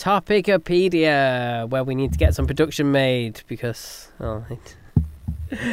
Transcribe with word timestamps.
Topicopedia, 0.00 1.68
where 1.68 1.84
we 1.84 1.94
need 1.94 2.12
to 2.12 2.18
get 2.18 2.34
some 2.34 2.46
production 2.46 2.90
made 2.90 3.42
because 3.46 4.08
oh, 4.18 4.44
it, 4.48 4.76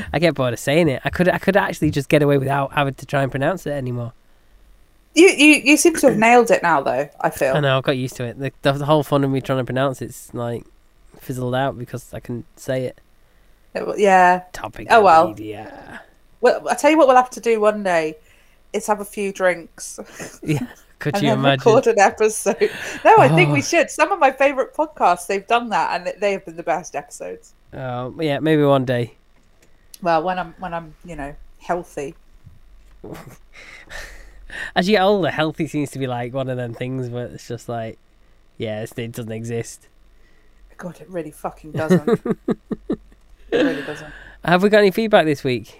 I 0.13 0.19
get 0.19 0.35
bored 0.35 0.51
of 0.51 0.59
saying 0.59 0.89
it. 0.89 1.01
I 1.05 1.09
could 1.09 1.29
I 1.29 1.37
could 1.37 1.55
actually 1.55 1.91
just 1.91 2.09
get 2.09 2.21
away 2.21 2.37
without 2.37 2.73
having 2.73 2.95
to 2.95 3.05
try 3.05 3.23
and 3.23 3.31
pronounce 3.31 3.65
it 3.65 3.71
anymore. 3.71 4.11
You 5.15 5.27
you 5.29 5.61
you 5.63 5.77
seem 5.77 5.95
to 5.95 6.09
have 6.09 6.17
nailed 6.17 6.51
it 6.51 6.61
now, 6.61 6.81
though. 6.81 7.09
I 7.21 7.29
feel. 7.29 7.55
I 7.55 7.61
know, 7.61 7.77
I 7.77 7.81
got 7.81 7.97
used 7.97 8.17
to 8.17 8.25
it. 8.25 8.37
The, 8.37 8.51
the, 8.63 8.73
the 8.73 8.85
whole 8.85 9.01
fun 9.01 9.23
of 9.23 9.31
me 9.31 9.39
trying 9.39 9.59
to 9.59 9.63
pronounce 9.63 10.01
it's 10.01 10.33
like 10.33 10.65
fizzled 11.19 11.55
out 11.55 11.77
because 11.77 12.13
I 12.13 12.19
can 12.19 12.43
say 12.57 12.83
it. 12.85 12.99
It- 13.73 13.97
yeah. 13.97 14.43
Topicopedia. 14.51 14.87
Oh, 14.89 15.03
well. 15.03 15.35
Well, 16.41 16.69
I 16.69 16.75
tell 16.75 16.91
you 16.91 16.97
what, 16.97 17.07
we'll 17.07 17.15
have 17.15 17.31
to 17.31 17.39
do 17.39 17.59
one 17.61 17.81
day 17.81 18.17
is 18.73 18.87
have 18.87 18.99
a 18.99 19.05
few 19.05 19.31
drinks 19.31 20.39
Yeah. 20.43 20.67
Could 20.99 21.15
and 21.15 21.23
you 21.23 21.29
then 21.29 21.39
imagine? 21.39 21.71
record 21.71 21.87
an 21.87 21.99
episode. 21.99 22.71
No, 23.05 23.15
I 23.17 23.29
think 23.29 23.49
Oh. 23.49 23.53
we 23.53 23.61
should. 23.61 23.89
Some 23.91 24.11
of 24.11 24.19
my 24.19 24.31
favorite 24.31 24.73
podcasts, 24.73 25.27
they've 25.27 25.45
done 25.45 25.69
that, 25.69 25.95
and 26.07 26.19
they 26.19 26.31
have 26.31 26.45
been 26.45 26.55
the 26.57 26.63
best 26.63 26.95
episodes. 26.95 27.53
Oh, 27.73 28.15
yeah, 28.19 28.39
maybe 28.39 28.63
one 28.63 28.85
day. 28.85 29.13
Well, 30.01 30.23
when 30.23 30.39
I'm 30.39 30.55
when 30.59 30.73
I'm 30.73 30.93
you 31.05 31.15
know 31.15 31.35
healthy. 31.59 32.15
As 34.75 34.87
you 34.87 34.95
get 34.95 35.01
older, 35.03 35.29
healthy 35.29 35.67
seems 35.67 35.91
to 35.91 35.99
be 35.99 36.07
like 36.07 36.33
one 36.33 36.49
of 36.49 36.57
them 36.57 36.73
things 36.73 37.09
where 37.09 37.25
it's 37.27 37.47
just 37.47 37.67
like, 37.67 37.97
yeah, 38.57 38.81
it 38.83 39.11
doesn't 39.11 39.31
exist. 39.31 39.87
God, 40.77 41.01
it 41.01 41.09
really 41.09 41.31
fucking 41.31 41.71
doesn't. 41.73 42.07
it 42.87 42.97
really 43.51 43.81
doesn't. 43.81 44.13
Have 44.45 44.63
we 44.63 44.69
got 44.69 44.79
any 44.79 44.91
feedback 44.91 45.25
this 45.25 45.43
week? 45.43 45.79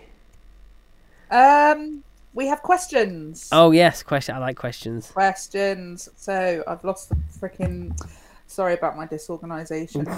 Um, 1.32 2.04
we 2.38 2.48
have 2.48 2.62
questions. 2.62 3.50
Oh 3.52 3.72
yes, 3.72 4.04
question. 4.04 4.36
I 4.36 4.40
like 4.40 4.56
questions. 4.58 5.10
questions. 5.12 6.08
So 6.16 6.64
I've 6.68 6.84
lost 6.84 7.10
the 7.10 7.16
freaking. 7.40 7.98
Sorry 8.50 8.74
about 8.76 8.96
my 8.96 9.06
disorganization. 9.08 10.08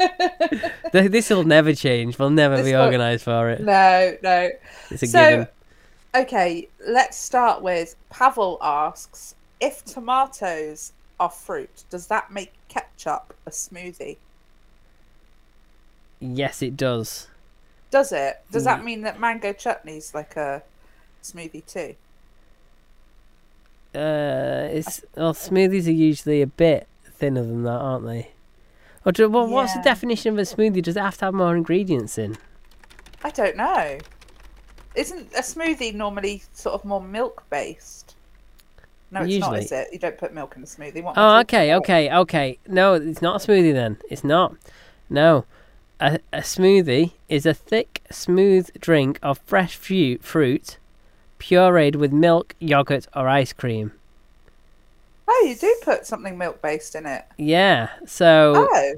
Uh, 0.00 1.02
This 1.08 1.28
will 1.30 1.44
never 1.44 1.74
change. 1.74 2.18
We'll 2.18 2.30
never 2.30 2.56
This 2.56 2.66
be 2.66 2.76
organised 2.76 3.24
for 3.24 3.50
it. 3.50 3.60
no, 3.60 4.16
no. 4.22 4.48
It's 4.90 5.02
a 5.02 5.06
So- 5.06 5.30
given. 5.30 5.48
Okay, 6.14 6.68
let's 6.86 7.16
start 7.18 7.62
with 7.62 7.94
Pavel 8.10 8.58
asks 8.62 9.34
if 9.60 9.84
tomatoes 9.84 10.92
are 11.20 11.28
fruit, 11.30 11.84
does 11.90 12.06
that 12.06 12.30
make 12.32 12.52
ketchup 12.68 13.34
a 13.46 13.50
smoothie? 13.50 14.16
Yes, 16.20 16.62
it 16.62 16.76
does. 16.76 17.26
Does 17.90 18.12
it? 18.12 18.40
Does 18.50 18.62
Mm. 18.62 18.66
that 18.66 18.84
mean 18.84 19.00
that 19.02 19.20
mango 19.20 19.52
chutney's 19.52 20.14
like 20.14 20.36
a 20.36 20.62
smoothie 21.22 21.66
too? 21.66 21.94
Uh, 23.94 24.68
it's 24.70 25.02
well, 25.16 25.32
smoothies 25.34 25.86
are 25.86 25.92
usually 25.92 26.42
a 26.42 26.46
bit 26.46 26.86
thinner 27.04 27.42
than 27.42 27.62
that, 27.64 27.70
aren't 27.70 28.06
they? 28.06 28.30
Or 29.04 29.12
do, 29.12 29.28
well, 29.28 29.48
what's 29.48 29.74
the 29.74 29.82
definition 29.82 30.32
of 30.32 30.38
a 30.38 30.42
smoothie? 30.42 30.82
Does 30.82 30.96
it 30.96 31.00
have 31.00 31.16
to 31.18 31.26
have 31.26 31.34
more 31.34 31.56
ingredients 31.56 32.18
in? 32.18 32.36
I 33.24 33.30
don't 33.30 33.56
know. 33.56 33.98
Isn't 34.94 35.32
a 35.32 35.40
smoothie 35.40 35.94
normally 35.94 36.42
sort 36.52 36.74
of 36.74 36.84
more 36.84 37.00
milk 37.00 37.44
based? 37.50 38.16
No, 39.10 39.22
it's 39.22 39.38
not, 39.38 39.52
Usually. 39.52 39.60
is 39.60 39.72
it? 39.72 39.88
You 39.92 39.98
don't 39.98 40.18
put 40.18 40.34
milk 40.34 40.54
in 40.56 40.62
a 40.62 40.66
smoothie. 40.66 41.02
What 41.02 41.14
Oh, 41.16 41.38
okay, 41.40 41.74
okay, 41.76 42.12
okay. 42.12 42.58
No, 42.66 42.94
it's 42.94 43.22
not 43.22 43.42
a 43.42 43.46
smoothie 43.46 43.72
then. 43.72 43.96
It's 44.10 44.24
not. 44.24 44.56
No. 45.08 45.46
A, 46.00 46.18
a 46.32 46.40
smoothie 46.40 47.12
is 47.28 47.46
a 47.46 47.54
thick, 47.54 48.02
smooth 48.10 48.70
drink 48.78 49.18
of 49.22 49.38
fresh 49.46 49.76
fruit, 49.76 50.22
fruit 50.22 50.78
pureed 51.38 51.96
with 51.96 52.12
milk, 52.12 52.54
yogurt, 52.58 53.06
or 53.14 53.28
ice 53.28 53.52
cream. 53.52 53.92
Oh, 55.28 55.44
you 55.48 55.54
do 55.56 55.76
put 55.84 56.06
something 56.06 56.38
milk 56.38 56.62
based 56.62 56.94
in 56.94 57.04
it. 57.06 57.24
Yeah. 57.36 57.90
So, 58.06 58.68
Oh, 58.70 58.94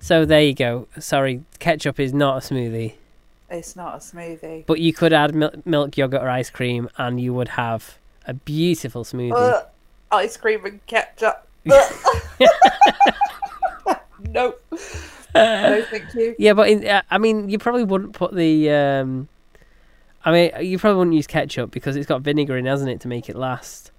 so 0.00 0.24
there 0.24 0.42
you 0.42 0.54
go. 0.54 0.88
Sorry, 0.98 1.42
ketchup 1.58 2.00
is 2.00 2.12
not 2.14 2.42
a 2.42 2.46
smoothie, 2.54 2.94
it's 3.50 3.76
not 3.76 3.94
a 3.94 3.98
smoothie. 3.98 4.64
but 4.66 4.80
you 4.80 4.92
could 4.92 5.12
add 5.12 5.34
mil- 5.34 5.52
milk, 5.64 5.96
yogurt, 5.98 6.22
or 6.22 6.28
ice 6.30 6.50
cream, 6.50 6.88
and 6.96 7.20
you 7.20 7.34
would 7.34 7.48
have 7.48 7.98
a 8.26 8.34
beautiful 8.34 9.04
smoothie. 9.04 9.32
Ugh, 9.36 9.64
ice 10.10 10.36
cream 10.36 10.64
and 10.64 10.84
ketchup. 10.86 11.46
Nope. 14.30 14.60
No, 15.34 15.82
thank 15.90 16.14
you. 16.14 16.34
Yeah, 16.38 16.54
but 16.54 16.68
in, 16.68 16.86
uh, 16.86 17.02
I 17.10 17.18
mean, 17.18 17.48
you 17.48 17.58
probably 17.58 17.84
wouldn't 17.84 18.12
put 18.14 18.34
the. 18.34 18.70
Um, 18.70 19.28
I 20.26 20.32
mean, 20.32 20.50
you 20.60 20.76
probably 20.76 20.98
wouldn't 20.98 21.14
use 21.14 21.28
ketchup 21.28 21.70
because 21.70 21.94
it's 21.94 22.06
got 22.06 22.20
vinegar 22.20 22.56
in, 22.56 22.66
hasn't 22.66 22.90
it, 22.90 23.00
to 23.02 23.08
make 23.08 23.28
it 23.28 23.36
last. 23.36 23.92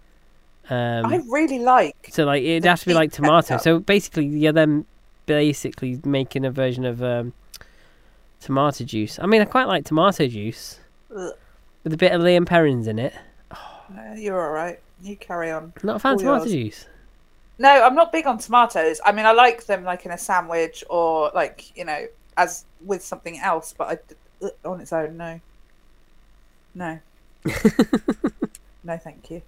Um, 0.69 1.05
I 1.05 1.21
really 1.29 1.59
like. 1.59 2.09
so 2.11 2.25
like 2.25 2.43
it'd 2.43 2.65
have 2.65 2.81
to 2.81 2.85
be 2.85 2.93
like 2.93 3.13
tomato. 3.13 3.47
ketchup. 3.47 3.61
So 3.61 3.79
basically, 3.79 4.25
you're 4.25 4.51
then 4.51 4.85
basically 5.25 6.01
making 6.03 6.43
a 6.43 6.51
version 6.51 6.83
of 6.83 7.01
um, 7.01 7.31
tomato 8.41 8.83
juice. 8.83 9.17
I 9.19 9.25
mean, 9.25 9.41
I 9.41 9.45
quite 9.45 9.67
like 9.69 9.85
tomato 9.85 10.27
juice 10.27 10.81
Ugh. 11.15 11.31
with 11.85 11.93
a 11.93 11.97
bit 11.97 12.11
of 12.11 12.21
Lea 12.21 12.39
& 12.39 12.45
Perrins 12.45 12.87
in 12.87 12.99
it. 12.99 13.13
No, 13.95 14.13
you're 14.15 14.45
all 14.45 14.51
right. 14.51 14.81
You 15.01 15.15
carry 15.15 15.49
on. 15.49 15.71
Not 15.81 15.95
a 15.95 15.99
fan 15.99 16.15
of 16.15 16.19
tomato 16.19 16.43
yours. 16.43 16.51
juice. 16.51 16.85
No, 17.57 17.69
I'm 17.69 17.95
not 17.95 18.11
big 18.11 18.27
on 18.27 18.37
tomatoes. 18.37 18.99
I 19.05 19.13
mean, 19.13 19.25
I 19.25 19.31
like 19.31 19.65
them 19.65 19.85
like 19.85 20.05
in 20.05 20.11
a 20.11 20.17
sandwich 20.17 20.83
or 20.89 21.31
like 21.33 21.75
you 21.77 21.85
know 21.85 22.05
as 22.35 22.65
with 22.85 23.01
something 23.01 23.39
else, 23.39 23.73
but 23.77 24.01
I, 24.41 24.49
on 24.67 24.81
its 24.81 24.91
own, 24.91 25.15
no. 25.15 25.39
No. 26.77 26.99
no, 28.83 28.97
thank 28.97 29.31
you. 29.31 29.41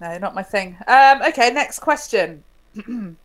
No, 0.00 0.18
not 0.18 0.34
my 0.34 0.42
thing. 0.42 0.76
Um, 0.88 1.22
okay, 1.22 1.52
next 1.52 1.78
question. 1.78 2.42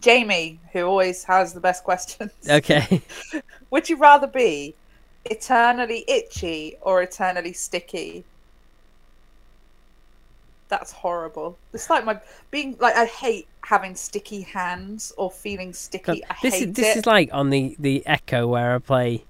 Jamie, 0.00 0.60
who 0.72 0.82
always 0.82 1.24
has 1.24 1.54
the 1.54 1.60
best 1.60 1.82
questions. 1.82 2.30
Okay. 2.48 3.00
Would 3.70 3.88
you 3.88 3.96
rather 3.96 4.26
be 4.26 4.74
eternally 5.24 6.04
itchy 6.06 6.76
or 6.82 7.00
eternally 7.00 7.54
sticky? 7.54 8.22
That's 10.68 10.92
horrible. 10.92 11.56
It's 11.72 11.88
like 11.88 12.04
my 12.04 12.20
being 12.50 12.76
like 12.80 12.96
I 12.96 13.06
hate 13.06 13.46
having 13.62 13.94
sticky 13.94 14.42
hands 14.42 15.14
or 15.16 15.30
feeling 15.30 15.72
sticky. 15.72 16.22
I 16.26 16.36
this 16.42 16.54
hate 16.54 16.68
is 16.68 16.74
this 16.74 16.96
it. 16.96 16.98
is 16.98 17.06
like 17.06 17.30
on 17.32 17.48
the 17.48 17.74
the 17.78 18.06
Echo 18.06 18.46
where 18.46 18.74
I 18.74 18.78
play, 18.78 19.24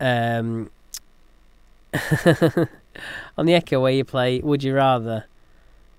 um, 0.00 0.70
on 3.38 3.46
the 3.46 3.54
Echo 3.54 3.80
where 3.80 3.92
you 3.92 4.04
play 4.04 4.40
Would 4.40 4.62
You 4.62 4.74
Rather, 4.74 5.24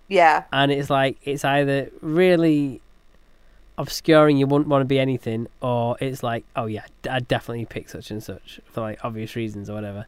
yeah, 0.08 0.46
and 0.52 0.72
it's 0.72 0.90
like 0.90 1.18
it's 1.24 1.46
either 1.46 1.90
really 2.02 2.82
obscure 3.78 4.28
and 4.28 4.40
you 4.40 4.48
wouldn't 4.48 4.68
want 4.70 4.82
to 4.82 4.86
be 4.86 5.00
anything, 5.00 5.48
or 5.62 5.98
it's 6.00 6.24
like 6.24 6.46
oh 6.56 6.66
yeah, 6.66 6.86
I'd 7.10 7.28
definitely 7.28 7.66
pick 7.66 7.90
such 7.90 8.12
and 8.12 8.24
such 8.24 8.60
for 8.66 8.82
like 8.82 9.04
obvious 9.04 9.36
reasons 9.36 9.70
or 9.70 9.74
whatever. 9.74 10.06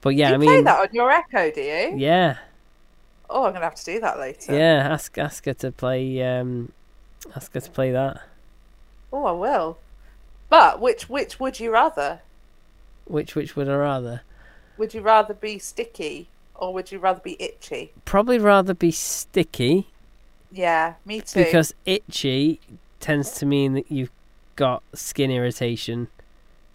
But 0.00 0.10
yeah, 0.16 0.30
you 0.30 0.34
I 0.34 0.38
play 0.38 0.60
mean, 0.60 0.64
that 0.64 0.80
on 0.80 0.88
your 0.92 1.10
Echo, 1.10 1.50
do 1.50 1.60
you? 1.60 1.98
yeah, 1.98 2.38
Oh, 3.30 3.44
I'm 3.44 3.52
gonna 3.52 3.64
have 3.64 3.74
to 3.76 3.84
do 3.84 4.00
that 4.00 4.18
later. 4.18 4.54
yeah. 4.54 4.88
Ask 4.90 5.16
ask 5.18 5.44
her 5.46 5.54
to 5.54 5.72
play. 5.72 6.22
Um, 6.22 6.72
ask 7.36 7.52
her 7.54 7.60
to 7.60 7.70
play 7.70 7.90
that. 7.92 8.22
Oh, 9.12 9.24
I 9.26 9.32
will. 9.32 9.78
But 10.48 10.80
which 10.80 11.08
which 11.08 11.40
would 11.40 11.60
you 11.60 11.70
rather? 11.72 12.22
Which 13.06 13.34
which 13.34 13.56
would 13.56 13.68
I 13.68 13.74
rather? 13.74 14.22
Would 14.78 14.94
you 14.94 15.00
rather 15.00 15.34
be 15.34 15.58
sticky 15.58 16.28
or 16.54 16.72
would 16.72 16.90
you 16.90 16.98
rather 16.98 17.20
be 17.20 17.36
itchy? 17.40 17.92
Probably 18.04 18.38
rather 18.38 18.74
be 18.74 18.90
sticky 18.90 19.88
Yeah, 20.50 20.94
me 21.04 21.20
too. 21.20 21.44
because 21.44 21.74
itchy 21.84 22.60
tends 23.00 23.32
to 23.32 23.46
mean 23.46 23.74
that 23.74 23.90
you've 23.92 24.10
got 24.56 24.82
skin 24.94 25.30
irritation, 25.30 26.08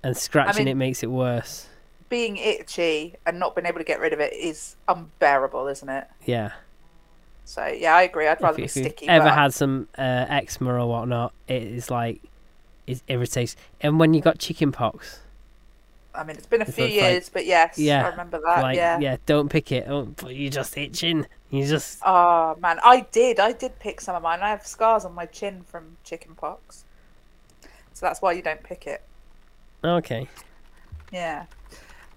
and 0.04 0.16
scratching 0.16 0.66
mean- 0.66 0.72
it 0.72 0.76
makes 0.76 1.04
it 1.04 1.08
worse. 1.12 1.68
being 2.10 2.38
itchy 2.38 3.16
and 3.26 3.40
not 3.40 3.56
being 3.56 3.66
able 3.66 3.80
to 3.80 3.84
get 3.84 4.00
rid 4.00 4.14
of 4.14 4.20
it 4.20 4.32
is 4.34 4.76
unbearable, 4.88 5.68
isn't 5.68 5.90
it? 5.90 6.08
Yeah. 6.26 6.52
So 7.46 7.66
yeah, 7.66 7.96
I 7.96 8.04
agree. 8.04 8.28
I'd 8.28 8.40
rather 8.42 8.54
if, 8.62 8.74
be 8.76 8.80
if 8.82 8.86
sticky. 8.88 9.08
ever 9.10 9.26
but 9.26 9.34
had 9.34 9.54
some 9.54 9.88
uh, 9.98 10.26
eczema 10.30 10.76
or 10.76 10.88
whatnot, 10.88 11.34
it 11.48 11.64
is 11.64 11.90
like 11.90 12.22
it 12.88 13.02
irritates. 13.08 13.56
And 13.82 14.00
when 14.00 14.14
you 14.14 14.22
got 14.22 14.38
chicken 14.38 14.72
pox, 14.72 15.20
I 16.16 16.24
mean, 16.24 16.36
it's 16.38 16.46
been 16.46 16.62
a 16.62 16.66
few 16.66 16.84
like- 16.86 16.94
years, 16.94 17.30
but 17.30 17.46
yes, 17.46 17.78
Yeah, 17.80 18.06
I 18.06 18.10
remember 18.10 18.40
that. 18.46 18.62
like 18.62 18.76
yeah. 18.76 19.00
yeah, 19.00 19.18
don't 19.26 19.50
pick 19.50 19.72
it. 19.72 19.86
Oh, 19.88 20.06
but 20.06 20.36
you're 20.36 20.52
just 20.52 20.78
itching. 20.78 21.26
You 21.50 21.66
just 21.68 22.00
Oh 22.06 22.56
man, 22.62 22.80
I 22.84 23.02
did. 23.12 23.40
I 23.40 23.52
did 23.52 23.78
pick 23.80 24.00
some 24.02 24.16
of 24.16 24.22
mine. 24.24 24.40
I 24.42 24.50
have 24.50 24.66
scars 24.66 25.06
on 25.06 25.14
my 25.14 25.26
chin 25.26 25.64
from 25.68 25.98
chicken 26.04 26.36
pox, 26.36 26.84
so 27.94 28.06
that's 28.06 28.22
why 28.22 28.32
you 28.34 28.42
don't 28.42 28.64
pick 28.64 28.86
it. 28.88 29.02
okay. 29.84 30.28
Yeah. 31.12 31.46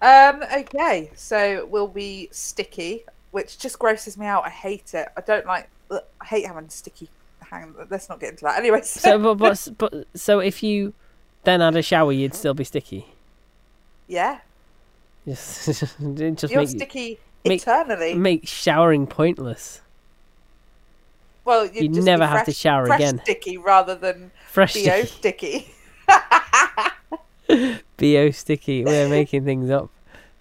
Um. 0.03 0.43
Okay. 0.55 1.11
So 1.17 1.67
we'll 1.71 1.89
be 1.89 2.29
sticky, 2.33 3.05
which 3.31 3.59
just 3.59 3.79
grosses 3.79 4.17
me 4.19 4.27
out. 4.27 4.45
I 4.45 4.51
hate 4.51 4.93
it. 4.95 5.09
I 5.17 5.21
don't 5.23 5.47
like. 5.47 5.69
ugh, 5.91 6.03
I 6.21 6.25
hate 6.27 6.47
having 6.47 6.69
sticky. 6.69 7.09
Hang. 7.41 7.75
Let's 7.91 8.09
not 8.09 8.21
get 8.21 8.31
into 8.31 8.45
that. 8.45 8.59
Anyway. 8.59 8.81
So, 8.85 9.19
but, 9.19 9.35
but 9.37 9.69
but 9.79 10.07
so 10.15 10.41
if 10.41 10.63
you 10.63 10.93
then 11.45 11.61
had 11.61 11.77
a 11.77 11.83
shower, 11.83 12.13
you'd 12.13 12.35
still 12.35 12.55
be 12.55 12.65
sticky. 12.65 13.07
Yeah, 14.09 14.39
Just 15.27 15.67
just 15.67 15.99
you're 16.01 16.61
make 16.61 16.69
sticky 16.69 17.19
make- 17.45 17.63
eternally. 17.63 18.15
make 18.15 18.47
showering 18.47 19.07
pointless. 19.07 19.81
Well, 21.45 21.67
you'd, 21.67 21.75
You'd 21.85 21.95
just 21.95 22.07
never 22.07 22.25
be 22.25 22.29
have 22.31 22.47
to 22.47 22.53
shower 22.53 22.87
fresh 22.87 22.99
again. 23.01 23.21
sticky 23.23 23.57
rather 23.57 23.95
than 23.95 24.33
Fresh 24.51 24.75
bo 24.75 25.05
sticky. 25.05 25.07
sticky. 25.07 25.75
Bo 27.97 28.31
sticky. 28.33 28.85
We're 28.85 29.09
making 29.09 29.45
things 29.45 29.71
up. 29.71 29.89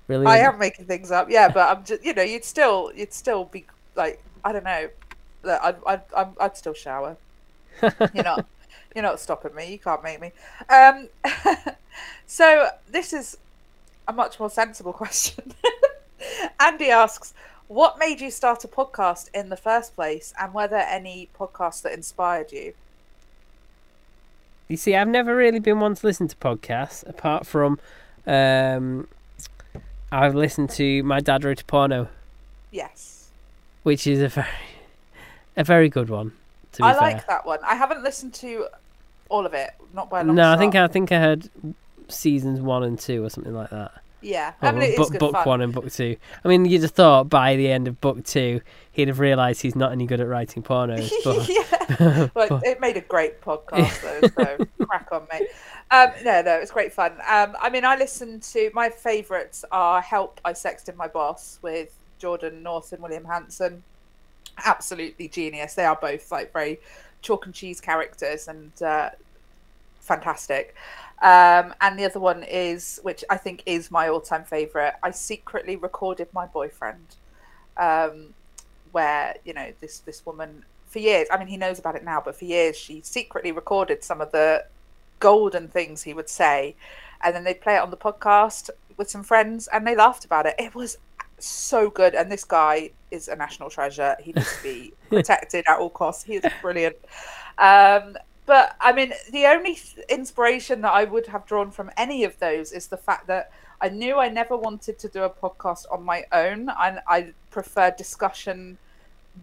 Brilliant. 0.08 0.28
I 0.30 0.40
am 0.40 0.58
making 0.60 0.86
things 0.86 1.12
up, 1.12 1.30
yeah, 1.30 1.48
but 1.50 1.78
I'm 1.78 1.84
just, 1.86 2.04
you 2.04 2.14
know, 2.14 2.22
you'd 2.24 2.44
still, 2.44 2.92
you'd 2.96 3.14
still 3.14 3.46
be 3.46 3.66
like, 3.96 4.22
I 4.44 4.52
don't 4.52 4.64
know, 4.64 4.90
I'd, 5.46 5.76
I'd, 5.86 6.02
I'd, 6.16 6.28
I'd 6.40 6.58
still 6.58 6.74
shower. 6.74 7.16
You're 7.82 8.24
not, 8.24 8.46
you're 8.96 9.04
not 9.04 9.20
stopping 9.20 9.54
me. 9.56 9.72
You 9.72 9.80
can't 9.80 10.04
make 10.04 10.20
me. 10.22 10.32
Um, 10.70 11.08
so 12.28 12.68
this 12.90 13.14
is 13.14 13.38
a 14.07 14.13
much 14.13 14.40
more 14.40 14.50
sensible 14.50 14.94
question. 14.94 15.54
Andy 16.60 16.90
asks, 16.90 17.34
"What 17.68 18.00
made 18.00 18.22
you 18.22 18.31
start 18.31 18.63
a 18.63 18.68
podcast 18.68 19.30
in 19.34 19.50
the 19.50 19.57
first 19.57 19.96
place, 19.96 20.34
and 20.40 20.54
were 20.54 20.68
there 20.68 20.88
any 20.90 21.30
podcasts 21.38 21.81
that 21.84 21.94
inspired 21.94 22.52
you?" 22.52 22.74
You 24.68 24.78
see, 24.78 24.96
I've 24.96 25.07
never 25.07 25.36
really 25.36 25.60
been 25.60 25.80
one 25.80 25.96
to 25.96 26.07
listen 26.07 26.28
to 26.28 26.36
podcasts 26.38 27.07
apart 27.07 27.46
from 27.46 27.80
um, 28.25 29.07
I've 30.12 30.34
listened 30.34 30.69
to 30.72 31.04
My 31.04 31.19
Dad 31.19 31.44
Wrote 31.44 31.62
a 31.62 31.66
Porno, 31.66 32.07
Yes, 32.72 33.30
which 33.84 34.07
is 34.07 34.22
a 34.22 34.28
very 34.30 34.48
a 35.57 35.63
very 35.63 35.90
good 35.90 36.10
one. 36.10 36.34
To 36.74 36.81
be 36.81 36.84
I 36.84 36.94
fair. 36.94 37.02
like 37.02 37.28
that 37.28 37.46
one. 37.46 37.60
I 37.63 37.75
haven't 37.75 38.04
listened 38.04 38.34
to 38.36 38.68
all 39.30 39.46
of 39.46 39.54
it, 39.54 39.72
not 39.94 40.10
by 40.10 40.22
a 40.22 40.24
long 40.24 40.36
No, 40.36 40.52
I 40.52 40.57
think 40.57 40.75
I 40.75 40.88
think 40.88 41.12
I 41.12 41.19
heard 41.19 41.50
seasons 42.12 42.60
one 42.62 42.84
and 42.84 43.00
two 43.00 43.24
or 43.24 43.30
something 43.30 43.54
like 43.54 43.69
that. 43.69 43.92
yeah, 44.22 44.54
I 44.62 44.72
mean, 44.72 44.84
is 44.84 44.96
book, 44.98 45.18
book 45.19 45.31
fun. 45.34 45.46
one 45.48 45.62
and 45.62 45.74
book 45.74 45.92
two. 45.92 46.18
I 46.44 46.48
mean, 46.48 46.66
you'd 46.66 46.81
have 46.81 46.92
thought 46.92 47.30
by 47.30 47.56
the 47.56 47.72
end 47.72 47.88
of 47.88 48.00
book 48.02 48.24
two 48.24 48.62
he'd 48.92 49.07
have 49.07 49.19
realised 49.19 49.62
he's 49.62 49.75
not 49.75 49.92
any 49.92 50.06
good 50.06 50.19
at 50.22 50.28
writing 50.28 50.63
pornos. 50.63 51.12
But 51.24 51.48
yeah. 51.50 52.28
Well, 52.36 52.48
but- 52.50 52.66
it 52.66 52.80
made 52.81 52.98
a 52.98 53.02
great 53.02 53.40
podcast, 53.42 54.02
though. 54.02 54.28
So 54.57 54.66
crack 54.88 55.07
on, 55.12 55.28
mate. 55.31 55.48
Um, 55.92 56.10
no, 56.24 56.42
no, 56.42 56.56
it's 56.56 56.72
great 56.72 56.92
fun. 56.92 57.12
Um, 57.30 57.56
I 57.62 57.69
mean, 57.69 57.86
I 57.86 57.96
listened 57.96 58.42
to 58.44 58.72
my 58.74 58.90
favourites 58.90 59.63
are 59.72 60.02
"Help, 60.02 60.42
I 60.44 60.54
Sexted 60.54 60.96
My 60.96 61.07
Boss" 61.07 61.60
with 61.62 61.96
Jordan 62.18 62.63
North 62.63 62.92
and 62.92 63.04
William 63.04 63.24
Hanson. 63.25 63.84
Absolutely 64.66 65.28
genius. 65.28 65.75
They 65.75 65.86
are 65.86 65.96
both 65.96 66.31
like 66.31 66.52
very 66.52 66.80
chalk 67.22 67.46
and 67.46 67.54
cheese 67.54 67.80
characters 67.80 68.48
and 68.48 68.72
uh, 68.81 69.12
fantastic. 70.00 70.75
Um, 71.22 71.74
and 71.82 71.98
the 71.98 72.06
other 72.06 72.20
one 72.20 72.44
is, 72.44 73.00
which 73.04 73.24
I 73.30 73.38
think 73.38 73.64
is 73.66 73.90
my 73.90 74.10
all-time 74.10 74.44
favourite. 74.44 74.94
I 75.02 75.12
secretly 75.12 75.76
recorded 75.76 76.28
my 76.34 76.46
boyfriend, 76.46 77.16
um, 77.78 78.34
where 78.92 79.36
you 79.46 79.54
know 79.54 79.72
this 79.80 80.00
this 80.00 80.26
woman 80.26 80.66
for 80.88 81.00
years. 81.00 81.28
I 81.32 81.38
mean, 81.38 81.48
he 81.48 81.58
knows 81.58 81.80
about 81.80 81.96
it 81.96 82.04
now, 82.04 82.22
but 82.24 82.36
for 82.36 82.46
years 82.46 82.76
she 82.76 83.02
secretly 83.02 83.52
recorded 83.52 84.04
some 84.04 84.22
of 84.22 84.32
the 84.32 84.66
golden 85.20 85.68
things 85.68 86.04
he 86.04 86.14
would 86.14 86.30
say, 86.30 86.76
and 87.24 87.34
then 87.34 87.44
they'd 87.44 87.62
play 87.62 87.76
it 87.76 87.82
on 87.82 87.92
the 87.92 87.98
podcast 87.98 88.70
with 88.98 89.10
some 89.10 89.24
friends, 89.24 89.68
and 89.72 89.88
they 89.88 89.96
laughed 89.96 90.26
about 90.26 90.46
it. 90.46 90.56
It 90.60 90.76
was 90.76 90.98
so 91.40 91.90
good, 91.90 92.14
and 92.14 92.32
this 92.32 92.44
guy 92.44 92.92
is 93.12 93.30
a 93.30 93.36
national 93.36 93.70
treasure. 93.70 94.16
He 94.22 94.34
needs 94.34 94.58
to 94.58 94.64
be 94.64 94.94
protected 95.10 95.66
at 95.68 95.80
all 95.80 95.90
costs. 95.90 96.24
He 96.24 96.36
is 96.36 96.46
brilliant. 96.62 96.98
Um, 97.58 98.18
but 98.45 98.75
I 98.80 98.92
mean, 98.94 99.13
the 99.31 99.45
only 99.47 99.75
th- 99.75 100.06
inspiration 100.09 100.81
that 100.81 100.94
I 100.94 101.03
would 101.03 101.27
have 101.27 101.45
drawn 101.45 101.71
from 101.71 101.92
any 101.97 102.24
of 102.24 102.38
those 102.39 102.71
is 102.71 102.88
the 102.88 102.97
fact 102.97 103.27
that 103.27 103.51
I 103.81 103.89
knew 103.89 104.18
I 104.18 104.30
never 104.30 104.56
wanted 104.56 104.97
to 105.00 105.07
do 105.07 105.24
a 105.24 105.30
podcast 105.30 105.86
on 105.92 106.03
my 106.03 106.25
own, 106.31 106.69
and 106.80 107.00
I 107.07 107.33
prefer 107.51 107.92
discussion 107.92 108.77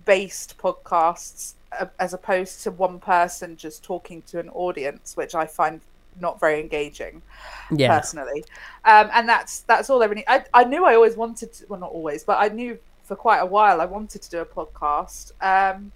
based 0.05 0.57
podcasts 0.57 1.55
uh, 1.79 1.87
as 1.99 2.15
opposed 2.15 2.63
to 2.63 2.71
one 2.71 2.99
person 2.99 3.57
just 3.57 3.83
talking 3.85 4.23
to 4.23 4.39
an 4.39 4.49
audience, 4.51 5.17
which 5.17 5.35
I 5.35 5.47
find 5.47 5.81
not 6.21 6.39
very 6.41 6.61
engaging 6.61 7.23
yeah, 7.71 7.99
personally. 7.99 8.45
Um, 8.85 9.11
and 9.13 9.29
that's 9.29 9.61
that's 9.61 9.91
all 9.91 10.03
I 10.03 10.07
really. 10.07 10.25
I, 10.29 10.45
I 10.55 10.65
knew 10.65 10.85
I 10.85 10.95
always 10.95 11.17
wanted 11.17 11.53
to. 11.55 11.67
Well, 11.69 11.81
not 11.81 11.91
always, 11.91 12.25
but 12.25 12.39
I 12.39 12.49
knew 12.49 12.79
for 13.05 13.17
quite 13.17 13.39
a 13.39 13.47
while 13.47 13.81
I 13.81 13.85
wanted 13.85 14.23
to 14.23 14.31
do 14.31 14.41
a 14.41 14.47
podcast. 14.47 15.33
Um, 15.41 15.93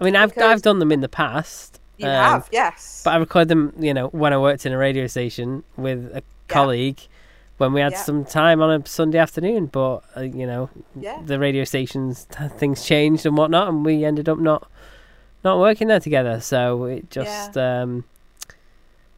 I 0.00 0.04
mean, 0.04 0.16
I've 0.16 0.30
because- 0.34 0.50
I've 0.50 0.62
done 0.62 0.78
them 0.78 0.92
in 0.92 1.00
the 1.00 1.08
past. 1.08 1.80
You 2.02 2.08
um, 2.08 2.14
have, 2.24 2.48
yes. 2.52 3.02
But 3.04 3.14
I 3.14 3.16
record 3.16 3.48
them, 3.48 3.72
you 3.78 3.94
know, 3.94 4.08
when 4.08 4.32
I 4.32 4.38
worked 4.38 4.66
in 4.66 4.72
a 4.72 4.78
radio 4.78 5.06
station 5.06 5.64
with 5.76 6.10
a 6.14 6.22
colleague 6.48 7.00
when 7.58 7.72
we 7.72 7.80
had 7.80 7.92
Yeah. 7.92 7.98
some 8.02 8.24
time 8.24 8.60
on 8.60 8.70
a 8.82 8.86
Sunday 8.86 9.18
afternoon. 9.18 9.66
But 9.66 10.02
uh, 10.16 10.20
you 10.22 10.46
know, 10.46 10.68
yeah. 10.98 11.20
the 11.24 11.38
radio 11.38 11.64
stations 11.64 12.26
things 12.58 12.84
changed 12.84 13.24
and 13.26 13.36
whatnot, 13.36 13.68
and 13.68 13.84
we 13.84 14.04
ended 14.04 14.28
up 14.28 14.38
not 14.38 14.68
not 15.44 15.58
working 15.58 15.88
there 15.88 16.00
together. 16.00 16.40
So 16.40 16.84
it 16.84 17.10
just 17.10 17.56
um 17.56 18.04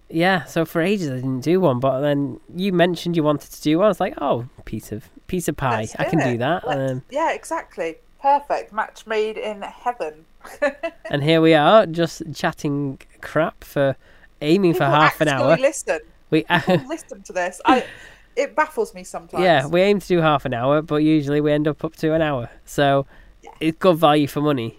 yeah. 0.09 0.45
So 0.45 0.65
for 0.65 0.81
ages 0.81 1.11
I 1.11 1.17
didn't 1.17 1.41
do 1.41 1.61
one, 1.61 1.81
but 1.81 2.01
then 2.01 2.41
you 2.55 2.73
mentioned 2.73 3.17
you 3.17 3.23
wanted 3.23 3.51
to 3.51 3.63
do 3.63 3.79
one. 3.79 3.87
I 3.87 3.89
was 3.89 4.01
like, 4.01 4.15
oh, 4.21 4.47
piece 4.65 4.93
of 4.93 5.09
piece 5.27 5.49
of 5.49 5.57
pie, 5.57 5.81
Let's 5.81 5.97
I 5.97 6.05
can 6.05 6.21
it. 6.21 6.33
do 6.33 6.39
that. 6.39 6.65
Um, 6.67 7.03
yeah, 7.11 7.33
exactly. 7.33 7.97
Perfect 8.21 8.73
match 8.73 9.07
made 9.07 9.37
in 9.37 9.63
heaven. 9.63 10.27
and 11.11 11.23
here 11.23 11.41
we 11.41 11.55
are, 11.55 11.87
just 11.87 12.23
chatting 12.35 12.99
crap 13.21 13.65
for 13.65 13.97
aiming 14.41 14.75
for 14.75 14.85
half 14.85 15.21
an 15.21 15.29
hour. 15.29 15.57
Listen, 15.57 16.01
We 16.31 16.43
People 16.45 16.77
listen 16.89 17.23
to 17.23 17.33
this. 17.33 17.61
I. 17.65 17.85
It 18.37 18.57
baffles 18.57 18.95
me 18.95 19.05
sometimes. 19.05 19.45
yeah, 19.45 19.65
we 19.69 19.81
aim 19.81 20.01
to 20.01 20.07
do 20.09 20.19
half 20.21 20.45
an 20.45 20.53
hour, 20.55 20.83
but 20.83 20.97
usually 20.97 21.41
we 21.41 21.53
end 21.53 21.69
up 21.69 21.85
up 21.85 21.95
to 21.97 22.13
an 22.15 22.21
hour. 22.21 22.51
So 22.65 23.07
Yeah. 23.43 23.51
it's 23.61 23.79
good 23.79 23.97
value 23.97 24.27
for 24.27 24.41
money. 24.41 24.77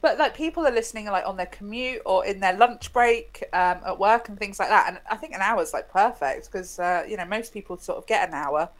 But 0.00 0.16
like 0.16 0.34
people 0.34 0.66
are 0.66 0.70
listening 0.72 1.04
like 1.06 1.26
on 1.26 1.36
their 1.36 1.46
commute 1.46 2.00
or 2.06 2.24
in 2.24 2.40
their 2.40 2.54
lunch 2.56 2.90
break 2.94 3.44
um, 3.52 3.80
at 3.84 3.98
work 3.98 4.30
and 4.30 4.38
things 4.38 4.58
like 4.58 4.70
that, 4.70 4.88
and 4.88 5.00
I 5.10 5.16
think 5.16 5.34
an 5.34 5.42
hour 5.42 5.60
is 5.62 5.74
like 5.74 5.90
perfect 5.92 6.50
because 6.50 6.78
uh, 6.78 7.04
you 7.06 7.18
know 7.18 7.26
most 7.26 7.52
people 7.52 7.76
sort 7.76 7.98
of 7.98 8.06
get 8.06 8.26
an 8.26 8.32
hour. 8.34 8.70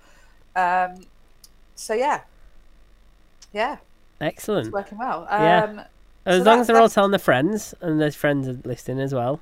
Um, 0.57 1.05
so 1.75 1.93
yeah, 1.93 2.23
yeah, 3.53 3.77
Excellent. 4.23 4.69
it's 4.69 4.73
working 4.73 4.97
well. 4.97 5.27
Yeah. 5.31 5.85
As 6.29 6.45
so 6.45 6.51
long 6.51 6.61
as 6.61 6.67
they're 6.67 6.77
all 6.81 6.89
telling 6.89 7.11
their 7.11 7.19
friends 7.19 7.75
and 7.81 8.01
their 8.01 8.11
friends 8.11 8.49
are 8.49 8.59
listening 8.65 9.01
as 9.01 9.15
well. 9.15 9.41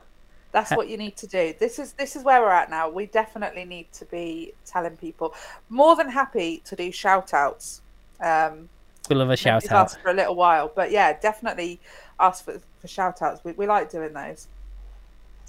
That's 0.53 0.71
what 0.71 0.89
you 0.89 0.97
need 0.97 1.17
to 1.17 1.27
do. 1.27 1.53
This 1.59 1.79
is 1.79 1.93
this 1.95 2.17
is 2.17 2.23
where 2.25 2.41
we're 2.41 2.51
at 2.51 2.71
now. 2.71 2.89
We 2.89 3.07
definitely 3.07 3.65
need 3.65 3.93
to 3.93 4.05
be 4.07 4.53
telling 4.65 4.97
people. 4.97 5.35
More 5.69 5.97
than 5.97 6.09
happy 6.09 6.63
to 6.65 6.77
do 6.77 6.91
shout 6.93 7.35
outs. 7.35 7.83
Um, 8.21 8.69
We 9.11 9.17
love 9.17 9.29
a 9.31 9.37
shout 9.37 9.71
out. 9.71 9.91
for 10.03 10.11
a 10.11 10.15
little 10.15 10.35
while, 10.35 10.73
but 10.75 10.91
yeah, 10.91 11.13
definitely 11.19 11.79
ask 12.19 12.45
for, 12.45 12.59
for 12.81 12.89
shout 12.89 13.21
outs. 13.21 13.43
We, 13.45 13.53
we 13.53 13.67
like 13.67 13.91
doing 13.91 14.15
those. 14.15 14.49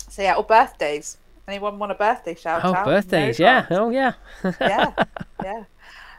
So 0.10 0.24
yeah, 0.24 0.36
or 0.36 0.44
birthdays. 0.44 1.18
Anyone 1.48 1.80
want 1.80 1.94
a 1.94 1.96
birthday 1.96 2.36
shout 2.36 2.62
Oh, 2.66 2.74
out? 2.74 2.86
birthdays, 2.86 3.40
No 3.40 3.46
yeah. 3.46 3.66
Oh, 3.72 3.90
yeah. 3.90 4.14
yeah, 4.60 4.92
yeah. 5.42 5.64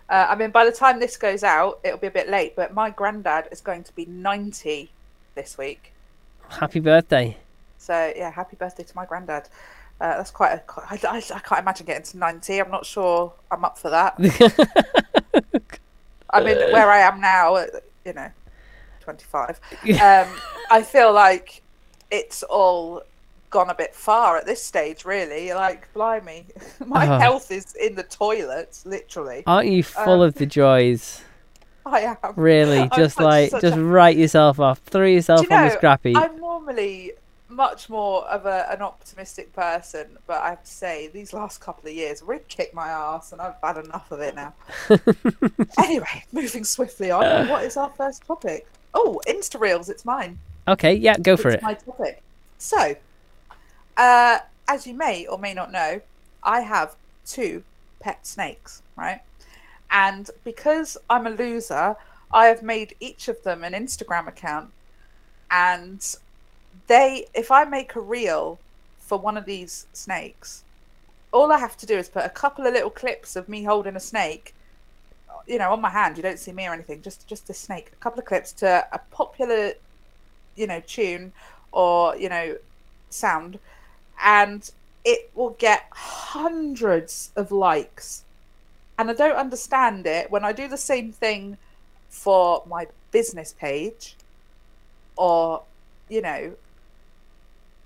Uh, 0.08 0.26
I 0.30 0.34
mean, 0.36 0.50
by 0.50 0.64
the 0.64 0.72
time 0.72 0.98
this 0.98 1.18
goes 1.18 1.44
out, 1.44 1.80
it'll 1.84 1.98
be 1.98 2.06
a 2.06 2.10
bit 2.10 2.30
late. 2.30 2.56
But 2.56 2.72
my 2.72 2.88
granddad 2.88 3.48
is 3.52 3.60
going 3.60 3.84
to 3.84 3.92
be 3.94 4.06
ninety 4.06 4.90
this 5.38 5.56
week. 5.56 5.92
Happy 6.48 6.80
birthday. 6.80 7.36
So 7.78 8.12
yeah, 8.16 8.30
happy 8.30 8.56
birthday 8.56 8.82
to 8.82 8.96
my 8.96 9.06
granddad. 9.06 9.48
Uh, 10.00 10.16
that's 10.18 10.30
quite 10.32 10.52
a. 10.52 10.62
I, 10.90 10.98
I, 11.16 11.22
I 11.34 11.38
can't 11.40 11.60
imagine 11.60 11.86
getting 11.86 12.04
to 12.04 12.18
ninety. 12.18 12.58
I'm 12.58 12.70
not 12.70 12.84
sure 12.86 13.32
I'm 13.50 13.64
up 13.64 13.78
for 13.78 13.90
that. 13.90 14.14
I 16.30 16.44
mean, 16.44 16.56
where 16.72 16.90
I 16.90 16.98
am 16.98 17.20
now, 17.20 17.54
uh, 17.54 17.66
you 18.04 18.12
know, 18.12 18.30
25. 19.00 19.60
Um, 20.02 20.28
I 20.70 20.82
feel 20.82 21.12
like 21.12 21.62
it's 22.10 22.42
all 22.42 23.02
gone 23.50 23.70
a 23.70 23.74
bit 23.74 23.94
far 23.94 24.36
at 24.36 24.44
this 24.44 24.62
stage, 24.62 25.04
really. 25.06 25.52
Like, 25.54 25.90
blimey, 25.94 26.44
my 26.86 27.06
Oh. 27.08 27.18
health 27.18 27.50
is 27.50 27.74
in 27.76 27.94
the 27.94 28.02
toilet, 28.02 28.78
literally. 28.84 29.42
Aren't 29.46 29.68
you 29.68 29.82
full 29.82 30.20
Um, 30.22 30.28
of 30.28 30.34
the 30.34 30.44
joys? 30.46 31.22
I 31.88 32.00
am. 32.00 32.16
Really? 32.36 32.78
I'm 32.78 32.90
just 32.90 33.18
like, 33.18 33.50
just 33.50 33.76
a- 33.76 33.82
write 33.84 34.16
yourself 34.16 34.60
off. 34.60 34.78
Throw 34.80 35.06
yourself 35.06 35.42
you 35.42 35.48
on 35.54 35.62
the 35.62 35.68
know, 35.68 35.76
scrappy. 35.76 36.16
I'm 36.16 36.38
normally 36.38 37.12
much 37.48 37.88
more 37.88 38.24
of 38.28 38.46
a, 38.46 38.70
an 38.70 38.82
optimistic 38.82 39.52
person, 39.52 40.18
but 40.26 40.42
I 40.42 40.50
have 40.50 40.64
to 40.64 40.70
say, 40.70 41.08
these 41.08 41.32
last 41.32 41.60
couple 41.60 41.88
of 41.88 41.94
years 41.94 42.22
really 42.22 42.42
kicked 42.48 42.74
my 42.74 42.88
ass, 42.88 43.32
and 43.32 43.40
I've 43.40 43.54
had 43.62 43.84
enough 43.84 44.10
of 44.12 44.20
it 44.20 44.34
now. 44.34 44.54
anyway, 45.78 46.24
moving 46.32 46.64
swiftly 46.64 47.10
on. 47.10 47.48
What 47.48 47.64
is 47.64 47.76
our 47.76 47.90
first 47.90 48.24
topic? 48.26 48.66
Oh, 48.94 49.20
Insta 49.26 49.60
Reels. 49.60 49.88
It's 49.88 50.04
mine. 50.04 50.38
Okay, 50.66 50.94
yeah, 50.94 51.16
go 51.18 51.36
for 51.36 51.48
it's 51.48 51.56
it. 51.56 51.62
my 51.62 51.74
topic. 51.74 52.22
So, 52.58 52.94
uh, 53.96 54.38
as 54.68 54.86
you 54.86 54.94
may 54.94 55.26
or 55.26 55.38
may 55.38 55.54
not 55.54 55.72
know, 55.72 56.00
I 56.42 56.60
have 56.60 56.94
two 57.26 57.62
pet 58.00 58.26
snakes, 58.26 58.82
right? 58.96 59.20
And 59.90 60.30
because 60.44 60.96
I'm 61.08 61.26
a 61.26 61.30
loser, 61.30 61.96
I 62.32 62.46
have 62.46 62.62
made 62.62 62.94
each 63.00 63.28
of 63.28 63.42
them 63.42 63.64
an 63.64 63.72
Instagram 63.72 64.28
account. 64.28 64.70
And 65.50 66.04
they, 66.86 67.26
if 67.34 67.50
I 67.50 67.64
make 67.64 67.94
a 67.94 68.00
reel 68.00 68.58
for 68.98 69.18
one 69.18 69.36
of 69.36 69.46
these 69.46 69.86
snakes, 69.92 70.64
all 71.32 71.52
I 71.52 71.58
have 71.58 71.76
to 71.78 71.86
do 71.86 71.96
is 71.96 72.08
put 72.08 72.24
a 72.24 72.30
couple 72.30 72.66
of 72.66 72.74
little 72.74 72.90
clips 72.90 73.36
of 73.36 73.48
me 73.48 73.64
holding 73.64 73.96
a 73.96 74.00
snake, 74.00 74.54
you 75.46 75.58
know, 75.58 75.72
on 75.72 75.80
my 75.80 75.90
hand. 75.90 76.16
You 76.16 76.22
don't 76.22 76.38
see 76.38 76.52
me 76.52 76.66
or 76.66 76.72
anything. 76.72 77.02
Just, 77.02 77.26
just 77.26 77.48
a 77.50 77.54
snake. 77.54 77.90
A 77.92 77.96
couple 77.96 78.18
of 78.18 78.26
clips 78.26 78.52
to 78.54 78.86
a 78.92 78.98
popular 79.10 79.72
you 80.58 80.66
know, 80.66 80.80
tune 80.86 81.32
or, 81.72 82.16
you 82.16 82.28
know, 82.28 82.56
sound. 83.08 83.58
And 84.22 84.68
it 85.04 85.30
will 85.34 85.56
get 85.58 85.86
hundreds 85.90 87.30
of 87.36 87.52
likes. 87.52 88.24
And 88.98 89.10
I 89.10 89.14
don't 89.14 89.36
understand 89.36 90.06
it 90.06 90.30
when 90.30 90.44
I 90.44 90.52
do 90.52 90.68
the 90.68 90.76
same 90.76 91.12
thing 91.12 91.56
for 92.08 92.62
my 92.66 92.86
business 93.12 93.54
page 93.58 94.16
or, 95.16 95.62
you 96.08 96.20
know, 96.20 96.52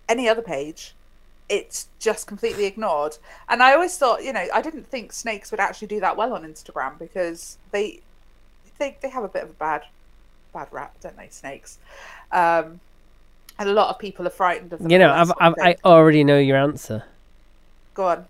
any 0.09 0.29
other 0.29 0.43
page 0.43 0.95
it's 1.53 1.89
just 1.99 2.27
completely 2.27 2.65
ignored. 2.65 3.19
And 3.51 3.63
I 3.63 3.75
always 3.75 3.99
thought, 3.99 4.25
you 4.25 4.33
know, 4.33 4.47
I 4.55 4.63
didn't 4.63 4.89
think 4.89 5.13
snakes 5.13 5.51
would 5.51 5.61
actually 5.61 5.89
do 5.89 6.01
that 6.01 6.17
well 6.17 6.33
on 6.33 6.45
Instagram 6.45 6.99
because 6.99 7.59
they 7.73 8.01
they 8.79 8.97
they 9.03 9.11
have 9.11 9.23
a 9.23 9.29
bit 9.29 9.43
of 9.43 9.51
a 9.51 9.55
bad 9.55 9.83
bad 10.55 10.69
rap, 10.71 10.95
don't 11.03 11.17
they? 11.17 11.29
Snakes. 11.29 11.79
Um, 12.31 12.81
and 13.59 13.69
a 13.69 13.73
lot 13.73 13.91
of 13.91 13.99
people 13.99 14.27
are 14.27 14.31
frightened 14.31 14.73
of 14.73 14.79
them. 14.81 14.91
You 14.91 14.99
know, 14.99 15.13
I've, 15.13 15.31
I've, 15.39 15.55
I 15.61 15.77
already 15.85 16.25
know 16.25 16.39
your 16.39 16.57
answer 16.57 17.05
Go 17.93 18.09
on. 18.09 18.25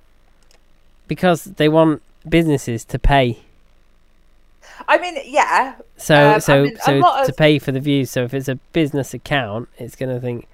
because 1.06 1.44
they 1.44 1.68
want 1.68 2.02
businesses 2.28 2.84
to 2.86 2.98
pay. 2.98 3.38
I 4.88 4.98
mean, 4.98 5.16
yeah, 5.24 5.74
So, 5.96 6.14
Um, 6.14 6.34
I 6.34 6.38
so, 6.38 6.62
mean, 6.64 6.76
so 6.84 7.00
to 7.00 7.06
of- 7.30 7.36
pay 7.36 7.58
for 7.58 7.70
the 7.72 7.80
views. 7.80 8.10
So 8.10 8.24
if 8.24 8.34
it's 8.34 8.48
a 8.48 8.56
business 8.72 9.14
account, 9.14 9.68
it's 9.78 9.94
going 9.94 10.12
to 10.12 10.20
think, 10.20 10.46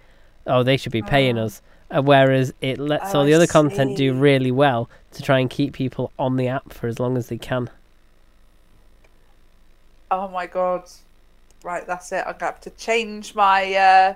oh, 0.46 0.62
they 0.62 0.76
should 0.76 0.92
be 0.92 1.02
paying 1.02 1.38
Ah. 1.38 1.44
us. 1.44 1.62
Uh, 1.90 2.02
whereas 2.02 2.52
it 2.60 2.78
lets 2.78 3.14
Oh, 3.14 3.20
all 3.20 3.24
the 3.24 3.32
I 3.32 3.36
other 3.36 3.46
content 3.46 3.96
do 3.96 4.12
really 4.12 4.50
well 4.50 4.90
to 5.12 5.22
try 5.22 5.38
and 5.38 5.48
keep 5.48 5.72
people 5.72 6.12
on 6.18 6.36
the 6.36 6.46
app 6.46 6.72
for 6.74 6.86
as 6.86 7.00
long 7.00 7.16
as 7.16 7.28
they 7.28 7.38
can. 7.38 7.70
Oh 10.10 10.28
my 10.28 10.46
god. 10.46 10.84
Right, 11.62 11.86
that's 11.86 12.12
it. 12.12 12.24
I'm 12.26 12.34
gonna 12.34 12.52
have 12.52 12.60
to 12.62 12.70
change 12.70 13.34
my 13.34 13.74
uh 13.74 14.14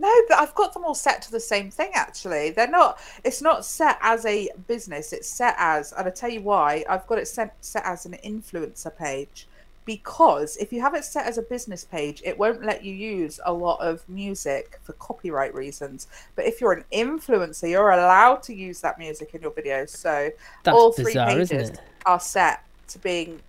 no, 0.00 0.10
but 0.28 0.38
I've 0.38 0.54
got 0.54 0.72
them 0.72 0.84
all 0.84 0.94
set 0.94 1.20
to 1.22 1.30
the 1.30 1.40
same 1.40 1.70
thing 1.70 1.90
actually. 1.94 2.50
They're 2.50 2.66
not 2.66 2.98
it's 3.22 3.42
not 3.42 3.66
set 3.66 3.98
as 4.00 4.24
a 4.24 4.48
business, 4.66 5.12
it's 5.12 5.28
set 5.28 5.54
as 5.58 5.92
and 5.92 6.06
I 6.08 6.10
tell 6.10 6.30
you 6.30 6.40
why, 6.40 6.84
I've 6.88 7.06
got 7.06 7.18
it 7.18 7.28
set 7.28 7.54
set 7.60 7.84
as 7.84 8.06
an 8.06 8.16
influencer 8.24 8.96
page. 8.96 9.46
Because 9.84 10.56
if 10.58 10.72
you 10.72 10.80
have 10.82 10.94
it 10.94 11.04
set 11.04 11.26
as 11.26 11.36
a 11.36 11.42
business 11.42 11.84
page, 11.84 12.22
it 12.24 12.38
won't 12.38 12.64
let 12.64 12.84
you 12.84 12.94
use 12.94 13.40
a 13.44 13.52
lot 13.52 13.80
of 13.80 14.08
music 14.08 14.78
for 14.82 14.92
copyright 14.94 15.54
reasons. 15.54 16.06
But 16.36 16.44
if 16.44 16.60
you're 16.60 16.72
an 16.72 16.84
influencer, 16.92 17.68
you're 17.68 17.90
allowed 17.90 18.42
to 18.44 18.54
use 18.54 18.80
that 18.82 18.98
music 18.98 19.34
in 19.34 19.42
your 19.42 19.50
videos. 19.50 19.88
So 19.88 20.30
That's 20.62 20.74
all 20.74 20.92
three 20.92 21.06
bizarre, 21.06 21.26
pages 21.28 21.72
are 22.06 22.20
set 22.20 22.62
to 22.88 22.98
being 23.00 23.40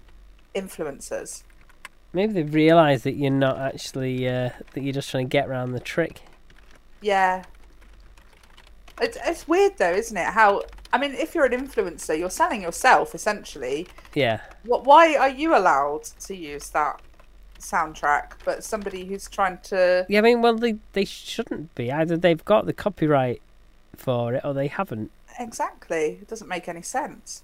influencers. 0.55 1.43
Maybe 2.13 2.34
they've 2.34 2.53
realised 2.53 3.03
that 3.03 3.15
you're 3.15 3.29
not 3.31 3.58
actually 3.58 4.27
uh, 4.27 4.50
that 4.74 4.84
you're 4.84 4.93
just 4.93 5.12
trying 5.12 5.27
to 5.27 5.29
get 5.29 5.48
around 5.48 5.74
the 5.74 5.79
trick. 5.79 6.22
Yeah. 7.01 7.43
It's, 9.01 9.17
it's 9.25 9.48
weird 9.48 9.77
though, 9.77 9.91
isn't 9.93 10.15
it? 10.15 10.27
How 10.27 10.63
I 10.93 10.98
mean, 10.98 11.13
if 11.13 11.34
you're 11.34 11.46
an 11.46 11.53
influencer, 11.53 12.17
you're 12.17 12.29
selling 12.29 12.62
yourself 12.62 13.15
essentially. 13.15 13.88
Yeah, 14.13 14.41
What? 14.63 14.84
Why 14.86 15.15
are 15.15 15.29
you 15.29 15.55
allowed 15.55 16.03
to 16.03 16.36
use 16.36 16.70
that 16.72 17.01
soundtrack, 17.60 18.34
but 18.43 18.63
somebody 18.63 19.05
who's 19.05 19.29
trying 19.29 19.60
to? 19.63 20.05
yeah. 20.10 20.20
I 20.20 20.22
mean, 20.22 20.41
well, 20.41 20.55
they 20.55 20.77
they 20.93 21.05
shouldn't 21.05 21.74
be. 21.75 21.91
Either 21.91 22.17
they've 22.17 22.43
got 22.43 22.65
the 22.65 22.74
copyright 22.74 23.41
for 23.96 24.34
it 24.34 24.41
or 24.43 24.53
they 24.53 24.67
haven't. 24.67 25.12
Exactly, 25.39 26.20
it 26.22 26.27
doesn't 26.27 26.48
make 26.48 26.67
any 26.67 26.81
sense. 26.81 27.43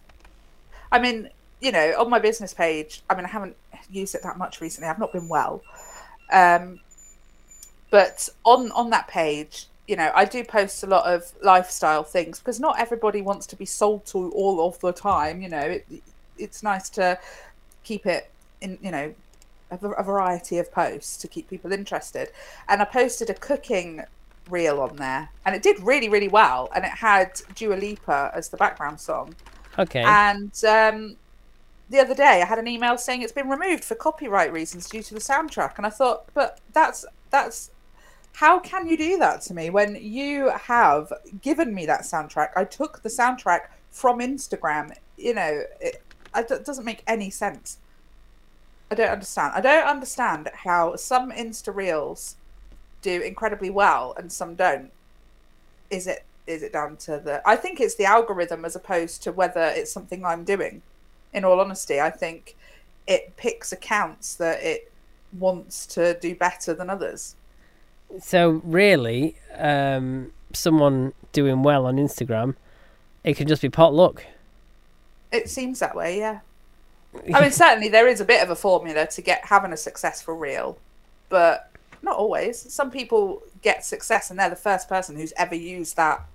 I 0.92 1.00
mean, 1.00 1.30
you 1.62 1.72
know, 1.72 1.94
on 1.98 2.10
my 2.10 2.20
business 2.20 2.54
page, 2.54 3.02
I 3.10 3.16
mean, 3.16 3.26
I 3.26 3.30
haven't 3.30 3.56
used 3.90 4.14
it 4.14 4.24
that 4.24 4.38
much 4.38 4.60
recently. 4.62 4.90
I've 4.90 5.00
not 5.00 5.14
been 5.14 5.30
well, 5.30 5.64
um, 6.32 6.80
but 7.90 8.30
on 8.44 8.72
on 8.72 8.90
that 8.92 9.08
page, 9.08 9.68
you 9.88 9.96
know, 9.96 10.12
I 10.14 10.26
do 10.26 10.44
post 10.44 10.84
a 10.84 10.88
lot 10.88 11.06
of 11.12 11.32
lifestyle 11.42 12.04
things 12.04 12.40
because 12.40 12.60
not 12.60 12.80
everybody 12.80 13.22
wants 13.22 13.48
to 13.48 13.56
be 13.56 13.66
sold 13.66 14.06
to 14.08 14.30
all 14.32 14.68
of 14.68 14.80
the 14.80 14.92
time. 14.92 15.42
You 15.42 15.50
know, 15.50 15.60
it, 15.60 15.86
it's 16.38 16.62
nice 16.62 16.90
to 16.92 17.18
keep 17.84 18.06
it 18.06 18.30
in, 18.62 18.78
you 18.82 18.92
know, 18.92 19.14
a, 19.72 19.88
a 19.92 20.04
variety 20.04 20.58
of 20.58 20.72
posts 20.72 21.18
to 21.18 21.28
keep 21.28 21.50
people 21.50 21.72
interested. 21.72 22.30
And 22.68 22.82
I 22.82 22.86
posted 22.86 23.30
a 23.30 23.34
cooking 23.34 24.04
reel 24.50 24.82
on 24.82 24.98
there, 24.98 25.30
and 25.46 25.56
it 25.56 25.64
did 25.64 25.80
really, 25.80 26.10
really 26.10 26.28
well. 26.28 26.70
And 26.76 26.84
it 26.84 26.92
had 26.92 27.42
Dua 27.56 27.76
Lipa 27.76 28.32
as 28.34 28.50
the 28.50 28.58
background 28.58 29.00
song. 29.00 29.36
Okay. 29.80 30.04
And 30.06 30.52
um, 30.66 31.16
the 31.90 32.00
other 32.00 32.16
day, 32.16 32.42
I 32.42 32.46
had 32.46 32.60
an 32.60 32.68
email 32.68 32.98
saying 32.98 33.22
it's 33.22 33.32
been 33.32 33.50
removed 33.50 33.84
for 33.84 33.96
copyright 33.96 34.52
reasons 34.52 34.90
due 34.90 35.04
to 35.04 35.14
the 35.14 35.20
soundtrack, 35.20 35.78
and 35.78 35.86
I 35.86 35.90
thought, 35.90 36.26
but 36.34 36.60
that's 36.74 37.06
that's 37.30 37.72
how 38.38 38.60
can 38.60 38.88
you 38.88 38.96
do 38.96 39.18
that 39.18 39.42
to 39.42 39.52
me 39.56 39.72
when 39.72 39.96
you 39.96 40.52
have 40.52 41.12
given 41.42 41.74
me 41.74 41.88
that 41.88 42.02
soundtrack? 42.02 42.50
I 42.56 42.66
took 42.66 43.02
the 43.02 43.10
soundtrack 43.10 43.62
from 43.90 44.20
Instagram. 44.20 44.96
You 45.18 45.34
know, 45.34 45.64
it, 45.82 46.04
it 46.36 46.64
doesn't 46.64 46.86
make 46.86 47.02
any 47.08 47.32
sense. 47.32 47.80
I 48.92 48.96
don't 48.96 49.10
understand. 49.10 49.54
I 49.56 49.62
don't 49.62 49.88
understand 49.88 50.52
how 50.54 50.96
some 50.98 51.32
Insta 51.32 51.74
reels 51.74 52.36
do 53.02 53.22
incredibly 53.22 53.72
well 53.72 54.14
and 54.16 54.32
some 54.32 54.54
don't. 54.54 54.92
Is 55.90 56.06
it 56.06 56.24
is 56.46 56.62
it 56.62 56.72
down 56.72 56.98
to 56.98 57.18
the 57.18 57.42
I 57.44 57.56
think 57.56 57.82
it's 57.82 57.96
the 57.96 58.06
algorithm 58.06 58.66
as 58.66 58.76
opposed 58.76 59.24
to 59.24 59.32
whether 59.32 59.64
it's 59.76 59.92
something 59.92 60.24
I'm 60.24 60.44
doing. 60.44 60.84
In 61.34 61.44
all 61.44 61.60
honesty, 61.60 62.00
I 62.00 62.12
think 62.12 62.56
it 63.08 63.36
picks 63.36 63.72
accounts 63.72 64.36
that 64.36 64.62
it 64.62 64.92
wants 65.40 65.88
to 65.88 66.20
do 66.20 66.36
better 66.36 66.76
than 66.76 66.92
others. 66.92 67.36
So 68.20 68.62
really, 68.64 69.36
um, 69.56 70.32
someone 70.54 71.14
doing 71.32 71.64
well 71.64 71.86
on 71.86 71.98
Instagram, 71.98 72.56
it 73.24 73.36
can 73.36 73.48
just 73.48 73.62
be 73.62 73.70
pot 73.70 73.94
luck. 73.94 74.26
It 75.32 75.50
seems 75.50 75.80
that 75.80 75.96
way, 75.96 76.18
yeah. 76.18 76.40
I 77.34 77.42
mean, 77.42 77.52
certainly 77.52 77.90
there 77.90 78.08
is 78.08 78.22
a 78.22 78.26
bit 78.26 78.42
of 78.44 78.50
a 78.50 78.56
formula 78.56 79.08
to 79.08 79.22
get 79.22 79.46
having 79.46 79.74
a 79.74 79.78
successful 79.78 80.36
reel, 80.36 80.78
but 81.30 81.72
not 82.02 82.16
always. 82.16 82.60
Some 82.72 82.92
people 82.92 83.42
get 83.62 83.86
success 83.86 84.30
and 84.30 84.40
they're 84.40 84.50
the 84.50 84.56
first 84.56 84.88
person 84.88 85.16
who's 85.16 85.34
ever 85.38 85.56
used 85.56 85.96
that 85.98 86.26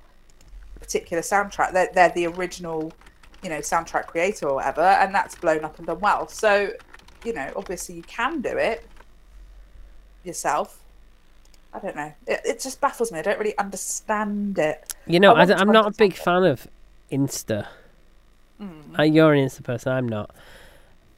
particular 0.80 1.22
soundtrack. 1.22 1.72
They're, 1.72 1.90
they're 1.94 2.10
the 2.10 2.26
original, 2.26 2.92
you 3.42 3.48
know, 3.48 3.58
soundtrack 3.58 4.06
creator 4.06 4.48
or 4.48 4.56
whatever, 4.56 4.82
and 4.82 5.14
that's 5.14 5.34
blown 5.34 5.64
up 5.64 5.78
and 5.78 5.86
done 5.86 6.00
well. 6.00 6.28
So, 6.28 6.72
you 7.24 7.32
know, 7.32 7.52
obviously 7.56 7.94
you 7.94 8.02
can 8.02 8.40
do 8.40 8.56
it 8.56 8.84
yourself. 10.24 10.81
I 11.74 11.78
don't 11.78 11.96
know. 11.96 12.12
It, 12.26 12.40
it 12.44 12.60
just 12.60 12.80
baffles 12.80 13.10
me. 13.12 13.18
I 13.18 13.22
don't 13.22 13.38
really 13.38 13.56
understand 13.56 14.58
it. 14.58 14.94
You 15.06 15.20
know, 15.20 15.34
I 15.34 15.44
I 15.44 15.60
am 15.60 15.72
not 15.72 15.86
a 15.86 15.96
big 15.96 16.14
understand 16.14 16.14
fan 16.14 16.44
of 16.44 16.68
Insta. 17.10 17.66
Mm. 18.60 18.98
Uh, 18.98 19.02
you're 19.02 19.32
an 19.32 19.46
Insta 19.46 19.62
person. 19.62 19.92
I'm 19.92 20.08
not. 20.08 20.30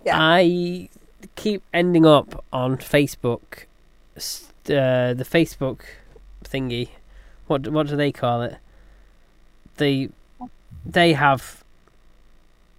Yeah. 0.04 0.16
I 0.18 0.88
keep 1.34 1.62
ending 1.72 2.06
up 2.06 2.44
on 2.52 2.76
Facebook, 2.76 3.64
uh, 4.16 5.14
the 5.14 5.26
Facebook 5.28 5.80
thingy. 6.44 6.90
What 7.46 7.68
what 7.68 7.88
do 7.88 7.96
they 7.96 8.12
call 8.12 8.42
it? 8.42 8.56
They 9.76 10.10
they 10.84 11.14
have 11.14 11.64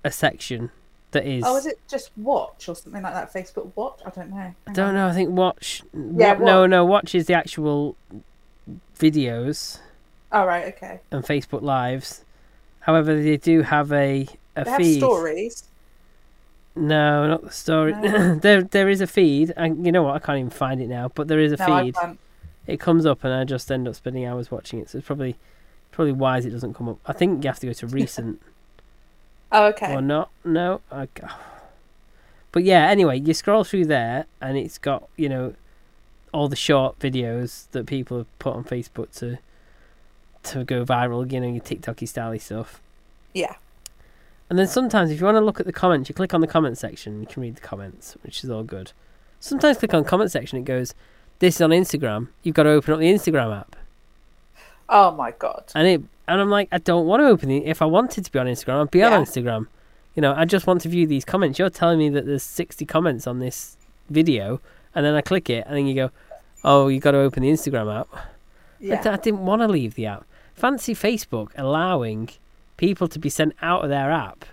a 0.04 0.12
section 0.12 0.72
that 1.16 1.26
is. 1.26 1.44
Oh, 1.46 1.58
is 1.58 1.66
it 1.66 1.80
just 1.90 2.12
watch 2.16 2.70
or 2.70 2.76
something 2.76 3.02
like 3.02 3.14
that? 3.14 3.34
Facebook 3.34 3.72
watch? 3.76 4.00
I 4.06 4.10
don't 4.12 4.30
know. 4.30 4.54
I 4.68 4.72
don't 4.74 4.94
know. 4.94 5.08
I 5.08 5.14
think 5.14 5.32
watch. 5.32 5.82
Yeah, 5.94 6.34
wa- 6.34 6.46
no, 6.46 6.66
no. 6.68 6.86
Watch 6.86 7.14
is 7.16 7.26
the 7.26 7.34
actual 7.34 7.96
videos 9.00 9.80
Oh, 10.32 10.46
right, 10.46 10.74
okay. 10.76 11.00
and 11.12 11.24
Facebook 11.24 11.62
lives. 11.62 12.24
However, 12.82 13.22
they 13.22 13.38
do 13.38 13.64
have 13.64 13.92
a 13.92 14.28
a 14.56 14.64
They 14.64 14.70
have 14.72 14.78
feed. 14.78 14.98
stories. 15.00 15.64
No, 16.76 17.28
not 17.28 17.44
the 17.44 17.52
story. 17.52 17.94
No. 17.94 18.36
there, 18.42 18.62
there 18.64 18.90
is 18.90 19.02
a 19.02 19.08
feed, 19.08 19.54
and 19.56 19.86
you 19.86 19.92
know 19.92 20.04
what? 20.04 20.16
I 20.16 20.20
can't 20.20 20.38
even 20.40 20.50
find 20.50 20.82
it 20.82 20.88
now. 20.88 21.10
But 21.14 21.28
there 21.28 21.40
is 21.40 21.52
a 21.54 21.58
No, 21.58 21.74
I 21.74 21.84
feed. 21.84 21.96
can't. 21.96 22.20
It 22.68 22.80
comes 22.80 23.06
up, 23.06 23.24
and 23.24 23.34
I 23.34 23.44
just 23.44 23.72
end 23.72 23.88
up 23.88 23.96
spending 23.96 24.26
hours 24.26 24.52
watching 24.52 24.80
it. 24.80 24.90
So 24.90 24.98
it's 24.98 25.08
probably, 25.08 25.36
probably 25.92 26.12
wise 26.14 26.46
it 26.46 26.50
doesn't 26.52 26.74
come 26.74 26.90
up. 26.90 26.98
I 27.06 27.14
think 27.14 27.44
you 27.44 27.50
have 27.50 27.60
to 27.60 27.68
go 27.68 27.74
to 27.74 27.88
recent 28.02 28.42
Oh, 29.52 29.66
okay. 29.68 29.94
or 29.94 30.02
not. 30.02 30.30
No, 30.44 30.82
I, 30.92 31.08
but 32.52 32.64
yeah. 32.64 32.88
Anyway, 32.88 33.20
you 33.20 33.34
scroll 33.34 33.64
through 33.64 33.86
there, 33.86 34.26
and 34.42 34.58
it's 34.58 34.78
got 34.78 35.08
you 35.16 35.30
know 35.30 35.54
all 36.34 36.50
the 36.50 36.56
short 36.56 37.00
videos 37.00 37.70
that 37.72 37.86
people 37.86 38.18
have 38.18 38.40
put 38.40 38.54
on 38.54 38.64
Facebook 38.64 39.18
to 39.20 39.38
to 40.44 40.64
go 40.64 40.86
viral. 40.86 41.32
You 41.32 41.40
know, 41.40 41.48
your 41.48 41.62
TikToky 41.62 42.08
styley 42.08 42.42
stuff. 42.42 42.82
Yeah. 43.34 43.56
And 44.50 44.60
then 44.60 44.68
sometimes, 44.68 45.10
if 45.10 45.20
you 45.20 45.26
want 45.26 45.38
to 45.38 45.42
look 45.42 45.60
at 45.60 45.66
the 45.66 45.74
comments, 45.74 46.08
you 46.08 46.16
click 46.16 46.34
on 46.34 46.42
the 46.42 46.48
comment 46.48 46.78
section. 46.78 47.20
You 47.20 47.28
can 47.28 47.42
read 47.42 47.56
the 47.56 47.62
comments, 47.62 48.16
which 48.22 48.44
is 48.44 48.50
all 48.50 48.64
good. 48.64 48.92
Sometimes, 49.40 49.78
click 49.78 49.94
on 49.94 50.04
comment 50.04 50.32
section. 50.32 50.60
It 50.60 50.66
goes, 50.66 50.94
"This 51.40 51.56
is 51.56 51.62
on 51.62 51.72
Instagram. 51.72 52.28
You've 52.44 52.56
got 52.56 52.64
to 52.64 52.70
open 52.70 52.94
up 52.94 53.00
the 53.00 53.12
Instagram 53.12 53.60
app." 53.60 53.76
Oh 54.90 55.12
my 55.12 55.32
god. 55.32 55.64
And 55.76 55.88
it, 55.88 56.02
and 56.28 56.42
I'm 56.42 56.50
like, 56.50 56.68
I 56.72 56.78
don't 56.78 57.06
want 57.08 57.22
to 57.22 57.28
open 57.28 57.50
it. 57.52 57.64
If 57.66 57.82
I 57.82 57.86
wanted 57.86 58.26
to 58.26 58.32
be 58.32 58.40
on 58.40 58.46
Instagram, 58.48 58.82
I'd 58.82 58.92
be 58.92 59.00
Yeah. 59.00 59.16
on 59.18 59.24
Instagram. 59.26 59.68
You 60.16 60.22
know, 60.22 60.34
I 60.36 60.46
just 60.46 60.66
want 60.68 60.82
to 60.82 60.90
view 60.90 61.06
these 61.08 61.26
comments. 61.26 61.60
You're 61.60 61.70
telling 61.70 62.00
me 62.00 62.10
that 62.10 62.26
there's 62.26 62.44
60 62.44 62.86
comments 62.86 63.28
on 63.28 63.40
this 63.40 63.78
video, 64.10 64.62
and 64.94 65.06
then 65.06 65.14
I 65.16 65.22
click 65.22 65.50
it, 65.50 65.66
and 65.68 65.76
then 65.76 65.88
you 65.88 65.96
go, 65.96 66.12
oh, 66.64 66.88
you 66.88 67.00
got 67.00 67.12
to 67.12 67.18
open 67.18 67.44
the 67.44 67.50
Instagram 67.50 67.94
app. 68.00 68.08
I 68.14 68.20
Yeah. 68.80 69.02
d- 69.02 69.10
I 69.10 69.18
didn't 69.18 69.46
want 69.46 69.62
to 69.62 69.68
leave 69.68 69.96
the 69.96 70.06
app. 70.06 70.26
Fancy 70.54 70.94
Facebook 70.96 71.50
allowing 71.58 72.30
people 72.78 73.08
to 73.10 73.20
be 73.20 73.30
sent 73.30 73.54
out 73.62 73.84
of 73.84 73.90
their 73.90 74.12
app. 74.12 74.46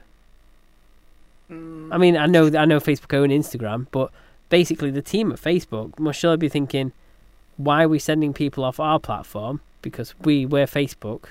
Mm. 1.51 1.89
I 1.93 1.99
mean, 1.99 2.17
I 2.17 2.27
know 2.27 2.47
I 2.57 2.65
know 2.65 2.81
Facebook 2.81 3.15
own 3.17 3.29
Instagram, 3.31 3.87
but 3.91 4.11
basically 4.49 4.91
the 4.91 5.03
team 5.03 5.31
at 5.33 5.41
Facebook 5.41 5.99
must 5.99 6.19
surely 6.19 6.37
be 6.39 6.49
thinking, 6.49 6.93
why 7.57 7.85
are 7.85 7.89
we 7.89 7.99
sending 7.99 8.33
people 8.33 8.65
off 8.65 8.81
our 8.81 8.99
platform? 8.99 9.61
Because 9.83 10.15
we 10.21 10.47
we're 10.47 10.67
Facebook. 10.67 11.25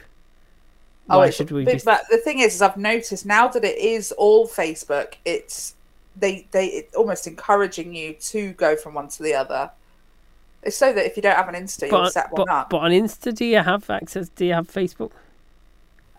Oh, 1.09 1.17
Why 1.19 1.29
should 1.29 1.51
we 1.51 1.65
but, 1.65 1.73
be? 1.73 1.81
but 1.83 2.03
the 2.09 2.17
thing 2.17 2.39
is, 2.39 2.55
is 2.55 2.61
I've 2.61 2.77
noticed 2.77 3.25
now 3.25 3.47
that 3.47 3.63
it 3.63 3.77
is 3.77 4.11
all 4.13 4.47
Facebook, 4.47 5.15
it's 5.25 5.75
they 6.15 6.47
they 6.51 6.67
it 6.67 6.89
almost 6.95 7.27
encouraging 7.27 7.93
you 7.93 8.13
to 8.13 8.53
go 8.53 8.75
from 8.75 8.93
one 8.93 9.07
to 9.09 9.23
the 9.23 9.33
other. 9.33 9.71
It's 10.63 10.77
so 10.77 10.93
that 10.93 11.05
if 11.05 11.15
you 11.17 11.23
don't 11.23 11.35
have 11.35 11.49
an 11.49 11.55
Insta, 11.55 11.89
you'll 11.89 12.09
set 12.11 12.31
one 12.31 12.45
but, 12.45 12.53
up. 12.53 12.69
but 12.69 12.77
on 12.77 12.91
Insta, 12.91 13.33
do 13.33 13.45
you 13.45 13.57
have 13.57 13.89
access? 13.89 14.29
Do 14.29 14.45
you 14.45 14.53
have 14.53 14.67
Facebook? 14.67 15.11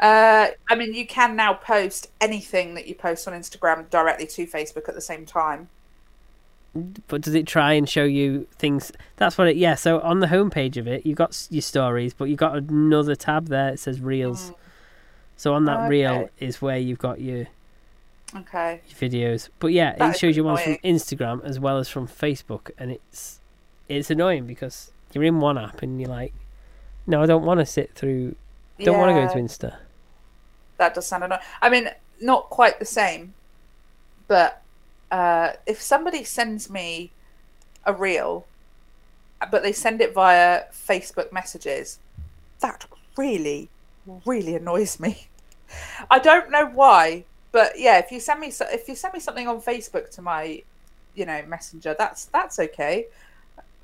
Uh, 0.01 0.49
I 0.69 0.75
mean, 0.75 0.95
you 0.95 1.07
can 1.07 1.37
now 1.37 1.55
post 1.55 2.11
anything 2.21 2.75
that 2.75 2.89
you 2.89 2.95
post 2.97 3.29
on 3.29 3.35
Instagram 3.35 3.89
directly 3.89 4.27
to 4.27 4.47
Facebook 4.49 4.89
at 4.89 4.97
the 4.97 5.01
same 5.01 5.25
time. 5.25 5.69
But 7.07 7.21
does 7.21 7.35
it 7.35 7.47
try 7.47 7.75
and 7.75 7.87
show 7.89 8.05
you 8.05 8.47
things? 8.59 8.93
That's 9.17 9.37
what 9.37 9.47
it. 9.49 9.57
Yeah. 9.57 9.75
So 9.75 10.01
on 10.01 10.21
the 10.21 10.29
homepage 10.29 10.77
of 10.79 10.87
it, 10.87 11.05
you 11.05 11.15
got 11.15 11.31
s- 11.31 11.49
your 11.51 11.61
stories, 11.63 12.15
but 12.15 12.25
you 12.27 12.37
got 12.37 12.57
another 12.57 13.15
tab 13.15 13.49
there. 13.49 13.69
It 13.71 13.79
says 13.81 14.01
Reels. 14.01 14.53
Oh. 14.55 14.59
So 15.37 15.53
on 15.55 15.65
that 15.67 15.81
Oh, 15.81 15.89
reel 15.89 16.31
is 16.39 16.63
where 16.63 16.79
you've 16.79 16.99
got 16.99 17.21
your, 17.21 17.47
Okay. 18.35 18.81
your 18.89 19.11
videos. 19.11 19.51
But 19.59 19.69
yeah, 19.73 19.97
That 19.97 20.15
it 20.15 20.19
shows 20.19 20.37
you 20.37 20.45
ones 20.45 20.63
from. 20.63 20.77
Instagram 20.85 21.45
as 21.45 21.61
well 21.61 21.77
as 21.79 21.89
from 21.89 22.09
Facebook, 22.09 22.71
and 22.79 22.91
it's 22.91 23.41
it's 23.89 24.11
annoying 24.11 24.47
because 24.47 24.93
you're 25.13 25.25
in 25.25 25.41
one 25.41 25.59
app 25.59 25.83
and 25.83 26.01
you're 26.01 26.09
like, 26.09 26.33
no, 27.07 27.23
I 27.23 27.27
don't 27.27 27.45
want 27.45 27.61
to 27.61 27.67
sit 27.67 27.95
through. 27.95 28.35
Don't 28.81 28.97
want 28.99 29.15
to 29.15 29.21
go 29.27 29.29
to 29.35 29.39
Insta. 29.41 29.77
that 30.79 30.95
does 30.95 31.07
sound 31.07 31.25
annoying. 31.25 31.41
I 31.61 31.69
mean, 31.69 31.91
not 32.21 32.49
quite 32.49 32.79
the 32.79 32.85
same, 32.87 33.35
but 34.27 34.62
uh, 35.13 35.53
if 35.67 35.81
somebody 35.81 36.25
sends 36.25 36.71
me 36.71 37.13
a 37.85 37.93
reel, 37.93 38.47
but 39.51 39.63
they 39.63 39.73
send 39.73 40.01
it 40.01 40.15
via 40.15 40.65
Facebook 40.73 41.31
messages, 41.33 41.99
that 42.61 42.87
really, 43.17 43.69
really 44.25 44.57
annoys 44.57 44.99
me. 44.99 45.29
I 46.11 46.19
don't 46.19 46.51
know 46.51 46.67
why, 46.67 47.25
but 47.53 47.79
yeah, 47.79 47.99
if 47.99 48.11
you 48.11 48.21
send 48.21 48.41
me 48.41 48.51
so- 48.51 48.69
if 48.71 48.89
you 48.89 48.97
send 48.97 49.15
me 49.15 49.21
something 49.21 49.47
on 49.47 49.61
Facebook 49.61 50.11
to 50.13 50.23
my, 50.23 50.63
you 51.15 51.27
know, 51.27 51.43
messenger, 51.47 51.95
that's 51.97 52.25
that's 52.27 52.59
okay. 52.59 53.07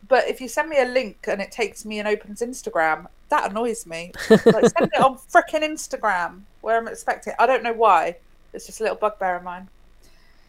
But 0.09 0.29
if 0.29 0.41
you 0.41 0.49
send 0.49 0.71
me 0.71 0.81
a 0.81 0.87
link 0.87 1.27
and 1.29 1.43
it 1.43 1.53
takes 1.53 1.85
me 1.85 1.99
and 1.99 2.09
opens 2.09 2.41
Instagram, 2.41 3.07
that 3.29 3.51
annoys 3.51 3.87
me. 3.87 4.13
like 4.31 4.41
send 4.43 4.91
it 4.95 5.01
on 5.01 5.19
frickin' 5.19 5.63
Instagram 5.63 6.43
where 6.63 6.79
I'm 6.79 6.89
expecting. 6.89 7.35
I 7.39 7.47
don't 7.47 7.63
know 7.63 7.75
why. 7.75 8.17
It's 8.55 8.65
just 8.65 8.81
a 8.81 8.85
little 8.85 8.97
bugbear 8.97 9.37
of 9.37 9.43
mine. 9.43 9.69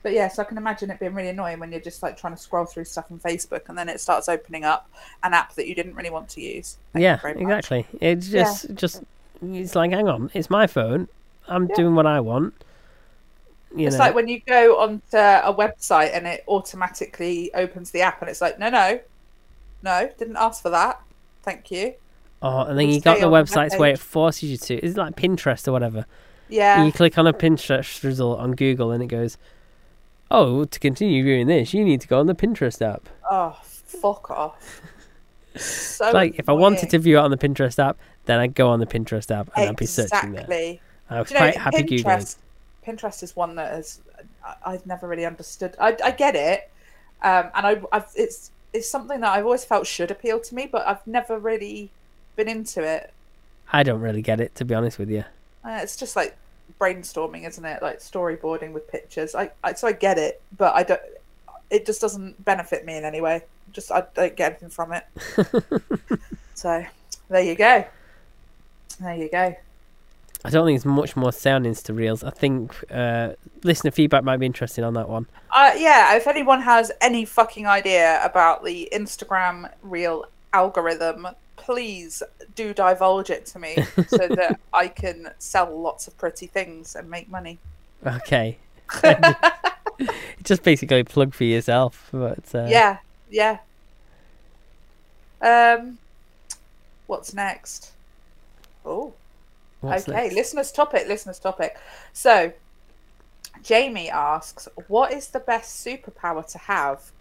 But 0.02 0.14
yeah, 0.14 0.30
so 0.30 0.42
I 0.42 0.46
can 0.46 0.58
imagine 0.58 0.90
it 0.92 1.00
being 1.00 1.14
really 1.14 1.30
annoying 1.30 1.60
when 1.60 1.72
you're 1.72 1.82
just 1.82 2.02
like 2.02 2.18
trying 2.18 2.34
to 2.34 2.40
scroll 2.42 2.66
through 2.66 2.86
stuff 2.86 3.12
on 3.12 3.20
Facebook 3.20 3.68
and 3.68 3.78
then 3.78 3.90
it 3.90 4.00
starts 4.00 4.30
opening 4.30 4.64
up 4.64 4.90
an 5.24 5.34
app 5.34 5.56
that 5.56 5.68
you 5.68 5.76
didn't 5.76 5.96
really 5.96 6.10
want 6.10 6.30
to 6.30 6.42
use. 6.42 6.78
Thank 6.94 7.04
yeah, 7.04 7.20
exactly. 7.28 7.86
It's 8.00 8.30
just 8.30 8.74
just 8.76 9.04
it's 9.42 9.76
like, 9.76 9.92
hang 9.92 10.08
on, 10.08 10.32
it's 10.34 10.50
my 10.50 10.68
phone. 10.68 11.08
I'm 11.48 11.68
Yeah. 11.68 11.76
doing 11.76 11.96
what 11.96 12.06
I 12.06 12.20
want. 12.22 12.54
You 13.76 13.88
It's 13.88 13.98
know, 13.98 14.06
like 14.06 14.16
when 14.16 14.28
you 14.28 14.40
go 14.40 14.80
onto 14.80 15.18
a 15.18 15.54
website 15.54 16.16
and 16.16 16.26
it 16.26 16.44
automatically 16.48 17.54
opens 17.54 17.92
the 17.92 18.02
app 18.02 18.22
and 18.22 18.30
it's 18.30 18.42
like, 18.42 18.58
no, 18.58 18.70
no, 18.70 19.00
no, 19.84 20.10
didn't 20.18 20.38
ask 20.38 20.62
for 20.62 20.70
that. 20.70 21.02
Thank 21.44 21.72
you. 21.72 21.94
oh, 22.42 22.62
and 22.62 22.80
then 22.80 22.88
you 22.88 22.96
you 22.96 23.02
got 23.02 23.20
the 23.20 23.28
websites 23.28 23.78
where 23.78 23.92
it 23.92 24.00
forces 24.00 24.50
you 24.50 24.58
to. 24.58 24.76
It's 24.76 24.98
like 24.98 25.16
Pinterest 25.16 25.68
or 25.68 25.72
whatever. 25.72 26.06
Yeah. 26.48 26.84
You 26.84 26.92
click 26.92 27.18
on 27.18 27.28
a 27.28 27.34
Pinterest 27.34 28.04
result 28.04 28.40
on 28.40 28.54
Google 28.54 28.92
and 28.92 29.04
it 29.04 29.08
goes, 29.08 29.38
"Oh, 30.32 30.66
to 30.66 30.80
continue 30.80 31.24
viewing 31.24 31.48
this, 31.48 31.74
you 31.74 31.84
need 31.84 32.02
to 32.02 32.08
go 32.08 32.20
on 32.20 32.28
the 32.28 32.36
Pinterest 32.36 32.82
app." 32.82 33.08
Oh, 33.30 33.58
fuck 33.64 34.30
off. 34.32 34.82
So 35.56 36.12
like 36.12 36.38
if 36.40 36.48
I 36.48 36.54
wanted 36.54 36.92
to 36.92 37.00
view 37.00 37.18
it 37.18 37.22
on 37.22 37.32
the 37.32 37.38
Pinterest 37.38 37.80
app, 37.80 37.98
then 38.26 38.40
I'd 38.40 38.54
go 38.54 38.70
on 38.70 38.80
the 38.80 38.86
Pinterest 38.86 39.30
app 39.36 39.50
and 39.58 39.70
I'd 39.70 39.76
be 39.76 39.88
searching 39.88 40.32
there. 40.32 40.42
Exactly. 40.44 40.82
I 41.10 41.20
was 41.20 41.32
you 41.32 41.34
know, 41.34 41.40
quite 41.40 41.58
happy 41.58 41.84
googling. 41.84 42.04
Pinterest, 42.04 42.36
Pinterest 42.86 43.24
is 43.24 43.36
one 43.36 43.56
that 43.56 43.98
I- 44.46 44.56
I've 44.64 44.86
never 44.86 45.08
really 45.08 45.26
understood. 45.26 45.76
I, 45.80 45.98
I 46.04 46.12
get 46.12 46.36
it, 46.36 46.70
um, 47.24 47.50
and 47.56 47.66
I, 47.68 47.82
I've, 47.92 48.06
it's 48.16 48.52
it's 48.74 48.88
something 48.88 49.20
that 49.22 49.32
I've 49.32 49.44
always 49.44 49.66
felt 49.66 49.88
should 49.88 50.12
appeal 50.12 50.40
to 50.40 50.56
me, 50.56 50.70
but 50.72 50.88
I've 50.88 51.06
never 51.08 51.40
really 51.40 51.90
been 52.36 52.48
into 52.48 52.84
it. 52.84 53.12
I 53.74 53.82
don't 53.84 54.02
really 54.02 54.22
get 54.22 54.40
it, 54.40 54.54
to 54.56 54.66
be 54.66 54.76
honest 54.76 55.00
with 55.00 55.10
you. 55.10 55.26
Uh, 55.66 55.80
it's 55.82 55.98
just 55.98 56.16
like 56.16 56.38
brainstorming, 56.80 57.48
isn't 57.48 57.66
it? 57.66 57.82
Like 57.82 58.00
storyboarding 58.00 58.72
with 58.72 58.88
pictures. 58.88 59.36
I, 59.36 59.52
I 59.64 59.74
so 59.74 59.88
I 59.88 59.94
get 59.94 60.18
it, 60.18 60.42
but 60.58 60.76
I 60.76 60.84
don't. 60.84 61.02
It 61.70 61.86
just 61.86 62.02
doesn't 62.02 62.44
benefit 62.44 62.86
me 62.86 62.98
in 62.98 63.06
any 63.06 63.22
way. 63.22 63.44
Just 63.72 63.92
I 63.92 64.04
don't 64.14 64.36
get 64.36 64.52
anything 64.52 64.70
from 64.70 64.94
it. 64.94 65.06
so 66.56 66.86
there 67.30 67.44
you 67.44 67.56
go. 67.56 67.86
There 69.00 69.16
you 69.16 69.30
go. 69.30 69.56
I 70.46 70.50
don't 70.50 70.66
think 70.66 70.82
there's 70.82 70.86
much 70.86 71.18
more 71.18 71.34
to 71.34 71.50
on 71.52 71.64
Insta 71.64 71.96
Reels. 71.96 72.24
I 72.24 72.30
think 72.30 72.74
uh, 72.90 73.34
listener 73.64 73.92
feedback 73.92 74.24
might 74.24 74.38
be 74.38 74.46
interesting 74.46 74.86
on 74.86 74.94
that 74.94 75.10
one. 75.10 75.28
Uh, 75.52 75.74
yeah, 75.78 76.16
if 76.16 76.28
anyone 76.28 76.62
has 76.62 76.92
any 77.02 77.26
fucking 77.26 77.68
idea 77.68 78.24
about 78.24 78.64
the 78.64 78.88
Instagram 78.94 79.70
reel 79.82 80.26
algorithm, 80.54 81.28
please 81.60 82.24
do 82.56 82.74
divulge 82.74 83.30
it 83.30 83.46
to 83.48 83.60
me 83.60 83.76
so 84.08 84.18
that 84.28 84.60
I 84.74 84.88
can 84.88 85.32
sell 85.38 85.80
lots 85.80 86.08
of 86.08 86.18
pretty 86.18 86.48
things 86.48 86.96
and 86.96 87.10
make 87.10 87.30
money. 87.30 87.60
Okay. 88.06 88.58
Just 90.44 90.64
basically 90.64 91.04
plug 91.04 91.34
for 91.34 91.44
yourself. 91.44 92.10
But 92.12 92.54
uh, 92.56 92.66
Yeah, 92.70 92.98
yeah. 93.30 93.60
Um, 95.42 95.98
what's 97.08 97.34
next? 97.34 97.92
Oh, 98.86 99.14
what's 99.82 100.08
okay. 100.08 100.24
next? 100.24 100.36
Listener's 100.36 100.72
topic. 100.72 101.08
Listener's 101.08 101.40
topic. 101.40 101.78
So, 102.14 102.54
Jamie 103.64 104.10
asks, 104.10 104.68
"What 104.88 105.14
is 105.14 105.28
the 105.28 105.40
best 105.40 105.86
superpower 105.86 106.46
to 106.52 106.58
have?" 106.58 107.12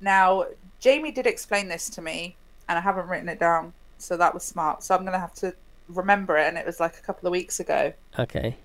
Now, 0.00 0.46
Jamie 0.80 1.12
did 1.12 1.26
explain 1.26 1.68
this 1.68 1.88
to 1.90 2.02
me, 2.02 2.36
and 2.68 2.78
I 2.78 2.80
haven't 2.80 3.08
written 3.08 3.28
it 3.28 3.38
down, 3.38 3.72
so 4.00 4.16
that 4.16 4.34
was 4.34 4.44
smart. 4.44 4.82
So 4.82 4.94
I'm 4.94 5.04
gonna 5.04 5.18
have 5.20 5.34
to 5.34 5.54
remember 5.88 6.36
it, 6.38 6.48
and 6.48 6.58
it 6.58 6.66
was 6.66 6.80
like 6.80 6.98
a 6.98 7.02
couple 7.02 7.26
of 7.28 7.32
weeks 7.32 7.60
ago, 7.60 7.92
Okay. 8.18 8.56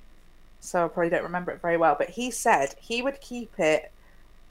so 0.60 0.86
I 0.86 0.88
probably 0.88 1.10
don't 1.10 1.24
remember 1.24 1.52
it 1.52 1.62
very 1.62 1.78
well. 1.78 1.95
But 1.98 2.10
he 2.10 2.32
said 2.32 2.76
he 2.80 3.02
would 3.02 3.21
keep 3.21 3.60
it 3.60 3.91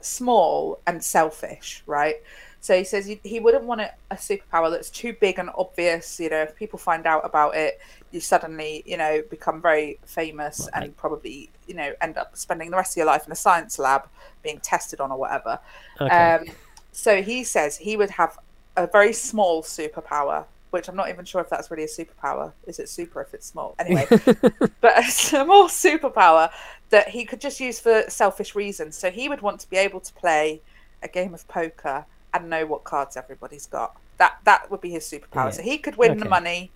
small 0.01 0.81
and 0.87 1.03
selfish, 1.03 1.83
right? 1.87 2.15
So 2.61 2.77
he 2.77 2.83
says 2.85 3.05
he, 3.07 3.21
he 3.23 3.39
wouldn't 3.39 3.65
want 3.65 3.81
a, 3.81 3.91
a 4.11 4.15
superpower 4.15 4.71
that's 4.71 4.91
too 4.91 5.15
big 5.21 5.39
and 5.39 5.49
obvious. 5.57 6.19
You 6.19 6.29
know, 6.29 6.43
if 6.43 6.55
people 6.55 6.79
find 6.79 7.07
out 7.07 7.25
about 7.25 7.55
it, 7.55 7.79
you 8.11 8.21
suddenly, 8.21 8.83
you 8.85 8.97
know, 8.97 9.23
become 9.29 9.61
very 9.61 9.99
famous 10.05 10.69
Right. 10.73 10.73
and 10.73 10.95
probably, 10.97 11.51
you 11.67 11.75
know, 11.75 11.93
end 12.01 12.17
up 12.17 12.37
spending 12.37 12.71
the 12.71 12.77
rest 12.77 12.93
of 12.93 12.97
your 12.97 13.07
life 13.07 13.25
in 13.27 13.31
a 13.33 13.35
science 13.35 13.79
lab 13.79 14.09
being 14.43 14.59
tested 14.61 15.01
on 15.01 15.11
or 15.11 15.19
whatever. 15.19 15.59
Okay. 15.99 16.35
Um, 16.39 16.45
so 16.91 17.21
he 17.21 17.43
says 17.43 17.77
he 17.77 17.97
would 17.97 18.11
have 18.11 18.37
a 18.77 18.87
very 18.87 19.13
small 19.13 19.63
superpower, 19.63 20.47
which 20.75 20.87
I'm 20.89 20.95
not 20.95 21.09
even 21.09 21.25
sure 21.25 21.41
if 21.41 21.49
that's 21.49 21.71
really 21.71 21.85
a 21.85 21.87
superpower. 21.87 22.51
Is 22.67 22.77
it 22.79 22.89
super 22.89 23.21
if 23.21 23.33
it's 23.33 23.47
small? 23.47 23.75
Anyway, 23.79 24.05
but 24.81 24.99
a 24.99 25.03
small 25.09 25.67
superpower 25.69 26.51
that 26.89 27.07
he 27.09 27.25
could 27.25 27.39
just 27.41 27.59
use 27.59 27.79
for 27.79 28.03
selfish 28.09 28.53
reasons. 28.55 28.95
So 28.97 29.09
he 29.09 29.27
would 29.29 29.41
want 29.41 29.59
to 29.61 29.69
be 29.69 29.77
able 29.77 30.01
to 30.01 30.13
play 30.13 30.61
a 31.01 31.07
game 31.07 31.33
of 31.33 31.47
poker 31.47 32.05
and 32.33 32.49
know 32.49 32.65
what 32.65 32.83
cards 32.83 33.15
everybody's 33.17 33.65
got. 33.65 33.95
That 34.17 34.37
that 34.43 34.69
would 34.69 34.81
be 34.81 34.91
his 34.91 35.05
superpower. 35.09 35.45
Yeah. 35.45 35.49
So 35.51 35.61
he 35.63 35.77
could 35.77 35.95
win 35.95 36.17
the 36.17 36.25
Okay. 36.25 36.29
money. 36.29 36.71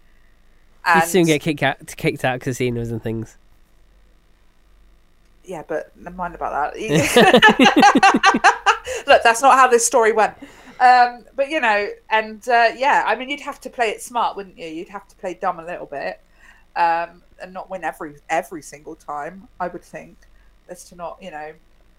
He'd 0.94 1.04
soon 1.04 1.26
get 1.26 1.42
kicked 1.42 1.62
out, 1.62 1.86
kicked 1.98 2.24
out 2.26 2.36
of 2.36 2.42
casinos 2.42 2.90
and 2.90 3.04
things. 3.04 3.38
yeah, 5.44 5.64
but 5.68 5.92
never 5.98 6.16
mind 6.16 6.36
about 6.36 6.74
that. 6.74 6.80
Look, 9.08 9.24
that's 9.24 9.42
not 9.42 9.58
how 9.58 9.68
this 9.68 9.86
story 9.86 10.14
went. 10.14 10.36
Um, 10.80 11.26
but 11.36 11.50
you 11.50 11.60
know, 11.60 11.90
and 12.10 12.48
uh, 12.48 12.70
yeah, 12.76 13.04
I 13.06 13.16
mean, 13.16 13.30
you'd 13.30 13.42
have 13.42 13.60
to 13.62 13.70
play 13.70 13.90
it 13.90 14.02
smart, 14.02 14.36
wouldn't 14.36 14.58
you? 14.58 14.68
You'd 14.68 14.90
have 14.90 15.08
to 15.08 15.16
play 15.18 15.34
dumb 15.34 15.60
a 15.60 15.66
little 15.66 15.86
bit, 15.86 16.22
um, 16.76 17.22
and 17.42 17.54
not 17.54 17.70
win 17.70 17.84
every 17.84 18.16
every 18.30 18.62
single 18.62 18.96
time. 18.96 19.48
I 19.60 19.68
would 19.68 19.84
think, 19.84 20.18
as 20.70 20.86
to 20.86 20.96
not, 20.96 21.18
you 21.22 21.32
know, 21.32 21.52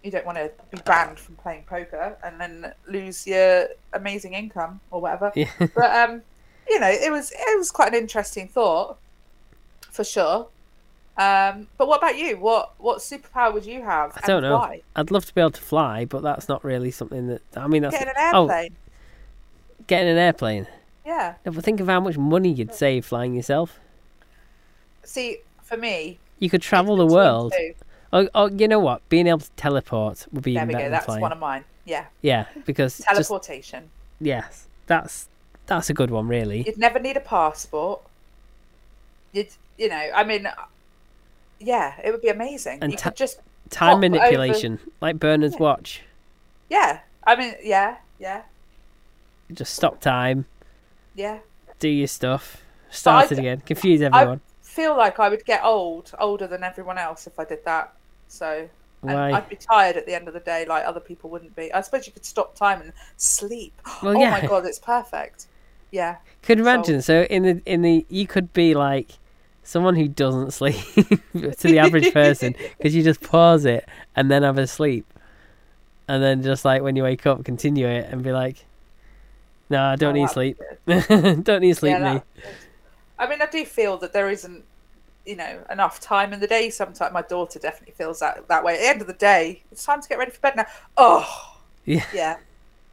you 0.02 0.10
don't 0.10 0.24
want 0.24 0.38
to 0.38 0.50
be 0.70 0.78
banned 0.84 1.18
from 1.18 1.36
playing 1.36 1.64
poker 1.64 2.16
and 2.24 2.40
then 2.40 2.72
lose 2.88 3.26
your 3.26 3.68
amazing 3.92 4.34
income 4.34 4.80
or 4.90 5.00
whatever. 5.00 5.32
Yeah. 5.34 5.50
But 5.58 5.96
um, 5.96 6.22
you 6.68 6.80
know, 6.80 6.88
it 6.88 7.12
was 7.12 7.32
it 7.32 7.58
was 7.58 7.70
quite 7.70 7.88
an 7.88 7.98
interesting 7.98 8.48
thought, 8.48 8.96
for 9.90 10.04
sure. 10.04 10.48
Um, 11.20 11.68
but 11.76 11.86
what 11.86 11.98
about 11.98 12.16
you? 12.16 12.38
What 12.38 12.72
what 12.78 12.98
superpower 12.98 13.52
would 13.52 13.66
you 13.66 13.82
have? 13.82 14.16
I 14.16 14.26
don't 14.26 14.42
know. 14.42 14.56
Why? 14.56 14.80
I'd 14.96 15.10
love 15.10 15.26
to 15.26 15.34
be 15.34 15.42
able 15.42 15.50
to 15.50 15.60
fly, 15.60 16.06
but 16.06 16.22
that's 16.22 16.48
not 16.48 16.64
really 16.64 16.90
something 16.90 17.26
that. 17.26 17.42
I 17.54 17.66
mean, 17.66 17.82
that's 17.82 17.94
Get 17.94 18.04
in 18.04 18.08
an 18.08 18.34
oh, 18.34 18.48
airplane. 18.48 18.76
Getting 19.86 20.08
an 20.08 20.16
airplane. 20.16 20.66
Yeah. 21.04 21.34
No, 21.44 21.52
but 21.52 21.62
think 21.62 21.80
of 21.80 21.88
how 21.88 22.00
much 22.00 22.16
money 22.16 22.50
you'd 22.50 22.72
save 22.72 23.04
flying 23.04 23.34
yourself. 23.34 23.78
See, 25.02 25.38
for 25.62 25.76
me, 25.76 26.18
You 26.38 26.48
could 26.48 26.62
travel 26.62 26.96
the 26.96 27.04
it's 27.04 27.12
two 27.12 27.18
and 27.18 27.26
world. 27.26 27.54
Oh, 28.12 28.28
oh, 28.34 28.50
you 28.50 28.66
know 28.66 28.78
what? 28.78 29.06
Being 29.10 29.26
able 29.26 29.40
to 29.40 29.50
teleport 29.56 30.26
would 30.32 30.42
be 30.42 30.54
There 30.54 30.66
we 30.66 30.72
better 30.72 30.86
go. 30.86 30.90
That's 30.90 31.04
flying. 31.04 31.20
one 31.20 31.32
of 31.32 31.38
mine. 31.38 31.64
Yeah. 31.84 32.06
Yeah, 32.22 32.46
because 32.64 32.96
just 33.14 33.28
Teleportation. 33.28 33.90
yes, 34.20 34.68
that's 34.86 35.28
that's 35.66 35.90
a 35.90 35.94
good 35.94 36.10
one, 36.10 36.28
really. 36.28 36.62
You'd 36.62 36.78
never 36.78 36.98
need 36.98 37.18
a 37.18 37.20
passport. 37.20 38.00
You'd, 39.32 39.48
you 39.76 39.88
know, 39.88 40.10
I 40.14 40.24
mean, 40.24 40.48
yeah, 41.60 41.94
it 42.02 42.10
would 42.10 42.22
be 42.22 42.28
amazing. 42.28 42.78
And 42.82 42.90
you 42.90 42.98
ta- 42.98 43.10
could 43.10 43.16
just, 43.18 43.36
Time 43.70 43.88
pop 43.88 43.88
over- 43.92 44.00
manipulation, 44.00 44.78
like 45.00 45.18
Bernard's 45.20 45.54
Yeah. 45.54 45.60
watch. 45.60 46.02
yeah. 46.68 47.00
I 47.22 47.36
mean, 47.36 47.54
yeah, 47.62 47.96
yeah, 48.18 48.42
Just 49.52 49.74
stop 49.74 50.00
time, 50.00 50.46
yeah. 51.14 51.38
do 51.78 51.88
your 51.88 52.06
stuff, 52.08 52.62
start 52.90 53.30
it 53.30 53.38
again, 53.38 53.60
confuse 53.60 54.00
everyone. 54.00 54.40
I 54.62 54.66
Feel 54.66 54.96
like 54.96 55.20
I 55.20 55.28
would 55.28 55.44
get 55.44 55.62
old, 55.62 56.12
older 56.18 56.46
than 56.46 56.64
everyone 56.64 56.96
else 56.96 57.26
if 57.26 57.38
I 57.38 57.44
did 57.44 57.64
that. 57.66 57.92
So? 58.28 58.68
I'd 59.06 59.48
be 59.48 59.56
tired 59.56 59.96
at 59.96 60.06
the 60.06 60.14
end 60.14 60.28
of 60.28 60.34
the 60.34 60.40
day, 60.40 60.64
like 60.66 60.84
other 60.86 61.00
people 61.00 61.28
wouldn't 61.30 61.54
be. 61.56 61.72
I 61.72 61.80
suppose 61.82 62.06
you 62.06 62.12
could 62.12 62.24
stop 62.24 62.54
time 62.54 62.80
and 62.80 62.92
sleep. 63.16 63.72
Well, 64.02 64.16
oh 64.16 64.20
yeah. 64.20 64.30
my 64.30 64.40
god, 64.46 64.64
it's 64.66 64.78
perfect. 64.78 65.46
Yeah, 65.90 66.16
Could 66.42 66.58
imagine? 66.60 67.02
So 67.02 67.22
in 67.24 67.42
the 67.42 67.62
in 67.66 67.82
the 67.82 68.06
you 68.08 68.26
could 68.26 68.52
be 68.52 68.74
like 68.74 69.12
someone 69.70 69.94
who 69.96 70.08
doesn't 70.08 70.52
sleep 70.52 70.76
to 70.94 71.68
the 71.68 71.78
average 71.78 72.12
person 72.12 72.54
because 72.76 72.94
you 72.94 73.02
just 73.02 73.20
pause 73.20 73.64
it 73.64 73.88
and 74.16 74.30
then 74.30 74.42
have 74.42 74.58
a 74.58 74.66
sleep, 74.66 75.06
and 76.08 76.22
then 76.22 76.42
just 76.42 76.64
like 76.64 76.82
when 76.82 76.96
you 76.96 77.02
wake 77.04 77.26
up, 77.26 77.44
continue 77.44 77.86
it 77.86 78.08
and 78.10 78.22
be 78.22 78.32
like, 78.32 78.64
"No, 79.68 79.82
I 79.82 79.96
don't 79.96 80.10
Oh, 80.16 80.20
need 80.20 80.30
sleep. 80.30 80.58
don't 80.86 81.60
need 81.60 81.76
sleep, 81.76 81.92
Yeah, 81.98 82.14
me." 82.14 82.22
I 83.18 83.28
mean, 83.28 83.40
I 83.42 83.46
do 83.46 83.64
feel 83.64 83.96
that 83.98 84.12
there 84.12 84.30
isn't, 84.30 84.64
you 85.26 85.36
know, 85.36 85.60
enough 85.70 86.00
time 86.00 86.32
in 86.32 86.40
the 86.40 86.46
day. 86.46 86.70
Sometimes 86.70 87.12
my 87.12 87.22
daughter 87.22 87.58
definitely 87.58 87.94
feels 87.94 88.18
that 88.20 88.48
that 88.48 88.64
way. 88.64 88.74
At 88.74 88.80
the 88.80 88.88
end 88.88 89.00
of 89.02 89.06
the 89.06 89.12
day, 89.14 89.62
it's 89.70 89.84
time 89.84 90.00
to 90.02 90.08
get 90.08 90.18
ready 90.18 90.30
for 90.32 90.40
bed 90.40 90.56
now. 90.56 90.66
Oh, 90.96 91.58
Yeah. 91.84 92.04
yeah. 92.12 92.36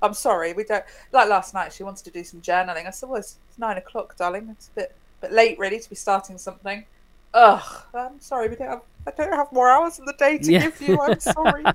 I'm 0.01 0.13
sorry, 0.13 0.53
we 0.53 0.63
don't 0.63 0.85
like 1.11 1.27
last 1.27 1.55
night. 1.55 1.73
She 1.73 1.81
wanted 1.83 2.05
to 2.05 2.11
do 2.11 2.23
some 2.23 2.39
journaling. 2.41 2.85
I 2.85 2.91
said, 2.91 3.09
"Well, 3.09 3.19
it's 3.19 3.37
nine 3.57 3.77
o'clock, 3.77 4.15
darling. 4.15 4.49
It's 4.51 4.67
a 4.67 4.71
bit, 4.71 4.95
bit 5.21 5.31
late, 5.31 5.57
really, 5.59 5.79
to 5.79 5.89
be 5.89 5.95
starting 5.95 6.37
something." 6.37 6.85
Ugh, 7.33 7.83
I'm 7.93 8.19
sorry. 8.19 8.49
We 8.49 8.55
don't 8.55 8.69
have. 8.69 8.81
I 9.05 9.11
don't 9.11 9.33
have 9.33 9.51
more 9.53 9.69
hours 9.69 9.99
in 9.99 10.05
the 10.05 10.13
day 10.13 10.37
to 10.37 10.51
Yeah. 10.51 10.59
give 10.59 10.81
you. 10.81 10.99
I'm 10.99 11.19
sorry. 11.19 11.71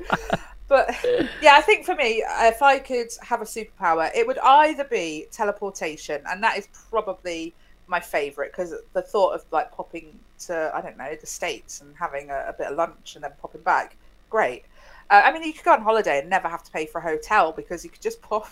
But 0.69 0.95
yeah, 1.41 1.55
I 1.55 1.61
think 1.61 1.85
for 1.85 1.95
me, 1.95 2.25
if 2.27 2.63
I 2.63 2.79
could 2.79 3.09
have 3.23 3.43
a 3.43 3.45
superpower, 3.45 4.11
it 4.15 4.27
would 4.27 4.39
either 4.39 4.85
be 4.85 5.27
teleportation, 5.31 6.23
and 6.29 6.43
that 6.43 6.57
is 6.59 6.69
probably 6.91 7.55
my 7.87 8.01
favorite 8.01 8.53
because 8.53 8.75
the 8.95 9.03
thought 9.03 9.35
of 9.35 9.45
like 9.51 9.71
popping 9.73 10.19
to 10.39 10.71
I 10.75 10.81
don't 10.81 10.97
know 10.97 11.15
the 11.21 11.27
states 11.27 11.81
and 11.81 11.95
having 11.99 12.31
a, 12.31 12.47
a 12.49 12.55
bit 12.57 12.69
of 12.69 12.77
lunch 12.77 13.15
and 13.17 13.25
then 13.25 13.33
popping 13.41 13.63
back, 13.63 13.97
great. 14.31 14.65
Uh, 15.11 15.21
I 15.25 15.33
mean, 15.33 15.43
you 15.43 15.53
could 15.53 15.65
go 15.65 15.73
on 15.73 15.83
holiday 15.83 16.21
and 16.21 16.31
never 16.31 16.49
have 16.49 16.63
to 16.63 16.71
pay 16.71 16.87
for 16.87 16.99
a 17.01 17.03
hotel 17.03 17.53
because 17.53 17.85
you 17.85 17.91
could 17.91 18.01
just 18.01 18.23
pop 18.29 18.49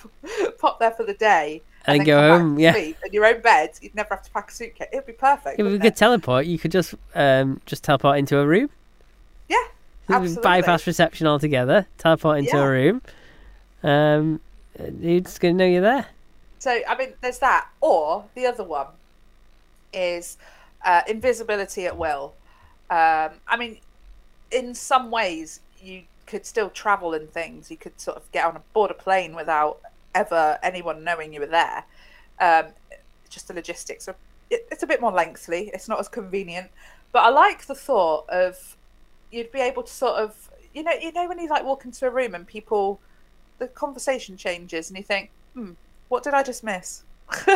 pop 0.59 0.79
there 0.79 0.91
for 0.91 1.05
the 1.05 1.15
day 1.15 1.63
And 1.87 2.01
then 2.01 2.07
go 2.07 2.39
home, 2.39 2.51
and 2.53 2.61
yeah. 2.61 2.77
in 2.77 2.95
your 3.13 3.27
own 3.27 3.41
bed. 3.41 3.71
You'd 3.81 3.95
never 3.95 4.15
have 4.15 4.23
to 4.23 4.31
pack 4.31 4.51
a 4.51 4.55
suitcase. 4.55 4.89
It'd 4.93 5.07
be 5.07 5.13
perfect. 5.13 5.59
If 5.59 5.65
we 5.65 5.79
could 5.79 5.87
it? 5.87 5.97
teleport, 5.97 6.47
you 6.47 6.59
could 6.59 6.73
just 6.73 6.95
um 7.15 7.61
just 7.67 7.85
teleport 7.85 8.19
into 8.19 8.39
a 8.39 8.47
room. 8.47 8.69
Yeah, 9.49 9.57
absolutely. 10.09 10.43
Bypass 10.43 10.87
reception 10.87 11.27
altogether. 11.27 11.87
Teleport 11.99 12.41
into 12.41 12.57
Yeah. 12.57 12.63
a 12.63 12.69
room. 12.69 13.03
Um, 13.83 14.41
you're 15.01 15.21
just 15.21 15.41
gonna 15.41 15.55
know 15.55 15.67
you're 15.67 15.81
there. 15.81 16.07
So 16.59 16.81
I 16.87 16.97
mean, 16.97 17.15
there's 17.23 17.39
that, 17.39 17.69
or 17.81 18.27
the 18.35 18.47
other 18.47 18.65
one 18.65 18.89
is 19.93 20.37
uh, 20.85 21.03
invisibility 21.09 21.87
at 21.87 21.97
will. 21.97 22.35
Um, 22.91 23.31
I 23.49 23.57
mean, 23.59 23.79
in 24.51 24.75
some 24.75 25.11
ways, 25.11 25.61
you 25.83 26.03
could 26.27 26.45
still 26.45 26.71
travel 26.71 27.15
in 27.15 27.27
things. 27.29 27.71
You 27.71 27.77
could 27.77 28.01
sort 28.01 28.17
of 28.17 28.31
get 28.33 28.45
on 28.45 28.57
a 28.57 28.61
board 28.73 28.91
a 28.91 28.95
plane 28.95 29.35
without 29.35 29.81
ever 30.15 30.59
anyone 30.63 31.05
knowing 31.05 31.33
you 31.33 31.41
were 31.41 31.47
there. 31.47 31.85
Um, 32.41 32.73
just 33.29 33.49
the 33.49 33.55
logistics 33.55 34.09
are 34.09 34.17
it, 34.51 34.67
it's 34.71 34.83
a 34.83 34.87
bit 34.87 35.01
more 35.01 35.13
lengthy. 35.13 35.71
It's 35.73 35.89
not 35.89 36.01
as 36.01 36.09
convenient, 36.09 36.71
but 37.13 37.21
I 37.21 37.29
like 37.29 37.67
the 37.67 37.75
thought 37.75 38.29
of 38.29 38.77
you'd 39.31 39.53
be 39.53 39.61
able 39.61 39.83
to 39.83 39.93
sort 39.93 40.17
of 40.17 40.51
you 40.75 40.83
know 40.83 40.93
you 40.93 41.13
know 41.13 41.29
when 41.29 41.39
you 41.39 41.49
like 41.49 41.65
walk 41.65 41.85
into 41.85 42.07
a 42.07 42.11
room 42.11 42.35
and 42.35 42.47
people 42.47 42.99
the 43.59 43.69
conversation 43.69 44.37
changes 44.37 44.89
and 44.89 44.97
you 44.97 45.05
think 45.05 45.31
hmm 45.55 45.73
what 46.11 46.25
did 46.25 46.35
I 46.35 46.43
just 46.43 46.63
miss? 46.63 47.05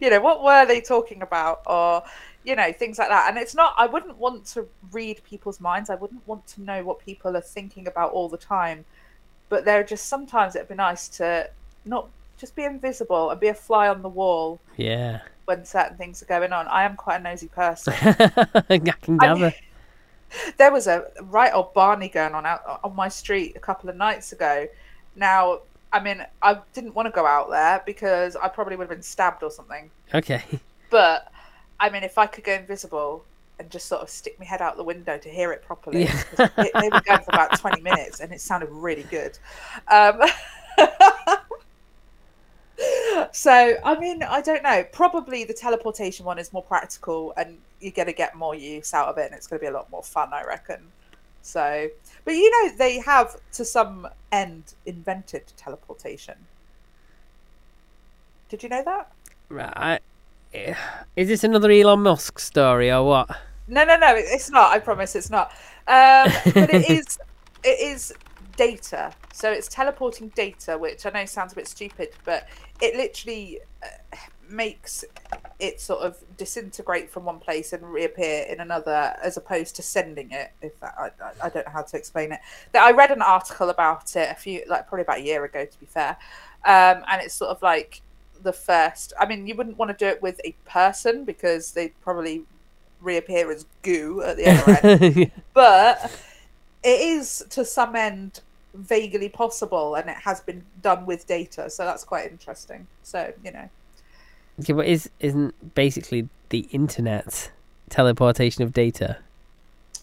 you 0.00 0.10
know, 0.10 0.20
what 0.20 0.42
were 0.42 0.66
they 0.66 0.80
talking 0.80 1.22
about? 1.22 1.62
Or, 1.64 2.02
you 2.44 2.56
know, 2.56 2.72
things 2.72 2.98
like 2.98 3.08
that. 3.08 3.28
And 3.28 3.38
it's 3.38 3.54
not, 3.54 3.74
I 3.78 3.86
wouldn't 3.86 4.18
want 4.18 4.44
to 4.46 4.66
read 4.92 5.22
people's 5.24 5.60
minds. 5.60 5.88
I 5.88 5.94
wouldn't 5.94 6.26
want 6.26 6.46
to 6.48 6.60
know 6.60 6.82
what 6.84 6.98
people 6.98 7.36
are 7.36 7.40
thinking 7.40 7.86
about 7.86 8.10
all 8.10 8.28
the 8.28 8.36
time. 8.36 8.84
But 9.48 9.64
there 9.64 9.80
are 9.80 9.84
just 9.84 10.08
sometimes 10.08 10.56
it'd 10.56 10.68
be 10.68 10.74
nice 10.74 11.08
to 11.18 11.48
not 11.84 12.08
just 12.38 12.54
be 12.54 12.64
invisible 12.64 13.30
and 13.30 13.40
be 13.40 13.48
a 13.48 13.54
fly 13.54 13.88
on 13.88 14.02
the 14.02 14.08
wall 14.08 14.60
Yeah, 14.76 15.20
when 15.46 15.64
certain 15.64 15.96
things 15.96 16.22
are 16.22 16.26
going 16.26 16.52
on. 16.52 16.66
I 16.68 16.84
am 16.84 16.96
quite 16.96 17.16
a 17.20 17.22
nosy 17.22 17.48
person. 17.48 17.94
I 18.02 18.78
can 18.78 19.16
gather. 19.18 19.52
there 20.58 20.70
was 20.72 20.86
a 20.86 21.06
right 21.22 21.52
old 21.52 21.72
Barney 21.74 22.08
going 22.08 22.34
on 22.34 22.44
out 22.46 22.80
on 22.84 22.94
my 22.94 23.08
street 23.08 23.54
a 23.56 23.60
couple 23.60 23.88
of 23.90 23.96
nights 23.96 24.32
ago. 24.32 24.66
Now, 25.16 25.60
I 25.92 26.00
mean, 26.00 26.24
I 26.42 26.58
didn't 26.74 26.94
want 26.94 27.06
to 27.06 27.12
go 27.12 27.26
out 27.26 27.50
there 27.50 27.82
because 27.86 28.36
I 28.36 28.48
probably 28.48 28.76
would 28.76 28.84
have 28.84 28.90
been 28.90 29.02
stabbed 29.02 29.42
or 29.42 29.50
something. 29.50 29.90
Okay. 30.14 30.42
But 30.90 31.30
I 31.78 31.90
mean, 31.90 32.02
if 32.02 32.16
I 32.16 32.24
could 32.26 32.44
go 32.44 32.54
invisible 32.54 33.22
and 33.58 33.68
just 33.68 33.88
sort 33.88 34.00
of 34.00 34.08
stick 34.08 34.38
my 34.38 34.46
head 34.46 34.62
out 34.62 34.78
the 34.78 34.82
window 34.84 35.18
to 35.18 35.28
hear 35.28 35.52
it 35.52 35.62
properly, 35.62 36.04
Yeah. 36.04 36.22
it, 36.38 36.70
they 36.80 36.88
were 36.88 37.02
going 37.02 37.20
for 37.20 37.30
about 37.34 37.58
twenty 37.58 37.82
minutes 37.82 38.20
and 38.20 38.32
it 38.32 38.40
sounded 38.40 38.70
really 38.70 39.02
good. 39.02 39.38
Um, 39.88 40.22
so 43.32 43.76
I 43.84 43.98
mean, 43.98 44.22
I 44.22 44.40
don't 44.40 44.62
know. 44.62 44.84
Probably 44.92 45.44
the 45.44 45.54
teleportation 45.54 46.24
one 46.24 46.38
is 46.38 46.52
more 46.52 46.62
practical, 46.62 47.32
and 47.36 47.58
you're 47.80 47.92
going 47.92 48.06
to 48.06 48.12
get 48.12 48.34
more 48.34 48.54
use 48.54 48.94
out 48.94 49.08
of 49.08 49.18
it, 49.18 49.26
and 49.26 49.34
it's 49.34 49.46
going 49.46 49.60
to 49.60 49.64
be 49.64 49.68
a 49.68 49.72
lot 49.72 49.90
more 49.90 50.02
fun, 50.02 50.32
I 50.32 50.44
reckon. 50.44 50.80
So, 51.42 51.88
but 52.24 52.32
you 52.32 52.50
know, 52.50 52.76
they 52.76 52.98
have 52.98 53.36
to 53.52 53.64
some 53.64 54.08
end 54.32 54.74
invented 54.86 55.44
teleportation. 55.56 56.34
Did 58.48 58.62
you 58.62 58.68
know 58.68 58.82
that? 58.84 59.12
Right. 59.48 60.00
Is 61.16 61.28
this 61.28 61.44
another 61.44 61.70
Elon 61.70 62.00
Musk 62.00 62.38
story 62.38 62.90
or 62.90 63.04
what? 63.04 63.30
No, 63.66 63.84
no, 63.84 63.96
no. 63.96 64.14
It's 64.14 64.50
not. 64.50 64.72
I 64.72 64.78
promise, 64.78 65.14
it's 65.14 65.30
not. 65.30 65.50
Um, 65.86 66.32
but 66.54 66.72
it 66.74 66.90
is. 66.90 67.18
It 67.64 67.80
is 67.80 68.14
data. 68.58 69.12
So 69.32 69.50
it's 69.50 69.68
teleporting 69.68 70.28
data, 70.34 70.76
which 70.76 71.06
I 71.06 71.10
know 71.10 71.24
sounds 71.24 71.52
a 71.52 71.56
bit 71.56 71.68
stupid, 71.68 72.08
but 72.24 72.46
it 72.82 72.96
literally 72.96 73.60
uh, 73.82 73.86
makes 74.50 75.04
it 75.60 75.80
sort 75.80 76.00
of 76.02 76.16
disintegrate 76.36 77.08
from 77.10 77.24
one 77.24 77.38
place 77.38 77.72
and 77.72 77.82
reappear 77.90 78.42
in 78.48 78.60
another, 78.60 79.16
as 79.22 79.36
opposed 79.36 79.76
to 79.76 79.82
sending 79.82 80.30
it. 80.32 80.50
If 80.60 80.78
that, 80.80 80.94
I, 80.98 81.10
I- 81.46 81.48
don't 81.48 81.64
know 81.66 81.72
how 81.72 81.82
to 81.82 81.96
explain 81.96 82.32
it. 82.32 82.40
That 82.72 82.82
I 82.82 82.90
read 82.90 83.10
an 83.12 83.22
article 83.22 83.70
about 83.70 84.14
it 84.16 84.28
a 84.30 84.34
few, 84.34 84.62
like 84.68 84.88
probably 84.88 85.02
about 85.02 85.18
a 85.18 85.24
year 85.24 85.44
ago, 85.44 85.64
to 85.64 85.80
be 85.80 85.86
fair, 85.86 86.16
um, 86.66 87.04
and 87.08 87.22
it's 87.22 87.34
sort 87.34 87.50
of 87.50 87.62
like 87.62 88.02
the 88.42 88.52
first. 88.52 89.12
I 89.20 89.26
mean, 89.26 89.46
you 89.46 89.54
wouldn't 89.54 89.78
want 89.78 89.96
to 89.96 90.04
do 90.04 90.08
it 90.08 90.20
with 90.20 90.40
a 90.44 90.52
person 90.68 91.24
because 91.24 91.72
they'd 91.72 91.98
probably 92.02 92.42
reappear 93.00 93.50
as 93.52 93.64
goo 93.82 94.22
at 94.22 94.36
the 94.36 94.50
other 94.50 94.78
end. 94.82 95.30
But 95.54 96.10
it 96.84 97.00
is 97.00 97.44
to 97.50 97.64
some 97.64 97.94
end 97.96 98.40
vaguely 98.78 99.28
possible, 99.28 99.94
and 99.94 100.08
it 100.08 100.16
has 100.16 100.40
been 100.40 100.64
done 100.82 101.06
with 101.06 101.26
data, 101.26 101.68
so 101.70 101.84
that's 101.84 102.04
quite 102.04 102.30
interesting. 102.30 102.86
So 103.02 103.32
you 103.44 103.52
know, 103.52 103.68
Okay, 104.60 104.72
but 104.72 104.86
is 104.86 105.10
isn't 105.20 105.74
basically 105.74 106.28
the 106.50 106.68
internet 106.72 107.50
teleportation 107.90 108.62
of 108.62 108.72
data? 108.72 109.18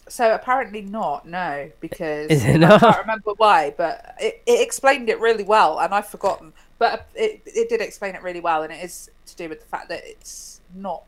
so 0.08 0.34
apparently 0.34 0.82
not. 0.82 1.26
No, 1.26 1.70
because 1.80 2.30
Is 2.30 2.44
it 2.44 2.62
I 2.62 2.78
can't 2.78 2.98
remember 2.98 3.32
why, 3.36 3.74
but 3.76 4.14
it, 4.20 4.42
it 4.46 4.60
explained 4.60 5.08
it 5.08 5.18
really 5.20 5.44
well, 5.44 5.80
and 5.80 5.92
I've 5.92 6.06
forgotten. 6.06 6.52
But 6.78 7.08
it 7.14 7.42
it 7.46 7.68
did 7.68 7.80
explain 7.80 8.14
it 8.14 8.22
really 8.22 8.40
well, 8.40 8.62
and 8.62 8.72
it 8.72 8.84
is 8.84 9.10
to 9.26 9.36
do 9.36 9.48
with 9.48 9.60
the 9.60 9.66
fact 9.66 9.88
that 9.88 10.02
it's 10.04 10.60
not. 10.74 11.04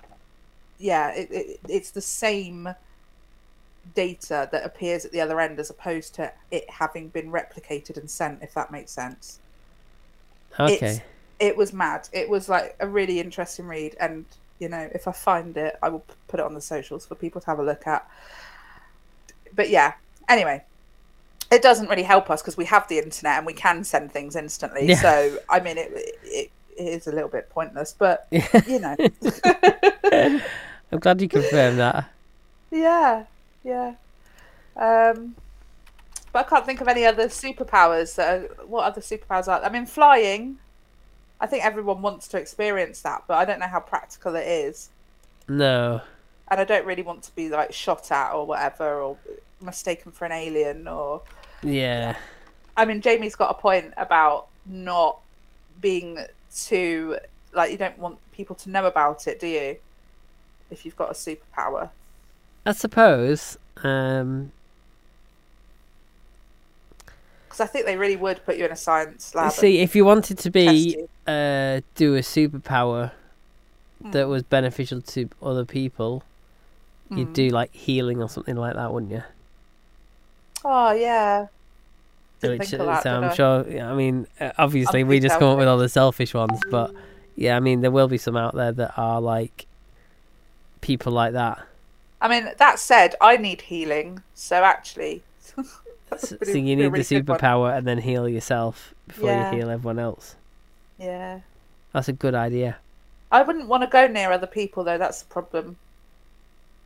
Yeah, 0.79 1.13
it, 1.13 1.29
it 1.31 1.61
it's 1.69 1.91
the 1.91 2.01
same 2.01 2.75
data 3.95 4.49
that 4.53 4.65
appears 4.65 5.05
at 5.05 5.13
the 5.13 5.21
other 5.21 5.41
end 5.41 5.59
as 5.59 5.71
opposed 5.71 6.15
to 6.15 6.33
it 6.51 6.69
having 6.71 7.09
been 7.09 7.31
replicated 7.31 7.97
and 7.97 8.11
sent 8.11 8.43
if 8.43 8.55
that 8.55 8.71
makes 8.71 8.91
sense. 8.93 9.41
Okay. 10.59 10.75
It's- 10.75 11.01
it 11.41 11.57
was 11.57 11.73
mad. 11.73 12.09
It 12.13 12.29
was 12.29 12.49
like 12.49 12.75
a 12.81 12.89
really 12.89 13.21
interesting 13.21 13.67
read 13.67 13.97
and 14.01 14.25
you 14.59 14.69
know 14.69 14.89
if 14.93 15.07
i 15.07 15.13
find 15.13 15.57
it 15.57 15.79
i 15.85 15.89
will 15.89 16.05
put 16.27 16.41
it 16.41 16.47
on 16.47 16.53
the 16.53 16.61
socials 16.61 17.07
for 17.07 17.15
people 17.15 17.41
to 17.41 17.47
have 17.47 17.61
a 17.61 17.63
look 17.63 17.87
at. 17.87 18.09
But 19.55 19.71
yeah. 19.71 19.95
Anyway 20.29 20.65
it 21.51 21.63
doesn't 21.63 21.89
really 21.89 22.03
help 22.03 22.29
us 22.29 22.43
because 22.43 22.59
we 22.59 22.67
have 22.67 22.87
the 22.89 22.99
internet 22.99 23.39
and 23.39 23.47
we 23.47 23.55
can 23.55 23.83
send 23.85 24.13
things 24.13 24.37
instantly. 24.37 24.87
Yeah. 24.87 24.97
so 25.01 25.39
i 25.49 25.61
mean 25.61 25.79
it, 25.79 25.91
it 26.25 26.51
it 26.77 26.87
is 26.87 27.07
a 27.09 27.13
little 27.13 27.29
bit 27.29 27.51
pointless, 27.51 27.95
but 27.99 28.29
you 28.31 28.79
know, 28.79 28.97
I'm 30.93 30.99
glad 31.01 31.21
you 31.21 31.29
confirmed 31.29 31.79
that. 31.81 32.09
yeah, 32.71 33.25
yeah. 33.69 33.95
Um, 34.77 35.35
but 36.33 36.47
I 36.47 36.49
can't 36.49 36.65
think 36.67 36.81
of 36.81 36.89
any 36.89 37.05
other 37.05 37.27
superpowers. 37.29 38.15
That 38.17 38.29
are, 38.35 38.65
what 38.67 38.85
other 38.85 39.01
superpowers 39.01 39.49
are? 39.49 39.63
I 39.63 39.69
mean, 39.69 39.87
flying. 39.87 40.59
I 41.41 41.47
think 41.47 41.65
everyone 41.65 42.03
wants 42.03 42.27
to 42.29 42.39
experience 42.39 43.03
that, 43.03 43.25
but 43.29 43.35
I 43.39 43.45
don't 43.45 43.61
know 43.61 43.67
how 43.69 43.81
practical 43.81 44.35
it 44.35 44.47
is, 44.47 44.91
No. 45.47 46.01
and 46.49 46.59
I 46.61 46.65
don't 46.65 46.85
really 46.85 47.03
want 47.03 47.23
to 47.25 47.35
be 47.37 47.49
like 47.49 47.73
shot 47.73 48.11
at 48.11 48.33
or 48.33 48.45
whatever, 48.45 49.01
or 49.01 49.17
mistaken 49.61 50.11
for 50.11 50.25
an 50.25 50.33
alien, 50.33 50.89
or 50.89 51.23
Yeah. 51.63 52.17
I 52.77 52.85
mean, 52.87 53.01
Jamie's 53.01 53.37
got 53.37 53.51
a 53.51 53.55
point 53.55 53.95
about 53.97 54.49
not 54.67 55.21
being 55.81 56.19
too 56.55 57.19
like 57.53 57.71
you 57.71 57.79
don't 57.79 57.99
want 57.99 58.19
people 58.33 58.57
to 58.57 58.71
know 58.71 58.87
about 58.87 59.27
it, 59.29 59.39
do 59.39 59.47
you? 59.47 59.77
If 60.71 60.85
you've 60.85 60.97
got 60.97 61.11
a 61.11 61.15
superpower. 61.15 61.91
I 62.69 62.73
suppose. 62.73 63.57
Um, 63.83 64.53
Because 67.49 67.61
I 67.61 67.67
think 67.67 67.87
they 67.87 67.97
really 67.97 68.17
would 68.17 68.45
put 68.45 68.57
you 68.59 68.67
in 68.67 68.73
a 68.73 68.77
science 68.77 69.35
lab. 69.35 69.53
see, 69.53 69.79
if 69.79 69.97
you 69.97 70.05
wanted 70.05 70.39
to 70.39 70.51
be 70.51 70.97
uh, 71.27 71.81
do 71.95 72.15
a 72.15 72.21
superpower 72.21 73.13
Hmm. 74.03 74.11
that 74.13 74.29
was 74.29 74.43
beneficial 74.45 75.01
to 75.03 75.29
other 75.43 75.65
people, 75.65 76.23
you'd 77.11 77.31
Mm. 77.31 77.33
do 77.35 77.49
like 77.49 77.75
healing 77.75 78.23
or 78.23 78.29
something 78.29 78.55
like 78.55 78.75
that, 78.77 78.93
wouldn't 78.93 79.11
you? 79.11 79.25
Oh 80.65 80.93
yeah. 80.93 81.47
Which, 82.41 82.73
uh, 82.75 82.85
that, 82.85 83.03
so 83.03 83.11
I'm 83.17 83.25
I? 83.25 83.35
sure. 83.35 83.83
I 83.83 83.95
mean, 83.95 84.29
uh, 84.41 84.53
obviously, 84.57 85.01
I'm 85.01 85.09
we 85.09 85.19
just 85.19 85.39
come 85.41 85.49
up 85.49 85.59
with 85.59 85.67
all 85.67 85.79
the 85.79 85.89
selfish 85.89 86.33
ones, 86.35 86.61
but 86.71 86.93
yeah, 87.35 87.57
I 87.57 87.61
mean, 87.61 87.81
there 87.81 87.91
will 87.91 88.07
be 88.07 88.19
some 88.19 88.37
out 88.37 88.55
there 88.55 88.71
that 88.71 88.93
are 88.97 89.21
like 89.21 89.67
people 90.81 91.11
like 91.13 91.33
that. 91.33 91.59
I 92.21 92.29
mean, 92.29 92.51
that 92.59 92.79
said, 92.79 93.15
I 93.21 93.37
need 93.37 93.63
healing, 93.63 94.23
so 94.35 94.65
actually. 94.65 95.23
that's 96.11 96.29
So, 96.31 96.37
pretty- 96.37 96.53
so 96.53 96.59
you 96.59 96.77
need 96.77 96.85
the 96.85 96.91
really 96.91 97.23
one. 97.25 97.39
superpower 97.39 97.77
and 97.77 97.87
then 97.87 97.99
heal 97.99 98.29
yourself 98.29 98.95
before 99.07 99.29
Yeah. 99.31 99.51
you 99.53 99.59
heal 99.59 99.71
everyone 99.71 99.99
else. 99.99 100.35
Yeah. 100.99 101.41
That's 101.93 102.09
a 102.09 102.13
good 102.13 102.35
idea. 102.35 102.79
I 103.31 103.43
wouldn't 103.43 103.69
want 103.69 103.83
to 103.83 103.89
go 103.89 104.07
near 104.07 104.33
other 104.33 104.47
people 104.47 104.85
though. 104.85 104.99
That's 104.99 105.23
the 105.23 105.29
problem. 105.29 105.77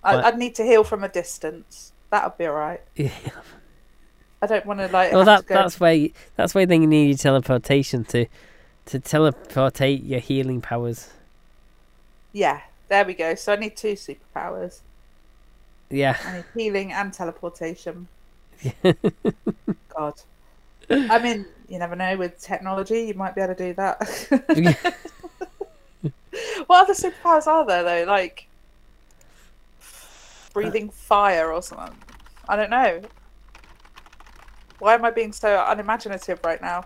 I, 0.04 0.20
I'd 0.22 0.38
need 0.38 0.54
to 0.56 0.64
heal 0.64 0.82
from 0.84 1.04
a 1.04 1.08
distance. 1.08 1.92
That 2.10 2.24
would 2.24 2.36
be 2.38 2.46
alright. 2.46 2.80
Yeah. 2.96 3.10
I 4.42 4.46
don't 4.48 4.66
want 4.66 4.80
to 4.80 4.88
like. 4.88 5.12
Well, 5.12 5.24
that 5.24 5.46
that's 5.46 5.78
where 5.78 5.94
you, 5.94 6.12
that's 6.34 6.52
where 6.52 6.66
then 6.66 6.82
you 6.82 6.88
need 6.88 7.10
your 7.10 7.16
teleportation 7.16 8.02
to 8.06 8.26
to 8.86 8.98
teleportate 8.98 10.04
your 10.04 10.18
healing 10.18 10.60
powers. 10.60 11.10
Yeah, 12.32 12.62
there 12.88 13.04
we 13.04 13.14
go. 13.14 13.36
So 13.36 13.52
I 13.52 13.56
need 13.56 13.76
two 13.76 13.92
superpowers. 13.92 14.80
Yeah. 15.92 16.16
I 16.24 16.36
need 16.36 16.44
healing 16.54 16.92
and 16.92 17.12
teleportation. 17.12 18.08
God. 18.82 20.14
I 20.90 21.18
mean, 21.18 21.46
you 21.68 21.78
never 21.78 21.94
know. 21.96 22.16
With 22.16 22.40
technology, 22.40 23.02
you 23.02 23.14
might 23.14 23.34
be 23.34 23.40
able 23.40 23.54
to 23.54 23.66
do 23.68 23.74
that. 23.74 24.94
what 26.66 26.84
other 26.84 26.94
superpowers 26.94 27.46
are 27.46 27.64
there 27.66 27.82
though? 27.82 28.10
Like 28.10 28.46
uh, 29.80 29.84
breathing 30.52 30.90
fire 30.90 31.52
or 31.52 31.62
something. 31.62 31.96
I 32.48 32.56
don't 32.56 32.70
know. 32.70 33.02
Why 34.78 34.94
am 34.94 35.04
I 35.04 35.10
being 35.10 35.32
so 35.32 35.64
unimaginative 35.68 36.40
right 36.44 36.60
now? 36.60 36.84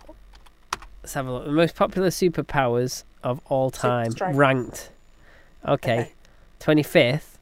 Let's 1.03 1.14
have 1.14 1.27
a 1.27 1.33
look. 1.33 1.45
The 1.47 1.53
most 1.53 1.75
popular 1.77 2.09
superpowers 2.09 3.05
of 3.23 3.40
all 3.47 3.71
time, 3.71 4.12
ranked. 4.33 4.90
Okay, 5.66 6.01
Okay. 6.01 6.12
twenty 6.61 6.83
fifth. 6.83 7.38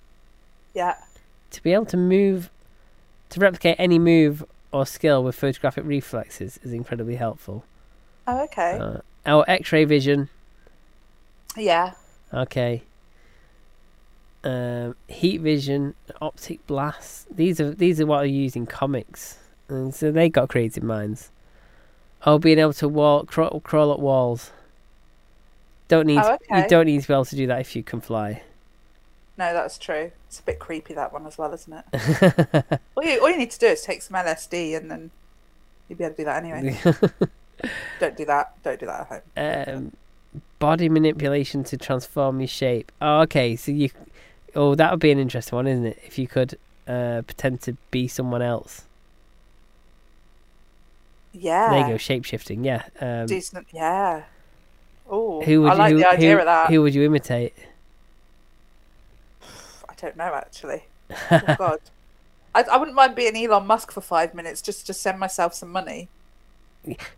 Yeah. 0.75 0.97
To 1.55 1.63
be 1.63 1.73
able 1.73 1.87
to 1.87 1.97
move, 1.97 2.51
to 3.31 3.39
replicate 3.39 3.77
any 3.79 3.97
move 3.97 4.45
or 4.73 4.85
skill 4.85 5.23
with 5.23 5.37
photographic 5.37 5.85
reflexes 5.87 6.59
is 6.65 6.73
incredibly 6.73 7.15
helpful. 7.15 7.65
Oh, 8.27 8.43
okay. 8.43 8.77
Uh, 8.77 8.99
oh, 9.25 9.43
X-ray 9.43 9.85
vision. 9.85 10.31
yeah. 11.57 11.93
Okay. 12.33 12.83
Um, 14.43 14.97
heat 15.07 15.43
vision, 15.43 15.95
optic 16.21 16.67
blast. 16.67 17.29
These 17.35 17.61
are 17.61 17.71
these 17.71 18.01
are 18.01 18.07
what 18.07 18.25
are 18.25 18.27
used 18.27 18.57
in 18.57 18.67
comics, 18.67 19.39
and 19.69 19.95
so 19.95 20.11
they 20.11 20.29
got 20.29 20.49
creative 20.49 20.83
minds. 20.83 21.31
Oh, 22.27 22.39
being 22.39 22.59
able 22.59 22.73
to 22.75 22.89
walk, 22.89 23.29
crawl, 23.29 23.61
crawl 23.61 23.93
up 23.93 24.01
walls. 24.01 24.51
Don't 25.87 26.09
need 26.09 26.19
Oh, 26.19 26.37
you 26.51 26.67
don't 26.67 26.87
need 26.87 27.03
to 27.03 27.07
be 27.07 27.15
able 27.15 27.25
to 27.27 27.37
do 27.37 27.47
that 27.47 27.61
if 27.61 27.77
you 27.77 27.85
can 27.85 28.01
fly. 28.01 28.43
No, 29.37 29.53
that's 29.53 29.79
true. 29.79 30.13
It's 30.29 30.39
a 30.39 30.43
bit 30.43 30.59
creepy 30.59 30.95
that 30.95 31.13
one 31.13 31.27
as 31.27 31.37
well, 31.37 31.53
isn't 31.53 31.73
it? 31.73 32.81
all, 32.97 33.05
you, 33.05 33.21
all 33.21 33.31
you 33.31 33.39
need 33.39 33.51
to 33.51 33.59
do 33.59 33.67
is 33.67 33.83
take 33.83 34.03
some 34.03 34.17
LSD 34.17 34.77
and 34.77 34.91
then 34.91 35.11
you'll 35.89 35.99
be 35.99 36.05
able 36.05 36.15
to 36.15 36.23
do 36.23 36.25
that 36.25 36.45
anyway. 36.45 36.79
Don't 38.01 38.17
do 38.17 38.25
that. 38.27 38.63
Don't 38.63 38.79
do 38.79 38.87
that 38.87 39.01
at 39.37 39.67
home. 39.67 39.75
um, 39.77 39.93
body 40.59 40.89
manipulation 40.89 41.65
to 41.65 41.77
transform 41.77 42.41
your 42.41 42.49
shape. 42.49 42.93
Oh, 43.01 43.21
okay. 43.23 43.57
So 43.57 43.73
you, 43.73 43.91
oh, 44.55 44.75
that 44.77 44.91
would 44.93 45.01
be 45.01 45.11
an 45.11 45.19
interesting 45.19 45.57
one, 45.57 45.67
isn't 45.67 45.87
it? 45.87 45.99
If 46.05 46.17
you 46.17 46.29
could 46.29 46.57
uh, 46.87 47.23
pretend 47.23 47.61
to 47.63 47.77
be 47.91 48.07
someone 48.07 48.43
else. 48.43 48.85
Yeah. 51.33 51.71
There 51.71 51.81
you 51.81 51.95
go, 51.95 51.97
shape 51.97 52.25
shifting. 52.25 52.65
Yeah. 52.65 52.85
Um, 53.01 53.27
Decent. 53.27 53.67
Yeah. 53.73 54.23
Oh, 55.11 55.43
I 55.43 55.75
like 55.75 55.93
you, 55.93 55.99
the 55.99 56.09
idea 56.09 56.33
who, 56.33 56.39
of 56.39 56.45
that. 56.45 56.71
Who 56.71 56.83
would 56.83 56.95
you 56.95 57.03
imitate? 57.03 57.55
I 60.05 60.09
don't 60.09 60.17
know 60.17 60.35
actually. 60.35 60.85
Oh 61.31 61.41
God. 61.59 61.81
I, 62.55 62.63
I 62.63 62.77
wouldn't 62.77 62.95
mind 62.95 63.15
being 63.15 63.37
Elon 63.37 63.67
Musk 63.67 63.91
for 63.91 64.03
five 64.03 64.35
minutes 64.35 64.61
just 64.61 64.87
to 64.87 64.93
send 64.93 65.19
myself 65.19 65.55
some 65.55 65.73
money. 65.73 66.09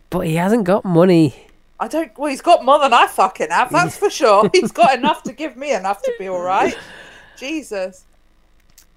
But 0.09 0.21
he 0.21 0.35
hasn't 0.35 0.63
got 0.63 0.85
money. 0.85 1.47
I 1.79 1.89
don't. 1.89 2.17
Well, 2.17 2.31
he's 2.31 2.41
got 2.41 2.63
more 2.63 2.79
than 2.79 2.93
I 2.93 3.07
fucking 3.07 3.49
have. 3.51 3.71
That's 3.71 3.97
for 4.03 4.09
sure. 4.09 4.49
He's 4.53 4.71
got 4.71 4.97
enough 4.97 5.23
to 5.23 5.33
give 5.33 5.57
me 5.57 5.73
enough 5.73 6.01
to 6.03 6.13
be 6.17 6.29
all 6.29 6.41
right. 6.41 6.75
Jesus. 7.37 8.05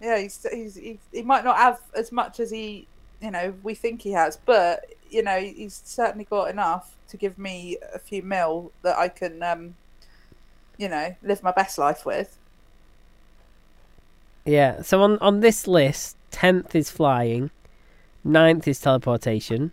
Yeah, 0.00 0.18
he's, 0.18 0.46
he's 0.50 0.76
he, 0.76 0.98
he 1.12 1.22
might 1.22 1.44
not 1.44 1.56
have 1.56 1.80
as 1.94 2.12
much 2.12 2.38
as 2.38 2.50
he 2.50 2.86
you 3.20 3.32
know 3.32 3.52
we 3.64 3.74
think 3.74 4.00
he 4.00 4.12
has, 4.12 4.38
but 4.46 4.86
you 5.10 5.22
know 5.22 5.38
he's 5.38 5.82
certainly 5.84 6.24
got 6.24 6.48
enough 6.48 6.96
to 7.08 7.16
give 7.16 7.36
me 7.38 7.76
a 7.92 7.98
few 7.98 8.22
mil 8.22 8.70
that 8.82 8.96
I 8.96 9.08
can 9.08 9.42
um 9.42 9.74
you 10.78 10.88
know 10.88 11.16
live 11.22 11.42
my 11.42 11.50
best 11.50 11.76
life 11.76 12.06
with. 12.06 12.38
Yeah. 14.50 14.82
So 14.82 15.02
on 15.02 15.18
on 15.18 15.40
this 15.40 15.66
list, 15.68 16.16
tenth 16.30 16.74
is 16.74 16.90
flying, 16.90 17.50
ninth 18.24 18.66
is 18.66 18.80
teleportation, 18.80 19.70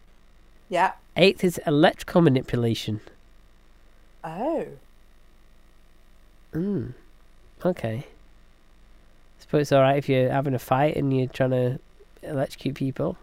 Yeah. 0.70 0.92
eighth 1.16 1.44
is 1.44 1.60
electrical 1.66 2.22
manipulation. 2.22 3.02
Oh. 4.24 4.66
Mm. 6.54 6.94
Okay. 7.66 7.98
I 7.98 9.42
Suppose 9.42 9.62
it's 9.64 9.72
alright 9.72 9.98
if 9.98 10.10
you're 10.10 10.30
having 10.32 10.54
a 10.54 10.60
fight 10.60 10.96
and 10.96 11.16
you're 11.16 11.28
trying 11.28 11.52
to 11.52 11.80
electrocute 12.24 12.76
people. 12.76 13.18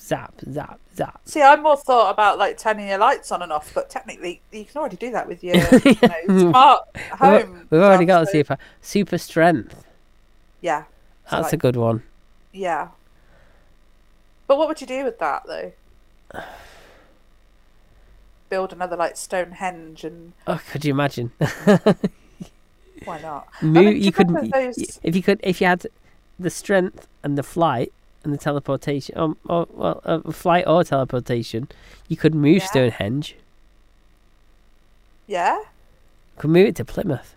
Zap, 0.00 0.32
zap, 0.52 0.78
zap. 0.96 1.20
See, 1.24 1.42
I 1.42 1.56
more 1.56 1.76
thought 1.76 2.10
about 2.12 2.38
like 2.38 2.56
turning 2.58 2.88
your 2.88 2.98
lights 2.98 3.32
on 3.32 3.42
and 3.42 3.52
off, 3.52 3.72
but 3.74 3.90
technically 3.90 4.40
you 4.52 4.64
can 4.64 4.76
already 4.78 4.96
do 4.96 5.10
that 5.10 5.26
with 5.28 5.42
your 5.42 5.56
you 5.84 5.96
know, 6.02 6.50
smart 6.50 6.88
We've, 6.94 7.18
home. 7.18 7.66
we've 7.70 7.80
already 7.80 8.04
got 8.04 8.22
a 8.22 8.26
so- 8.26 8.32
super 8.32 8.58
super 8.80 9.18
strength. 9.18 9.84
Yeah. 10.60 10.84
That's 11.30 11.52
a 11.52 11.56
good 11.56 11.76
one. 11.76 12.02
Yeah. 12.52 12.88
But 14.46 14.56
what 14.58 14.68
would 14.68 14.80
you 14.80 14.86
do 14.86 15.04
with 15.04 15.18
that 15.18 15.42
though? 15.46 15.72
Build 18.48 18.72
another 18.72 18.96
like 18.96 19.16
Stonehenge 19.16 20.04
and 20.04 20.32
Oh, 20.46 20.60
could 20.70 20.84
you 20.84 20.92
imagine? 20.92 21.32
why 23.04 23.20
not? 23.20 23.46
Mo- 23.62 23.82
mean, 23.82 24.02
you 24.02 24.10
could 24.10 24.28
those- 24.50 24.98
if 25.02 25.14
you 25.14 25.22
could 25.22 25.40
if 25.42 25.60
you 25.60 25.66
had 25.66 25.86
the 26.38 26.48
strength 26.50 27.06
and 27.22 27.36
the 27.36 27.42
flight 27.42 27.92
and 28.24 28.32
the 28.32 28.38
teleportation, 28.38 29.16
um, 29.18 29.36
or 29.48 29.66
well, 29.70 30.00
uh, 30.04 30.20
flight 30.32 30.64
or 30.66 30.82
teleportation, 30.82 31.68
you 32.08 32.16
could 32.16 32.34
move 32.34 32.58
Yeah. 32.58 32.66
Stonehenge. 32.66 33.36
Yeah? 35.26 35.62
Could 36.38 36.50
move 36.50 36.66
it 36.68 36.76
to 36.76 36.84
Plymouth. 36.84 37.34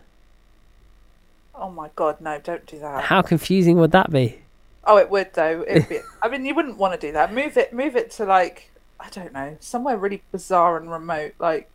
Oh 1.56 1.70
my 1.70 1.90
god, 1.96 2.22
no, 2.22 2.40
don't 2.40 2.66
do 2.66 2.80
that. 2.80 3.04
How 3.04 3.22
confusing 3.22 3.78
would 3.78 3.92
that 3.92 4.12
be? 4.12 4.40
Oh, 4.84 4.98
it 4.98 5.10
would 5.10 5.34
though. 5.34 5.64
It'd 5.68 5.90
be, 5.90 6.00
I 6.22 6.28
mean, 6.30 6.46
you 6.46 6.56
wouldn't 6.56 6.78
want 6.78 7.00
to 7.00 7.08
do 7.08 7.12
that. 7.14 7.34
Move 7.34 7.58
it, 7.58 7.72
move 7.74 7.96
it 7.96 8.12
to 8.12 8.26
like 8.26 8.72
I 9.00 9.10
don't 9.10 9.34
know, 9.34 9.58
somewhere 9.60 9.98
really 9.98 10.22
bizarre 10.32 10.78
and 10.78 10.92
remote, 10.92 11.34
like 11.40 11.70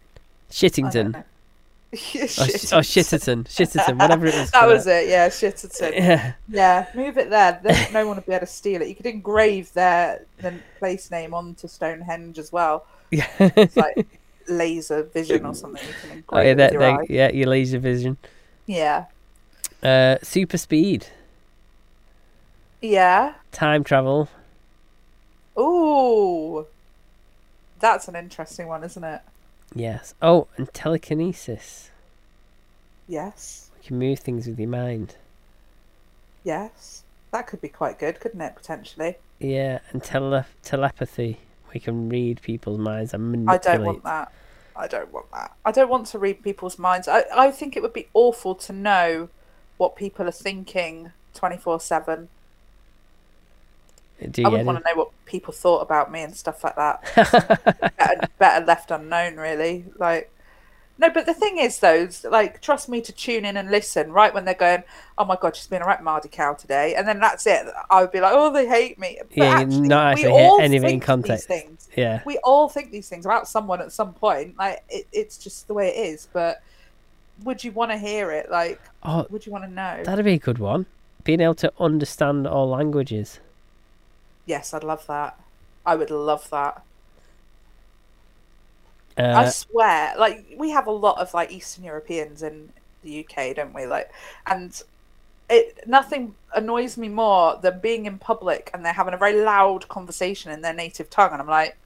Shittington. 0.51 1.07
Oh, 1.07 1.19
know. 1.19 1.25
Or, 1.93 1.99
oh, 1.99 2.83
Shitterton. 2.83 3.45
Shitterton, 3.45 3.99
whatever 3.99 4.27
it 4.27 4.35
was. 4.35 4.51
that 4.51 4.67
was 4.67 4.87
it. 4.87 5.09
Yeah, 5.09 5.29
Shitterton. 5.29 5.95
Yeah. 5.95 6.33
Yeah, 6.49 6.87
move 6.95 7.17
it 7.17 7.31
there. 7.31 7.59
Then 7.63 7.93
no 7.93 8.07
one 8.07 8.17
would 8.17 8.27
be 8.27 8.33
able 8.33 8.41
to 8.41 8.53
steal 8.53 8.83
it. 8.83 8.89
You 8.89 8.95
could 8.97 9.07
engrave 9.07 9.73
their 9.73 10.27
the 10.39 10.55
place 10.79 11.11
name 11.11 11.33
onto 11.33 11.69
Stonehenge 11.69 12.39
as 12.39 12.53
well. 12.53 12.87
Yeah. 13.11 13.29
It's 13.39 13.77
like 13.77 14.07
laser 14.49 15.05
vision 15.05 15.47
or 15.47 15.55
something. 15.55 15.83
You 15.87 15.95
can 16.11 16.25
Oh, 16.29 16.41
yeah, 16.41 16.51
engrave 16.51 16.57
that, 16.59 16.73
your 16.73 16.83
that, 16.83 17.01
eye. 17.01 17.07
yeah, 17.09 17.31
your 17.31 17.47
laser 17.47 17.79
vision. 17.79 18.19
Yeah. 18.67 19.05
Uh, 19.87 20.19
super 20.21 20.59
speed, 20.59 21.07
Yeah. 22.83 23.35
time 23.53 23.85
travel. 23.85 24.29
Ooh. 25.57 26.67
That's 27.79 28.09
an 28.09 28.17
interesting 28.17 28.67
one, 28.67 28.83
isn't 28.83 29.05
it? 29.05 29.21
Yes. 29.77 30.15
Oh, 30.21 30.49
and 30.57 30.73
telekinesis. 30.75 31.91
Yes. 33.07 33.71
You 33.81 33.87
can 33.89 33.99
move 34.01 34.19
things 34.19 34.49
with 34.49 34.59
your 34.59 34.69
mind. 34.69 35.15
Yes. 36.43 37.05
That 37.31 37.47
could 37.47 37.61
be 37.61 37.69
quite 37.69 37.97
good, 38.01 38.19
couldn't 38.19 38.41
it, 38.41 38.57
potentially? 38.57 39.19
Yeah, 39.39 39.79
and 39.93 40.03
tele- 40.03 40.47
telepathy. 40.65 41.39
We 41.73 41.79
can 41.79 42.09
read 42.09 42.43
people's 42.43 42.79
minds 42.79 43.15
and 43.15 43.31
manipulate. 43.31 43.67
I 43.69 43.77
don't 43.77 43.85
want 43.87 44.03
that. 44.03 44.33
I 44.75 44.89
don't 44.89 45.13
want 45.13 45.31
that. 45.31 45.55
I 45.65 45.71
don't 45.71 45.89
want 45.89 46.07
to 46.09 46.19
read 46.19 46.43
people's 46.43 46.77
minds. 46.77 47.07
I, 47.07 47.23
I 47.33 47.53
think 47.53 47.77
it 47.77 47.83
would 47.83 47.93
be 47.93 48.09
awful 48.15 48.57
to 48.57 48.73
know 48.73 49.29
what 49.77 49.97
people 49.97 50.27
are 50.27 50.33
thinking 50.33 51.13
24 51.35 51.81
7. 51.81 52.29
Do 54.31 54.45
I 54.45 54.49
wouldn't 54.49 54.67
want 54.67 54.79
to 54.79 54.85
know 54.91 54.99
what 54.99 55.11
people 55.27 55.53
thought 55.53 55.81
about 55.81 56.11
me 56.11 56.23
and 56.23 56.35
stuff 56.35 56.65
like 56.65 56.77
that. 56.77 57.03
better, 57.99 58.29
better 58.39 58.65
left 58.65 58.91
unknown, 58.91 59.37
really. 59.37 59.85
Like, 59.99 60.33
no, 60.99 61.11
but 61.11 61.27
the 61.27 61.35
thing 61.35 61.59
is, 61.59 61.79
though, 61.81 61.95
is, 61.95 62.25
like, 62.25 62.63
trust 62.63 62.89
me 62.89 63.03
to 63.03 63.13
tune 63.13 63.45
in 63.45 63.59
and 63.59 63.71
listen. 63.71 64.11
Right 64.13 64.33
when 64.33 64.47
they're 64.47 64.55
going, 64.55 64.85
"Oh 65.19 65.27
my 65.27 65.37
god, 65.39 65.55
she's 65.55 65.67
been 65.67 65.83
a 65.83 65.85
right 65.85 66.03
Mardy 66.03 66.31
cow 66.31 66.55
today," 66.55 66.95
and 66.95 67.07
then 67.07 67.21
that's 67.21 67.47
it. 67.47 67.67
I 67.91 68.01
would 68.01 68.11
be 68.13 68.21
like, 68.21 68.33
"Oh, 68.35 68.51
they 68.51 68.67
hate 68.67 68.99
me." 68.99 69.19
But 69.21 69.37
Yeah, 69.37 69.45
actually, 69.59 69.89
not 69.89 70.07
we 70.07 70.11
actually 70.13 70.31
hear 70.39 70.49
all 70.49 70.61
any 70.61 70.77
of 70.79 70.85
in 70.85 70.89
think 70.89 71.03
these 71.03 71.07
context. 71.07 71.49
things. 71.49 71.89
yeah. 71.95 72.23
We 72.25 72.39
all 72.39 72.71
think 72.71 72.93
these 72.93 73.11
things 73.11 73.27
about 73.27 73.47
someone 73.47 73.83
at 73.83 73.93
some 73.93 74.15
point. 74.15 74.57
Like, 74.59 74.83
it, 74.89 75.07
it's 75.13 75.37
just 75.37 75.69
the 75.69 75.75
way 75.75 75.89
it 75.89 76.01
is. 76.01 76.29
But 76.33 76.63
would 77.43 77.65
you 77.65 77.73
want 77.73 77.91
to 77.93 77.99
hear 77.99 78.31
it? 78.31 78.51
Like, 78.51 78.81
Oh, 79.03 79.27
would 79.31 79.47
you 79.47 79.53
want 79.53 79.65
to 79.65 79.71
know? 79.71 80.05
that'd 80.05 80.25
be 80.25 80.35
a 80.35 80.39
good 80.39 80.59
one. 80.59 80.87
Being 81.25 81.41
able 81.41 81.55
to 81.57 81.73
understand 81.79 82.47
all 82.47 82.69
languages. 82.71 83.41
Yes, 84.47 84.73
I'd 84.73 84.83
love 84.85 85.07
that. 85.09 85.39
I 85.85 85.95
would 85.95 86.11
love 86.11 86.49
that. 86.51 86.83
I 89.35 89.45
Uh, 89.45 89.51
swear, 89.51 90.15
like 90.19 90.45
we 90.57 90.71
have 90.71 90.87
a 90.87 90.91
lot 90.91 91.19
of 91.19 91.33
like 91.35 91.51
Eastern 91.51 91.85
Europeans 91.85 92.43
in 92.43 92.73
the 93.03 93.21
UK, 93.21 93.55
don't 93.55 93.73
we? 93.75 93.87
Like, 93.87 94.11
and 94.47 94.81
it 95.51 95.87
nothing 95.87 96.35
annoys 96.55 96.97
me 96.99 97.09
more 97.09 97.57
than 97.63 97.81
being 97.81 98.07
in 98.07 98.19
public 98.19 98.71
and 98.75 98.85
they're 98.85 98.93
having 98.93 99.15
a 99.15 99.19
very 99.19 99.41
loud 99.43 99.89
conversation 99.89 100.51
in 100.53 100.61
their 100.63 100.75
native 100.75 101.11
tongue, 101.11 101.33
and 101.33 101.41
I'm 101.41 101.49
like, 101.49 101.77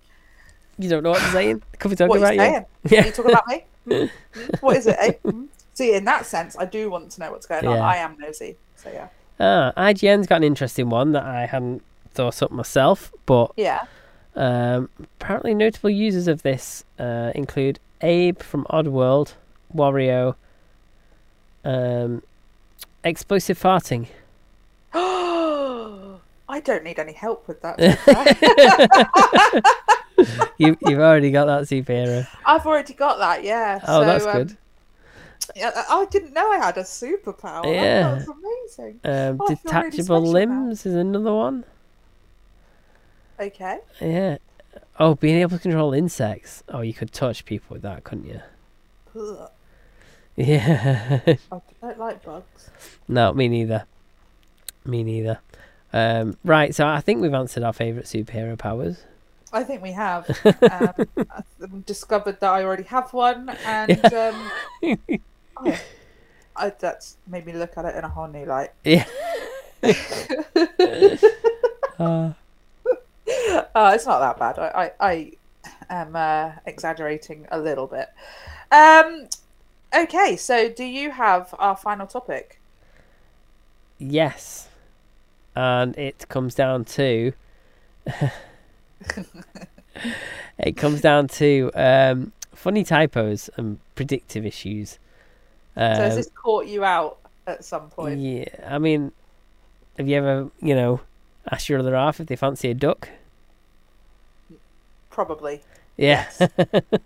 you 0.78 0.88
don't 0.88 1.02
know 1.02 1.10
what 1.10 1.20
they're 1.22 1.30
saying. 1.30 1.62
Could 1.78 1.90
"What 2.04 2.16
are 2.16 2.18
about 2.18 2.34
you 2.34 2.40
saying? 2.40 2.66
Yeah. 2.88 3.04
You 3.04 3.12
talking 3.12 3.30
about 3.32 3.46
me? 3.48 3.64
What 4.60 4.76
is 4.76 4.86
it?" 4.86 4.96
Eh? 4.98 5.12
Hmm? 5.24 5.44
See, 5.74 5.94
in 5.94 6.04
that 6.04 6.26
sense, 6.26 6.56
I 6.58 6.66
do 6.66 6.90
want 6.90 7.10
to 7.12 7.20
know 7.20 7.30
what's 7.30 7.46
going 7.46 7.66
on. 7.66 7.78
I 7.78 7.96
am 7.96 8.16
nosy, 8.18 8.56
so 8.76 8.90
yeah, 8.90 9.08
Ah, 9.40 9.72
IGN's 9.76 10.26
got 10.26 10.36
an 10.36 10.44
interesting 10.44 10.90
one 10.90 11.12
that 11.12 11.24
I 11.24 11.46
hadn't 11.46 11.82
thought 12.12 12.42
up 12.42 12.50
myself, 12.50 13.10
but 13.24 13.52
yeah. 13.56 13.86
um, 14.36 14.90
apparently 15.00 15.54
notable 15.54 15.88
users 15.88 16.28
of 16.28 16.42
this 16.42 16.84
uh, 16.98 17.32
include 17.34 17.78
Abe 18.02 18.42
from 18.42 18.64
Oddworld, 18.64 19.32
Wario, 19.74 20.34
um, 21.64 22.22
explosive 23.02 23.58
farting. 23.58 24.08
Oh 24.92 26.20
I 26.48 26.60
don't 26.60 26.84
need 26.84 26.98
any 26.98 27.12
help 27.12 27.48
with 27.48 27.62
that. 27.62 27.78
you, 30.58 30.76
you've 30.86 31.00
already 31.00 31.30
got 31.30 31.46
that 31.46 31.62
superhero. 31.62 32.26
I've 32.44 32.66
already 32.66 32.94
got 32.94 33.18
that. 33.18 33.44
Yeah. 33.44 33.80
Oh, 33.82 34.00
so, 34.00 34.06
that's 34.06 34.26
um, 34.26 34.32
good. 34.32 34.56
Yeah, 35.56 35.84
I 35.88 36.04
didn't 36.06 36.32
know 36.32 36.50
I 36.50 36.58
had 36.58 36.76
a 36.76 36.82
superpower. 36.82 37.64
Yeah. 37.64 38.14
That's 38.14 38.28
amazing. 38.28 39.00
Um, 39.04 39.38
oh, 39.40 39.46
I 39.46 39.48
really 39.48 39.60
detachable 39.64 40.20
now. 40.20 40.30
limbs 40.30 40.86
is 40.86 40.94
another 40.94 41.34
one. 41.34 41.64
Okay. 43.38 43.78
Yeah. 44.00 44.38
Oh, 44.98 45.14
being 45.14 45.38
able 45.40 45.56
to 45.56 45.62
control 45.62 45.94
insects. 45.94 46.62
Oh, 46.68 46.82
you 46.82 46.92
could 46.92 47.12
touch 47.12 47.44
people 47.44 47.74
with 47.74 47.82
that, 47.82 48.04
couldn't 48.04 48.26
you? 48.26 48.40
Ugh, 49.18 49.50
Yeah. 50.36 51.20
I 51.26 51.60
don't 51.80 51.98
like 51.98 52.22
bugs. 52.22 52.70
no, 53.08 53.32
me 53.32 53.48
neither. 53.48 53.86
Me 54.84 55.02
neither. 55.02 55.40
Um, 55.92 56.36
right, 56.44 56.74
so 56.74 56.86
I 56.86 57.00
think 57.00 57.20
we've 57.20 57.34
answered 57.34 57.62
our 57.62 57.72
favourite 57.72 58.06
superhero 58.06 58.56
powers. 58.56 59.04
I 59.52 59.64
think 59.64 59.82
we 59.82 59.92
have 59.92 60.28
um, 60.70 61.80
discovered 61.86 62.40
that 62.40 62.50
I 62.50 62.64
already 62.64 62.84
have 62.84 63.12
one, 63.12 63.48
and 63.64 64.12
um, 64.12 64.52
oh, 65.56 65.78
I, 66.56 66.70
that's 66.78 67.16
made 67.26 67.46
me 67.46 67.52
look 67.52 67.76
at 67.76 67.84
it 67.84 67.96
in 67.96 68.04
a 68.04 68.08
whole 68.08 68.28
new 68.28 68.44
light. 68.44 68.70
Yeah. 68.84 69.06
Uh, 71.98 72.32
Oh, 73.74 73.88
it's 73.88 74.06
not 74.06 74.18
that 74.20 74.38
bad. 74.38 74.58
I, 74.58 74.92
I, 75.00 75.10
I 75.10 75.32
am 75.88 76.16
uh, 76.16 76.52
exaggerating 76.66 77.46
a 77.50 77.58
little 77.58 77.86
bit. 77.86 78.08
Um, 78.72 79.28
okay, 79.94 80.36
so 80.36 80.68
do 80.68 80.84
you 80.84 81.10
have 81.12 81.54
our 81.58 81.76
final 81.76 82.06
topic? 82.06 82.60
yes. 83.98 84.68
And 85.54 85.96
it 85.98 86.26
comes 86.28 86.54
down 86.54 86.84
to. 86.86 87.32
it 90.58 90.76
comes 90.76 91.00
down 91.00 91.28
to 91.28 91.70
um, 91.74 92.32
funny 92.54 92.84
typos 92.84 93.50
and 93.56 93.78
predictive 93.94 94.44
issues. 94.46 94.98
Um, 95.76 95.96
So 95.96 96.02
has 96.02 96.16
this 96.16 96.30
caught 96.34 96.66
you 96.66 96.84
out 96.84 97.18
at 97.46 97.64
some 97.64 97.90
point? 97.90 98.20
Yeah, 98.20 98.44
I 98.66 98.78
mean, 98.78 99.12
have 99.96 100.08
you 100.08 100.16
ever, 100.16 100.50
you 100.60 100.74
know, 100.74 101.00
asked 101.50 101.68
your 101.68 101.78
other 101.78 101.94
half 101.94 102.20
if 102.20 102.26
they 102.26 102.36
fancy 102.36 102.70
a 102.70 102.74
duck? 102.74 103.08
Probably. 105.10 105.62
Yeah, 105.96 106.26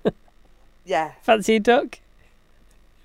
Yeah, 0.85 1.13
fancy 1.23 1.57
a 1.57 1.61
duck? 1.61 1.99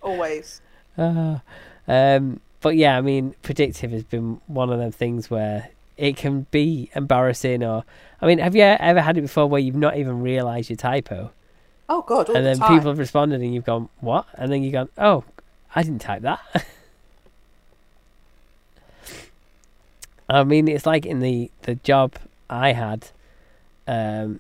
always. 0.01 0.61
Ah. 0.97 1.41
um, 1.87 2.41
but 2.61 2.75
yeah, 2.75 2.97
I 2.97 3.01
mean, 3.01 3.35
predictive 3.41 3.91
has 3.91 4.03
been 4.03 4.41
one 4.47 4.69
of 4.69 4.79
them 4.79 4.91
things 4.91 5.29
where 5.29 5.69
it 5.97 6.17
can 6.17 6.45
be 6.51 6.89
embarrassing. 6.93 7.63
Or, 7.63 7.83
I 8.21 8.27
mean, 8.27 8.39
have 8.39 8.55
you 8.55 8.63
ever 8.63 9.01
had 9.01 9.17
it 9.17 9.21
before 9.21 9.47
where 9.47 9.61
you've 9.61 9.75
not 9.75 9.97
even 9.97 10.21
realised 10.21 10.69
your 10.69 10.77
typo, 10.77 11.31
Oh 11.87 12.01
God, 12.01 12.27
and 12.27 12.37
the 12.37 12.41
then 12.41 12.57
time. 12.57 12.77
people 12.77 12.91
have 12.91 12.99
responded 12.99 13.41
and 13.41 13.53
you've 13.53 13.65
gone, 13.65 13.89
"What?" 14.01 14.25
and 14.35 14.51
then 14.51 14.61
you've 14.63 14.73
gone, 14.73 14.89
"Oh, 14.97 15.23
I 15.75 15.83
didn't 15.83 16.01
type 16.01 16.21
that." 16.23 16.39
I 20.29 20.43
mean, 20.43 20.67
it's 20.67 20.85
like 20.85 21.05
in 21.05 21.19
the 21.19 21.49
the 21.63 21.75
job 21.75 22.13
I 22.49 22.73
had, 22.73 23.07
um, 23.87 24.39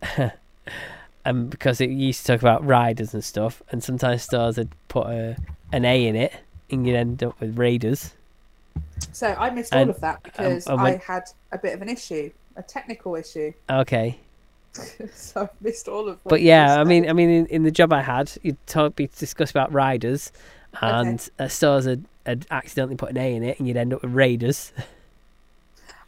and 1.24 1.50
because 1.50 1.80
it 1.80 1.90
used 1.90 2.24
to 2.24 2.32
talk 2.32 2.40
about 2.40 2.64
riders 2.64 3.12
and 3.12 3.22
stuff, 3.22 3.62
and 3.70 3.82
sometimes 3.84 4.22
stores 4.22 4.56
would 4.56 4.70
put 4.88 5.06
a 5.08 5.36
an 5.72 5.84
A 5.84 6.06
in 6.06 6.16
it, 6.16 6.32
and 6.70 6.86
you'd 6.86 6.96
end 6.96 7.22
up 7.22 7.38
with 7.40 7.58
raiders. 7.58 8.14
So 9.12 9.28
I 9.38 9.50
missed 9.50 9.74
And- 9.74 9.90
all 9.90 9.94
of 9.96 10.00
that 10.00 10.22
because 10.22 10.66
and 10.66 10.80
I 10.80 10.96
had 10.96 11.24
a 11.52 11.58
bit 11.58 11.74
of 11.74 11.82
an 11.82 11.88
issue, 11.90 12.30
a 12.56 12.62
technical 12.62 13.14
issue. 13.16 13.52
Okay, 13.70 14.18
so 15.14 15.42
I 15.42 15.48
missed 15.60 15.86
all 15.88 16.08
of. 16.08 16.18
what 16.24 16.30
but 16.30 16.42
yeah, 16.42 16.80
I 16.80 16.84
mean, 16.84 17.08
I 17.08 17.12
mean, 17.12 17.30
in, 17.30 17.46
in 17.46 17.62
the 17.62 17.70
job 17.70 17.92
I 17.92 18.02
had, 18.02 18.32
you'd 18.42 18.56
talk, 18.66 18.96
be 18.96 19.06
discussed 19.06 19.52
about 19.52 19.72
riders, 19.72 20.32
and 20.80 21.28
uh, 21.38 21.46
stores 21.48 21.84
had, 21.84 22.04
had 22.26 22.46
accidentally 22.50 22.96
put 22.96 23.10
an 23.10 23.16
A 23.18 23.34
in 23.36 23.42
it, 23.44 23.58
and 23.58 23.68
you'd 23.68 23.76
end 23.76 23.94
up 23.94 24.02
with 24.02 24.12
raiders. 24.12 24.72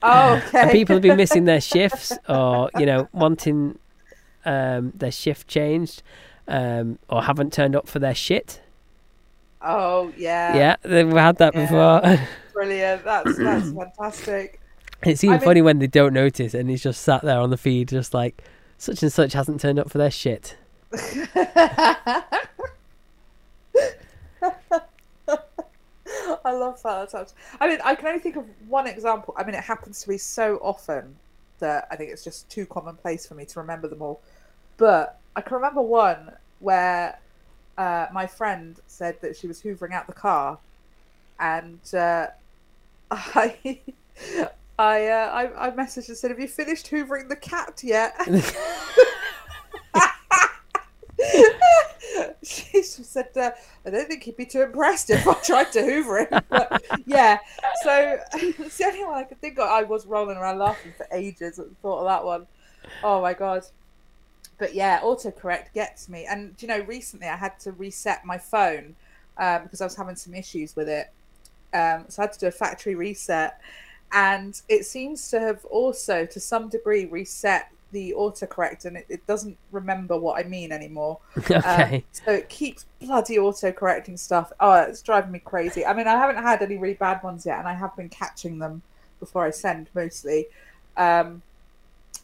Oh, 0.03 0.43
okay. 0.49 0.63
and 0.63 0.71
people 0.73 0.97
have 0.97 1.03
been 1.03 1.17
missing 1.17 1.45
their 1.45 1.61
shifts 1.73 2.13
or 2.29 2.71
you 2.79 2.87
know 2.87 3.09
wanting 3.13 3.79
um, 4.45 4.93
their 4.97 5.11
shift 5.13 5.49
changed 5.49 6.03
um, 6.49 6.99
or 7.09 7.23
haven't 7.23 7.53
turned 7.53 7.75
up 7.75 7.89
for 7.89 7.99
their 7.99 8.15
shit 8.15 8.61
Oh 9.63 10.13
yeah. 10.17 10.55
yeah 10.55 10.77
they've 10.83 11.09
had 11.11 11.39
that 11.39 11.55
Yeah. 11.55 11.63
before 11.63 12.27
Brilliant. 12.53 13.05
That's 13.05 13.37
that's 13.37 13.71
fantastic. 13.97 14.61
It's 15.05 15.23
even 15.25 15.35
I 15.35 15.39
mean- 15.39 15.45
funny 15.45 15.63
when 15.63 15.79
they 15.79 15.87
don't 15.87 16.13
notice 16.13 16.55
and 16.55 16.69
he's 16.71 16.83
just 16.83 17.03
sat 17.03 17.23
there 17.23 17.39
on 17.39 17.51
the 17.51 17.57
feed 17.57 17.89
just 17.89 18.15
like 18.15 18.43
such 18.79 19.03
and 19.03 19.13
such 19.13 19.33
hasn't 19.33 19.61
turned 19.61 19.79
up 19.79 19.91
for 19.91 19.99
their 19.99 20.11
shit 20.11 20.57
I 26.45 26.53
love 26.53 26.81
that. 26.83 27.33
I 27.61 27.69
mean, 27.69 27.79
I 27.85 27.95
can 27.95 28.07
only 28.07 28.21
think 28.21 28.37
of 28.37 28.45
one 28.69 28.87
example. 28.87 29.35
I 29.37 29.45
mean, 29.45 29.55
it 29.55 29.65
happens 29.65 30.03
to 30.03 30.11
me 30.11 30.17
so 30.19 30.57
often 30.63 31.17
that 31.59 31.89
I 31.91 31.97
think 31.97 32.11
it's 32.13 32.23
just 32.23 32.49
too 32.49 32.67
commonplace 32.67 33.27
for 33.27 33.35
me 33.35 33.45
to 33.47 33.61
remember 33.61 33.89
them 33.89 34.01
all. 34.03 34.21
But 34.77 35.19
I 35.35 35.41
can 35.41 35.57
remember 35.57 35.83
one 35.83 36.33
where 36.61 37.19
uh, 37.77 38.07
my 38.13 38.27
friend 38.27 38.79
said 38.87 39.21
that 39.23 39.37
she 39.37 39.49
was 39.49 39.61
hoovering 39.61 39.93
out 39.93 40.07
the 40.07 40.13
car, 40.13 40.59
and 41.41 41.81
uh, 41.95 42.29
I. 43.11 43.81
I, 44.79 45.07
uh, 45.07 45.31
I 45.31 45.69
I 45.69 45.71
messaged 45.71 46.09
and 46.09 46.17
said, 46.17 46.31
"Have 46.31 46.41
you 46.41 46.49
finished 46.49 46.91
hoovering 46.91 47.29
the 47.29 47.37
cat 47.37 47.81
yet?" 47.83 48.15
She 52.43 52.83
said, 52.83 53.29
uh, 53.37 53.51
I 53.85 53.91
don't 53.91 54.07
think 54.07 54.23
he'd 54.23 54.37
be 54.37 54.47
too 54.47 54.63
impressed 54.63 55.11
if 55.11 55.27
I 55.27 55.35
tried 55.35 55.73
to 55.73 55.83
hoover 55.83 56.27
him. 56.27 56.41
But, 56.49 56.83
yeah, 57.07 57.39
so 57.83 58.19
it's 58.35 58.79
the 58.79 58.85
only 58.85 59.05
one 59.05 59.15
I 59.15 59.25
could 59.25 59.41
think 59.41 59.59
of. 59.59 59.69
I 59.69 59.83
was 59.83 60.07
rolling 60.07 60.37
around 60.37 60.59
laughing 60.59 60.93
for 60.97 61.07
ages 61.13 61.59
at 61.59 61.69
the 61.69 61.75
thought 61.77 62.01
of 62.01 62.07
that 62.07 62.25
one. 62.25 62.47
Oh 63.03 63.21
my 63.21 63.35
god. 63.35 63.65
But 64.59 64.75
yeah, 64.75 65.01
autocorrect 65.01 65.73
gets 65.75 66.09
me. 66.09 66.27
And 66.27 66.55
you 66.59 66.69
know, 66.69 66.81
recently 66.81 67.27
I 67.27 67.37
had 67.37 67.59
to 67.61 67.73
reset 67.73 68.25
my 68.25 68.39
phone 68.39 68.95
um, 69.39 69.65
because 69.65 69.81
I 69.81 69.85
was 69.85 69.97
having 69.97 70.17
some 70.17 70.35
issues 70.35 70.77
with 70.77 70.89
it. 70.89 71.11
Um, 71.75 72.05
so 72.09 72.23
I 72.23 72.27
had 72.27 72.33
to 72.35 72.39
do 72.39 72.47
a 72.47 72.53
factory 72.53 72.95
reset. 72.95 73.61
And 74.13 74.61
it 74.69 74.87
seems 74.87 75.29
to 75.31 75.41
have 75.41 75.65
also, 75.67 76.27
to 76.27 76.41
some 76.41 76.69
degree, 76.69 77.07
reset 77.07 77.69
the 77.93 78.15
autocorrect 78.19 78.85
and 78.85 78.97
it, 78.97 79.07
it 79.09 79.27
doesn't 79.27 79.57
remember 79.71 80.19
what 80.19 80.45
I 80.45 80.49
mean 80.49 80.73
anymore. 80.73 81.19
okay. 81.39 81.97
Um, 81.97 82.03
so 82.13 82.33
it 82.33 82.49
keeps 82.49 82.87
bloody 83.01 83.37
autocorrecting 83.37 84.19
stuff. 84.19 84.53
Oh, 84.61 84.75
it's 84.75 85.03
driving 85.03 85.33
me 85.33 85.39
crazy. 85.39 85.85
I 85.87 85.95
mean, 85.95 86.07
I 86.07 86.13
haven't 86.13 86.43
had 86.43 86.63
any 86.63 86.77
really 86.77 86.95
bad 86.95 87.23
ones 87.23 87.47
yet, 87.47 87.59
and 87.59 87.69
I 87.69 87.75
have 87.75 87.97
been 87.97 88.09
catching 88.09 88.59
them 88.59 88.83
before 89.21 89.45
I 89.45 89.51
send 89.51 89.89
mostly. 89.95 90.47
Um, 90.97 91.43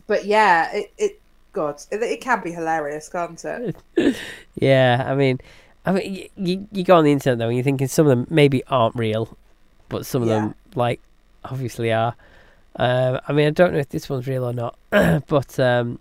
but 0.06 0.24
yeah, 0.24 0.72
it, 0.72 0.92
it 0.98 1.20
God, 1.52 1.80
it, 1.90 2.02
it 2.02 2.20
can 2.20 2.42
be 2.42 2.52
hilarious, 2.52 3.08
can't 3.08 3.42
it? 3.44 3.76
yeah, 4.54 5.04
I 5.06 5.14
mean, 5.14 5.38
I 5.84 5.92
mean, 5.92 6.28
you, 6.36 6.68
you 6.72 6.84
go 6.84 6.96
on 6.96 7.04
the 7.04 7.12
internet 7.12 7.38
though, 7.38 7.48
and 7.48 7.56
you're 7.56 7.64
thinking 7.64 7.88
some 7.88 8.06
of 8.06 8.10
them 8.10 8.26
maybe 8.30 8.64
aren't 8.66 8.96
real, 8.96 9.36
but 9.88 10.06
some 10.06 10.22
of 10.22 10.28
Yeah. 10.28 10.34
them 10.40 10.54
like 10.74 11.00
obviously 11.44 11.92
are. 11.92 12.14
Um, 12.76 13.20
I 13.28 13.32
mean, 13.32 13.46
I 13.46 13.50
don't 13.50 13.72
know 13.72 13.78
if 13.78 13.90
this 13.90 14.08
one's 14.08 14.26
real 14.26 14.44
or 14.44 14.52
not, 14.52 14.78
but 15.26 15.58
um, 15.60 15.98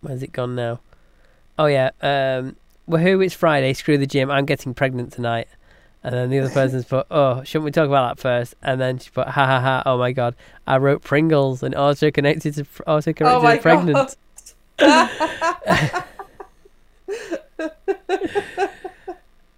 where's 0.00 0.22
it 0.22 0.32
gone 0.32 0.54
now? 0.54 0.80
Oh 1.58 1.66
yeah, 1.66 1.90
um, 2.00 2.56
woohoo! 2.88 3.24
It's 3.24 3.34
Friday. 3.34 3.72
Screw 3.72 3.98
the 3.98 4.06
gym. 4.06 4.30
I'm 4.30 4.46
getting 4.46 4.74
pregnant 4.74 5.12
tonight. 5.12 5.48
And 6.04 6.14
then 6.14 6.30
the 6.30 6.38
other 6.38 6.50
person's 6.54 6.84
put, 6.84 7.06
"Oh, 7.10 7.42
shouldn't 7.42 7.64
we 7.64 7.70
talk 7.72 7.88
about 7.88 8.16
that 8.16 8.22
first? 8.22 8.54
And 8.62 8.80
then 8.80 8.98
she 8.98 9.10
put, 9.10 9.26
"Ha 9.26 9.46
ha 9.46 9.60
ha! 9.60 9.82
Oh 9.84 9.98
my 9.98 10.12
god! 10.12 10.36
I 10.66 10.78
wrote 10.78 11.02
Pringles 11.02 11.62
and 11.62 11.74
auto 11.74 12.10
connected 12.10 12.54
to 12.54 12.64
auto 12.86 13.12
connected 13.12 13.38
Oh 13.38 13.42
my 13.42 13.56
to 13.56 13.62
pregnant." 13.62 14.16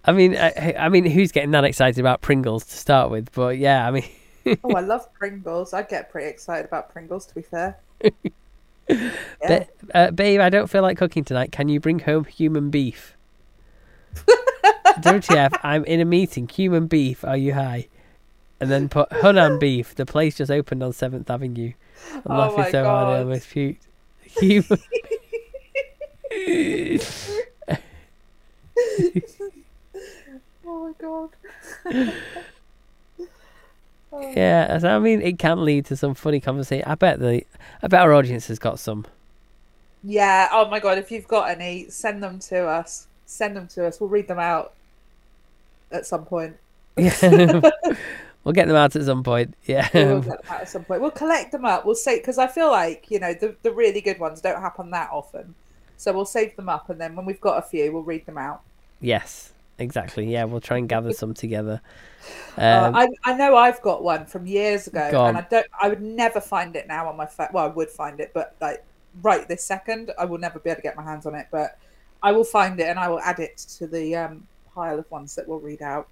I 0.03 0.13
mean, 0.13 0.35
I, 0.35 0.75
I 0.79 0.89
mean, 0.89 1.05
who's 1.05 1.31
getting 1.31 1.51
that 1.51 1.63
excited 1.63 1.99
about 1.99 2.21
Pringles 2.21 2.65
to 2.65 2.75
start 2.75 3.11
with? 3.11 3.31
But 3.33 3.59
yeah, 3.59 3.87
I 3.87 3.91
mean, 3.91 4.09
oh, 4.63 4.75
I 4.75 4.81
love 4.81 5.11
Pringles. 5.13 5.73
I 5.73 5.83
get 5.83 6.11
pretty 6.11 6.29
excited 6.29 6.65
about 6.65 6.91
Pringles, 6.91 7.25
to 7.27 7.35
be 7.35 7.41
fair. 7.41 7.77
Yeah. 8.89 9.11
ba- 9.47 9.67
uh, 9.95 10.11
babe, 10.11 10.41
I 10.41 10.49
don't 10.49 10.69
feel 10.69 10.81
like 10.81 10.97
cooking 10.97 11.23
tonight. 11.23 11.53
Can 11.53 11.69
you 11.69 11.79
bring 11.79 11.99
home 11.99 12.25
human 12.25 12.69
beef? 12.69 13.15
WTF? 14.99 15.57
I'm 15.63 15.85
in 15.85 16.01
a 16.01 16.05
meeting. 16.05 16.47
Human 16.49 16.87
beef. 16.87 17.23
Are 17.23 17.37
you 17.37 17.53
high? 17.53 17.87
And 18.59 18.69
then 18.69 18.89
put 18.89 19.09
Hunan 19.09 19.59
beef. 19.59 19.95
The 19.95 20.05
place 20.05 20.35
just 20.37 20.51
opened 20.51 20.83
on 20.83 20.91
Seventh 20.91 21.29
Avenue. 21.29 21.71
I'm 22.25 22.27
Oh 22.35 22.37
laughing 22.37 22.57
my 22.57 22.71
so 22.71 22.83
hard 22.83 23.07
I 23.07 23.17
God. 23.17 23.23
almost 23.23 23.49
puked. 23.49 23.77
Human. 24.23 24.79
oh 30.65 30.65
my 30.65 30.93
god. 30.99 31.29
Oh. 34.13 34.33
yeah, 34.35 34.77
so 34.77 34.89
I 34.89 34.99
mean, 34.99 35.21
it 35.21 35.39
can 35.39 35.63
lead 35.63 35.85
to 35.85 35.95
some 35.95 36.13
funny 36.13 36.39
conversation. 36.39 36.85
I 36.87 36.95
bet 36.95 37.19
the, 37.19 37.43
I 37.81 37.87
bet 37.87 38.01
our 38.01 38.13
audience 38.13 38.47
has 38.47 38.59
got 38.59 38.79
some. 38.79 39.05
Yeah. 40.03 40.49
Oh 40.51 40.67
my 40.69 40.79
god. 40.79 40.97
If 40.97 41.11
you've 41.11 41.27
got 41.27 41.49
any, 41.49 41.89
send 41.89 42.23
them 42.23 42.39
to 42.39 42.67
us. 42.67 43.07
Send 43.25 43.55
them 43.55 43.67
to 43.69 43.85
us. 43.85 43.99
We'll 43.99 44.09
read 44.09 44.27
them 44.27 44.39
out 44.39 44.73
at 45.91 46.05
some 46.05 46.25
point. 46.25 46.57
Yeah. 46.97 47.13
we'll 48.43 48.53
get 48.53 48.67
them 48.67 48.75
out 48.75 48.95
at 48.95 49.03
some 49.03 49.23
point. 49.23 49.55
Yeah. 49.65 49.87
We'll 49.93 50.21
get 50.21 50.43
them 50.43 50.53
out 50.53 50.61
at 50.61 50.69
some 50.69 50.83
point. 50.83 51.01
We'll 51.01 51.11
collect 51.11 51.51
them 51.51 51.65
up. 51.65 51.85
We'll 51.85 51.95
say 51.95 52.17
because 52.17 52.37
I 52.37 52.47
feel 52.47 52.71
like 52.71 53.09
you 53.09 53.19
know 53.19 53.33
the 53.33 53.55
the 53.61 53.71
really 53.71 54.01
good 54.01 54.19
ones 54.19 54.41
don't 54.41 54.61
happen 54.61 54.89
that 54.91 55.09
often. 55.11 55.55
So 55.97 56.11
we'll 56.11 56.25
save 56.25 56.55
them 56.55 56.67
up, 56.67 56.89
and 56.89 56.99
then 56.99 57.15
when 57.15 57.25
we've 57.27 57.39
got 57.39 57.59
a 57.59 57.61
few, 57.61 57.91
we'll 57.91 58.01
read 58.01 58.25
them 58.25 58.37
out. 58.37 58.61
Yes, 58.99 59.53
exactly. 59.77 60.31
Yeah, 60.31 60.45
we'll 60.45 60.59
try 60.59 60.77
and 60.77 60.89
gather 60.89 61.13
some 61.13 61.35
together. 61.35 61.79
Uh, 62.57 62.85
Um, 62.87 62.95
I 62.95 63.07
I 63.23 63.33
know 63.33 63.55
I've 63.55 63.81
got 63.81 64.03
one 64.03 64.25
from 64.25 64.45
years 64.45 64.87
ago, 64.87 65.09
Go 65.11 65.25
and 65.25 65.37
I 65.37 65.41
don't. 65.49 65.67
I 65.79 65.87
would 65.87 66.01
never 66.01 66.41
find 66.41 66.75
it 66.75 66.87
now 66.87 67.07
on 67.07 67.17
my 67.17 67.25
phone. 67.25 67.47
Well, 67.53 67.65
I 67.65 67.67
would 67.67 67.89
find 67.89 68.19
it, 68.19 68.31
but 68.33 68.55
like 68.61 68.83
right 69.21 69.47
this 69.47 69.63
second, 69.63 70.11
I 70.17 70.25
will 70.25 70.37
never 70.37 70.59
be 70.59 70.69
able 70.69 70.77
to 70.77 70.81
get 70.81 70.95
my 70.95 71.03
hands 71.03 71.25
on 71.25 71.35
it. 71.35 71.47
But 71.51 71.77
I 72.23 72.31
will 72.31 72.43
find 72.43 72.79
it, 72.79 72.83
and 72.83 72.99
I 72.99 73.07
will 73.07 73.19
add 73.19 73.39
it 73.39 73.57
to 73.79 73.87
the 73.87 74.15
um, 74.15 74.47
pile 74.73 74.99
of 74.99 75.09
ones 75.11 75.35
that 75.35 75.47
we'll 75.47 75.59
read 75.59 75.81
out. 75.81 76.07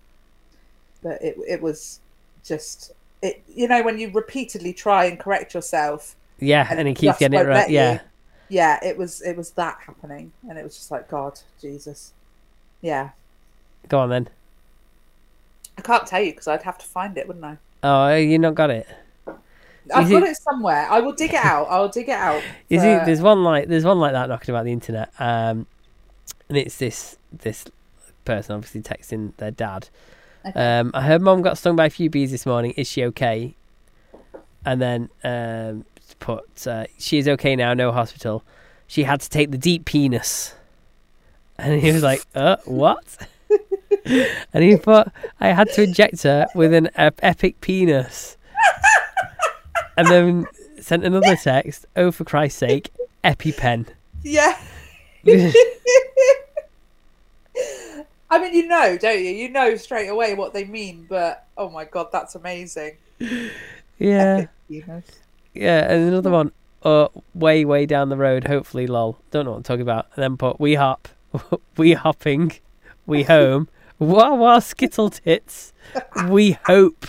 But 1.01 1.21
it 1.21 1.37
it 1.47 1.61
was 1.61 1.99
just 2.43 2.91
it. 3.21 3.41
You 3.47 3.67
know, 3.67 3.83
when 3.83 3.99
you 3.99 4.11
repeatedly 4.11 4.73
try 4.73 5.05
and 5.05 5.19
correct 5.19 5.53
yourself, 5.53 6.15
yeah, 6.39 6.67
and 6.69 6.79
and 6.79 6.89
it 6.89 6.95
keeps 6.95 7.19
getting 7.19 7.39
it 7.39 7.43
right. 7.43 7.53
let 7.53 7.69
you. 7.69 7.75
Yeah, 7.75 7.99
yeah, 8.49 8.79
it 8.83 8.97
was 8.97 9.21
it 9.21 9.37
was 9.37 9.51
that 9.51 9.77
happening, 9.85 10.31
and 10.49 10.57
it 10.57 10.63
was 10.63 10.75
just 10.75 10.91
like 10.91 11.07
God, 11.09 11.39
Jesus, 11.61 12.13
yeah. 12.81 13.09
go 13.87 13.99
on 13.99 14.09
then. 14.09 14.29
I 15.79 15.81
can't 15.81 16.05
tell 16.05 16.21
you 16.21 16.31
because 16.31 16.47
I'd 16.47 16.63
have 16.63 16.77
to 16.77 16.85
find 16.85 17.17
it, 17.17 17.25
wouldn't 17.27 17.45
I? 17.45 17.57
Oh, 17.83 18.13
you 18.15 18.37
not 18.37 18.55
got 18.55 18.69
it. 18.69 18.85
I've 19.95 20.09
You 20.11 20.19
got 20.19 20.25
see- 20.25 20.31
it 20.31 20.37
somewhere. 20.37 20.85
I 20.89 20.99
will 20.99 21.13
dig 21.13 21.33
it 21.33 21.43
out. 21.43 21.67
I'll 21.69 21.87
dig 21.87 22.09
it 22.09 22.17
out. 22.17 22.43
You 22.67 22.77
for- 22.79 22.83
see, 22.83 23.05
there's 23.05 23.21
one 23.21 23.43
like 23.43 23.67
there's 23.69 23.85
one 23.85 23.97
like 23.99 24.11
that 24.11 24.27
knocking 24.29 24.53
about 24.53 24.65
the 24.65 24.73
internet, 24.73 25.09
um, 25.19 25.65
and 26.49 26.57
it's 26.57 26.77
this 26.77 27.17
this 27.31 27.65
person 28.25 28.55
obviously 28.55 28.81
texting 28.81 29.35
their 29.37 29.51
dad. 29.51 29.87
Okay. 30.45 30.79
Um, 30.79 30.91
I 30.93 31.01
heard 31.01 31.21
mom 31.21 31.41
got 31.41 31.57
stung 31.57 31.75
by 31.75 31.85
a 31.85 31.89
few 31.89 32.09
bees 32.09 32.31
this 32.31 32.45
morning. 32.45 32.71
Is 32.77 32.87
she 32.87 33.03
okay? 33.05 33.55
And 34.65 34.81
then 34.81 35.09
um, 35.23 35.85
put 36.19 36.67
uh, 36.67 36.85
she 36.97 37.17
is 37.17 37.27
okay 37.29 37.55
now. 37.55 37.73
No 37.73 37.91
hospital. 37.93 38.43
She 38.87 39.03
had 39.03 39.21
to 39.21 39.29
take 39.29 39.51
the 39.51 39.57
deep 39.57 39.85
penis, 39.85 40.53
and 41.57 41.81
he 41.81 41.91
was 41.91 42.03
like, 42.03 42.21
"Uh, 42.35 42.57
what?" 42.65 43.03
and 44.53 44.63
he 44.63 44.75
thought 44.75 45.11
"I 45.39 45.49
had 45.49 45.71
to 45.73 45.83
inject 45.83 46.23
her 46.23 46.47
with 46.55 46.73
an 46.73 46.89
epic 46.95 47.61
penis." 47.61 48.37
and 49.97 50.07
then 50.07 50.47
sent 50.79 51.03
another 51.03 51.35
text. 51.35 51.85
Oh, 51.95 52.11
for 52.11 52.23
Christ's 52.23 52.59
sake, 52.59 52.91
EpiPen. 53.23 53.87
yeah. 54.23 54.57
I 58.31 58.39
mean, 58.39 58.53
you 58.53 58.67
know, 58.67 58.97
don't 58.97 59.19
you? 59.19 59.31
You 59.31 59.49
know 59.49 59.75
straight 59.75 60.07
away 60.07 60.35
what 60.35 60.53
they 60.53 60.63
mean, 60.63 61.07
but 61.09 61.47
oh 61.57 61.69
my 61.69 61.85
god, 61.85 62.09
that's 62.11 62.35
amazing. 62.35 62.97
yeah. 63.97 64.45
Yeah, 64.67 65.91
and 65.91 66.07
another 66.07 66.29
one, 66.29 66.51
uh, 66.83 67.07
way, 67.33 67.65
way 67.65 67.85
down 67.85 68.09
the 68.09 68.17
road, 68.17 68.47
hopefully, 68.47 68.87
lol. 68.87 69.17
Don't 69.31 69.45
know 69.45 69.51
what 69.51 69.57
I'm 69.57 69.63
talking 69.63 69.81
about. 69.81 70.07
And 70.15 70.23
then 70.23 70.37
put, 70.37 70.59
we 70.59 70.75
hop, 70.75 71.09
we 71.77 71.93
hopping, 71.93 72.53
we 73.05 73.23
home, 73.23 73.67
wah 73.99 74.33
wah 74.33 74.59
skittle 74.59 75.09
tits, 75.09 75.73
we 76.27 76.51
hope. 76.65 77.07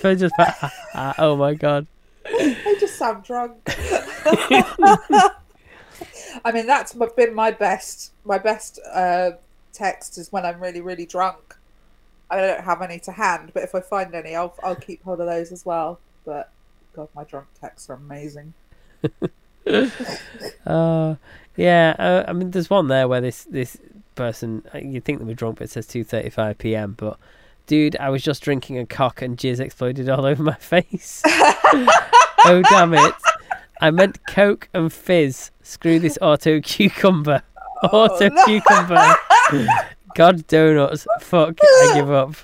so 0.00 0.14
just, 0.14 0.34
oh 1.18 1.36
my 1.36 1.54
god. 1.54 1.86
I 2.26 2.76
just 2.78 2.96
sound 2.96 3.24
drunk. 3.24 3.56
I 6.44 6.52
mean, 6.52 6.66
that's 6.66 6.94
been 7.16 7.34
my 7.34 7.50
best. 7.50 8.12
My 8.24 8.38
best 8.38 8.78
uh, 8.92 9.32
text 9.72 10.16
is 10.16 10.30
when 10.30 10.46
I'm 10.46 10.60
really, 10.60 10.80
really 10.80 11.06
drunk. 11.06 11.56
I 12.30 12.36
don't 12.36 12.64
have 12.64 12.80
any 12.80 13.00
to 13.00 13.12
hand, 13.12 13.50
but 13.52 13.64
if 13.64 13.74
I 13.74 13.80
find 13.80 14.14
any, 14.14 14.36
I'll 14.36 14.54
I'll 14.62 14.76
keep 14.76 15.02
hold 15.02 15.20
of 15.20 15.26
those 15.26 15.50
as 15.50 15.66
well. 15.66 15.98
But 16.24 16.52
God, 16.94 17.08
my 17.14 17.24
drunk 17.24 17.48
texts 17.60 17.90
are 17.90 17.94
amazing. 17.94 18.54
Uh, 20.66 21.16
yeah, 21.56 21.94
uh, 21.98 22.24
I 22.28 22.32
mean, 22.32 22.50
there's 22.50 22.70
one 22.70 22.88
there 22.88 23.08
where 23.08 23.20
this, 23.20 23.44
this 23.44 23.76
person, 24.14 24.62
uh, 24.74 24.78
you'd 24.78 25.04
think 25.04 25.18
they 25.18 25.24
were 25.24 25.34
drunk, 25.34 25.58
but 25.58 25.64
it 25.64 25.70
says 25.70 25.86
2.35 25.86 26.58
p.m., 26.58 26.94
but 26.96 27.18
dude, 27.66 27.96
I 27.98 28.10
was 28.10 28.22
just 28.22 28.42
drinking 28.42 28.78
a 28.78 28.86
cock 28.86 29.22
and 29.22 29.36
jizz 29.36 29.60
exploded 29.60 30.08
all 30.08 30.26
over 30.26 30.42
my 30.42 30.54
face. 30.54 31.22
oh, 31.26 32.62
damn 32.68 32.94
it. 32.94 33.14
I 33.80 33.90
meant 33.90 34.26
Coke 34.26 34.68
and 34.74 34.92
Fizz. 34.92 35.52
Screw 35.62 35.98
this 35.98 36.18
auto 36.20 36.60
cucumber. 36.60 37.42
Auto 37.82 38.28
no. 38.28 38.44
cucumber. 38.44 39.14
God 40.14 40.46
donuts. 40.48 41.06
Fuck, 41.20 41.58
I 41.62 41.92
give 41.94 42.10
up. 42.10 42.34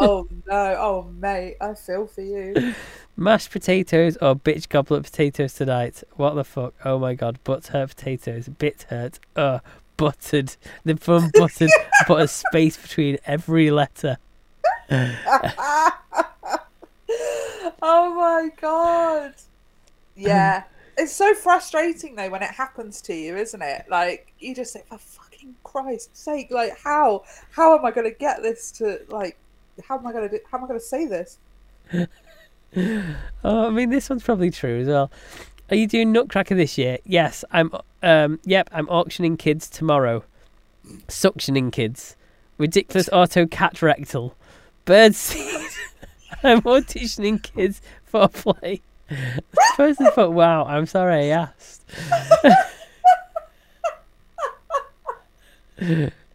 oh 0.00 0.28
no! 0.46 0.76
Oh 0.78 1.10
mate, 1.18 1.56
I 1.60 1.74
feel 1.74 2.06
for 2.06 2.20
you. 2.20 2.74
Mashed 3.16 3.50
potatoes 3.50 4.18
or 4.20 4.34
bitch 4.36 4.68
goblet 4.68 5.04
potatoes 5.04 5.54
tonight. 5.54 6.02
What 6.16 6.34
the 6.34 6.44
fuck? 6.44 6.74
Oh 6.84 6.98
my 6.98 7.14
god, 7.14 7.38
butt 7.44 7.68
hurt 7.68 7.96
potatoes. 7.96 8.48
Bit 8.48 8.86
hurt. 8.90 9.18
Uh, 9.34 9.60
buttered. 9.96 10.56
They've 10.84 11.04
been 11.04 11.30
buttered. 11.34 11.70
Put 12.06 12.20
a 12.20 12.28
space 12.28 12.76
between 12.76 13.18
every 13.26 13.70
letter. 13.70 14.18
oh 14.90 15.92
my 17.82 18.50
god! 18.60 19.34
Yeah, 20.14 20.64
it's 20.96 21.12
so 21.12 21.34
frustrating 21.34 22.14
though 22.14 22.30
when 22.30 22.42
it 22.42 22.50
happens 22.50 23.00
to 23.02 23.14
you, 23.14 23.36
isn't 23.36 23.62
it? 23.62 23.86
Like 23.90 24.32
you 24.38 24.54
just 24.54 24.72
think, 24.72 24.86
for 24.86 24.98
fucking 24.98 25.26
fucking 25.36 25.56
Christ's 25.64 26.20
sake! 26.20 26.50
Like, 26.50 26.78
how 26.78 27.24
how 27.50 27.76
am 27.76 27.84
I 27.84 27.90
going 27.90 28.10
to 28.10 28.16
get 28.16 28.42
this 28.42 28.70
to 28.72 29.00
like? 29.08 29.36
How 29.86 29.98
am 29.98 30.06
I 30.06 30.12
going 30.12 30.28
to 30.28 30.38
do? 30.38 30.44
How 30.50 30.58
am 30.58 30.64
I 30.64 30.68
going 30.68 30.80
to 30.80 30.86
say 30.86 31.06
this? 31.06 31.38
Oh, 33.42 33.68
I 33.68 33.70
mean, 33.70 33.88
this 33.88 34.10
one's 34.10 34.22
probably 34.22 34.50
true 34.50 34.80
as 34.80 34.88
well. 34.88 35.10
Are 35.68 35.76
you 35.76 35.86
doing 35.88 36.12
Nutcracker 36.12 36.54
this 36.54 36.78
year? 36.78 36.98
Yes, 37.04 37.44
I'm. 37.50 37.72
Um, 38.02 38.38
yep, 38.44 38.68
I'm 38.72 38.88
auctioning 38.88 39.36
kids 39.36 39.68
tomorrow. 39.68 40.22
Suctioning 41.08 41.72
kids. 41.72 42.16
Ridiculous 42.58 43.08
auto 43.12 43.46
cat 43.46 43.82
rectal. 43.82 44.36
Birdseed. 44.86 45.76
I'm 46.44 46.62
auditioning 46.62 47.42
kids 47.42 47.80
for 48.04 48.28
play. 48.28 48.80
This 49.08 49.76
person 49.76 50.10
thought, 50.12 50.32
wow, 50.32 50.64
I'm 50.64 50.86
sorry 50.86 51.32
I 51.32 51.48
asked. 51.58 51.84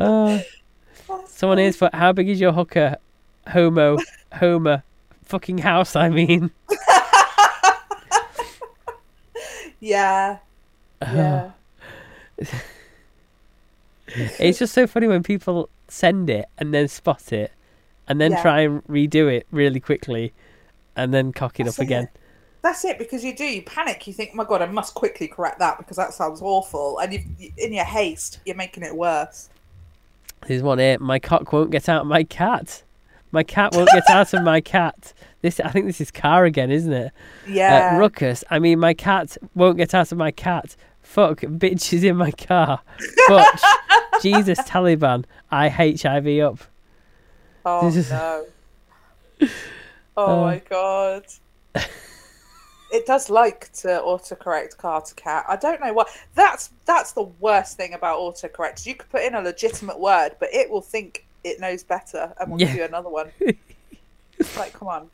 Uh, 0.00 0.40
someone 1.26 1.58
is, 1.58 1.76
but 1.76 1.94
how 1.94 2.12
big 2.12 2.28
is 2.28 2.40
your 2.40 2.52
hooker? 2.52 2.96
Homo. 3.48 3.98
Homer. 4.32 4.82
Fucking 5.24 5.58
house, 5.58 5.94
I 5.96 6.08
mean. 6.08 6.50
Yeah, 9.82 10.38
yeah. 11.00 11.52
It's 14.38 14.58
just 14.58 14.74
so 14.74 14.86
funny 14.86 15.06
when 15.06 15.22
people 15.22 15.68
send 15.88 16.28
it 16.28 16.46
and 16.58 16.74
then 16.74 16.88
spot 16.88 17.32
it 17.32 17.52
and 18.08 18.20
then 18.20 18.32
Yeah. 18.32 18.42
try 18.42 18.60
and 18.60 18.84
redo 18.84 19.32
it 19.32 19.46
really 19.52 19.78
quickly 19.80 20.32
and 20.96 21.14
then 21.14 21.32
cock 21.32 21.60
it 21.60 21.64
That's 21.64 21.78
up 21.78 21.82
again. 21.84 22.08
That's 22.60 22.84
it 22.84 22.98
because 22.98 23.24
you 23.24 23.34
do. 23.34 23.44
You 23.44 23.62
panic. 23.62 24.06
You 24.06 24.12
think, 24.12 24.30
"Oh 24.34 24.36
my 24.36 24.44
god, 24.44 24.60
I 24.62 24.66
must 24.66 24.92
quickly 24.94 25.28
correct 25.28 25.60
that 25.60 25.78
because 25.78 25.96
that 25.96 26.12
sounds 26.12 26.42
awful." 26.42 26.98
And 26.98 27.14
you 27.14 27.52
in 27.56 27.72
your 27.72 27.84
haste, 27.84 28.40
you're 28.44 28.56
making 28.56 28.82
it 28.82 28.94
worse. 28.94 29.48
Here's 30.46 30.62
one 30.62 30.78
here. 30.78 30.98
My 30.98 31.18
cock 31.18 31.52
won't 31.52 31.70
get 31.70 31.88
out 31.88 32.02
of 32.02 32.06
my 32.06 32.24
cat. 32.24 32.82
My 33.32 33.42
cat 33.42 33.74
won't 33.74 33.90
get 33.90 34.08
out 34.10 34.32
of 34.34 34.42
my 34.42 34.60
cat. 34.76 35.12
This, 35.42 35.60
I 35.60 35.70
think 35.70 35.86
this 35.86 36.00
is 36.00 36.10
car 36.10 36.44
again, 36.44 36.70
isn't 36.70 36.92
it? 36.92 37.12
Yeah. 37.46 37.92
Uh, 37.94 37.98
ruckus. 37.98 38.42
I 38.50 38.58
mean, 38.58 38.78
my 38.78 38.94
cat 38.94 39.36
won't 39.54 39.76
get 39.76 39.94
out 39.94 40.10
of 40.12 40.18
my 40.18 40.30
cat. 40.30 40.76
Fuck, 41.02 41.40
bitch 41.40 41.92
is 41.92 42.04
in 42.04 42.16
my 42.16 42.30
car. 42.32 42.80
Butch. 43.28 43.60
Jesus, 44.22 44.58
Taliban. 44.60 45.24
I 45.50 45.68
HIV 45.68 46.26
up. 46.40 46.58
oh 47.64 47.88
no. 48.10 48.46
Oh 50.16 50.40
Uh. 50.40 50.40
my 50.42 50.58
god. 50.68 51.24
It 52.92 53.06
does 53.06 53.30
like 53.30 53.72
to 53.74 53.88
autocorrect 53.88 54.76
car 54.76 55.00
to 55.00 55.14
cat. 55.14 55.44
I 55.48 55.56
don't 55.56 55.80
know 55.80 55.92
why. 55.92 56.04
That's 56.34 56.70
that's 56.86 57.12
the 57.12 57.22
worst 57.40 57.76
thing 57.76 57.94
about 57.94 58.18
autocorrect. 58.18 58.84
You 58.86 58.94
could 58.96 59.08
put 59.10 59.22
in 59.22 59.34
a 59.34 59.40
legitimate 59.40 59.98
word, 60.00 60.30
but 60.40 60.48
it 60.52 60.68
will 60.70 60.80
think 60.82 61.26
it 61.44 61.60
knows 61.60 61.82
better 61.82 62.32
and 62.40 62.50
will 62.50 62.60
Yeah. 62.60 62.66
give 62.66 62.76
you 62.76 62.84
another 62.84 63.08
one. 63.08 63.30
like, 64.56 64.72
come 64.72 64.88
on. 64.88 65.10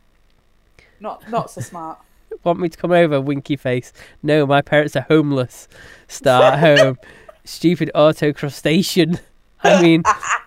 Not 1.01 1.29
not 1.31 1.51
so 1.51 1.61
smart. 1.61 1.99
Want 2.45 2.59
me 2.59 2.68
to 2.68 2.77
come 2.79 2.93
over, 2.93 3.20
winky 3.20 3.57
face? 3.57 3.93
No, 4.22 4.47
my 4.47 4.62
parents 4.62 4.97
are 4.97 5.07
homeless. 5.09 5.68
Star 6.09 6.43
at 6.55 6.59
home. 6.59 6.99
Stupid 7.45 7.91
auto 7.95 8.33
crustacean. 8.33 9.20
I 9.62 9.81
mean, 9.83 10.03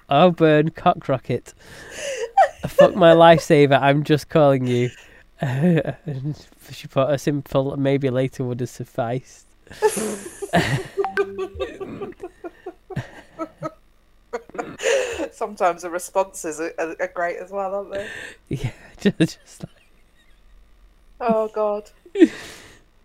oh, 0.10 0.32
burn 0.32 0.70
cock 0.72 1.08
rocket. 1.08 1.54
Fuck 2.68 2.96
my 2.96 3.14
lifesaver. 3.14 3.80
I'm 3.82 4.04
just 4.04 4.28
calling 4.30 4.68
you. 4.68 4.90
she 6.72 6.88
put 6.88 7.10
a 7.10 7.18
simple 7.18 7.78
maybe 7.78 8.10
later 8.10 8.44
would 8.44 8.60
have 8.60 8.70
sufficed. 8.70 9.46
Sometimes 15.32 15.84
the 15.84 15.90
responses 15.90 16.60
are, 16.60 16.74
are, 16.78 17.12
great 17.14 17.38
as 17.38 17.52
well, 17.52 17.74
aren't 17.76 17.94
they? 17.94 18.08
Yeah, 18.50 18.72
just, 19.00 19.18
just 19.18 19.64
like, 19.64 19.72
Oh 21.22 21.50
god. 21.54 21.92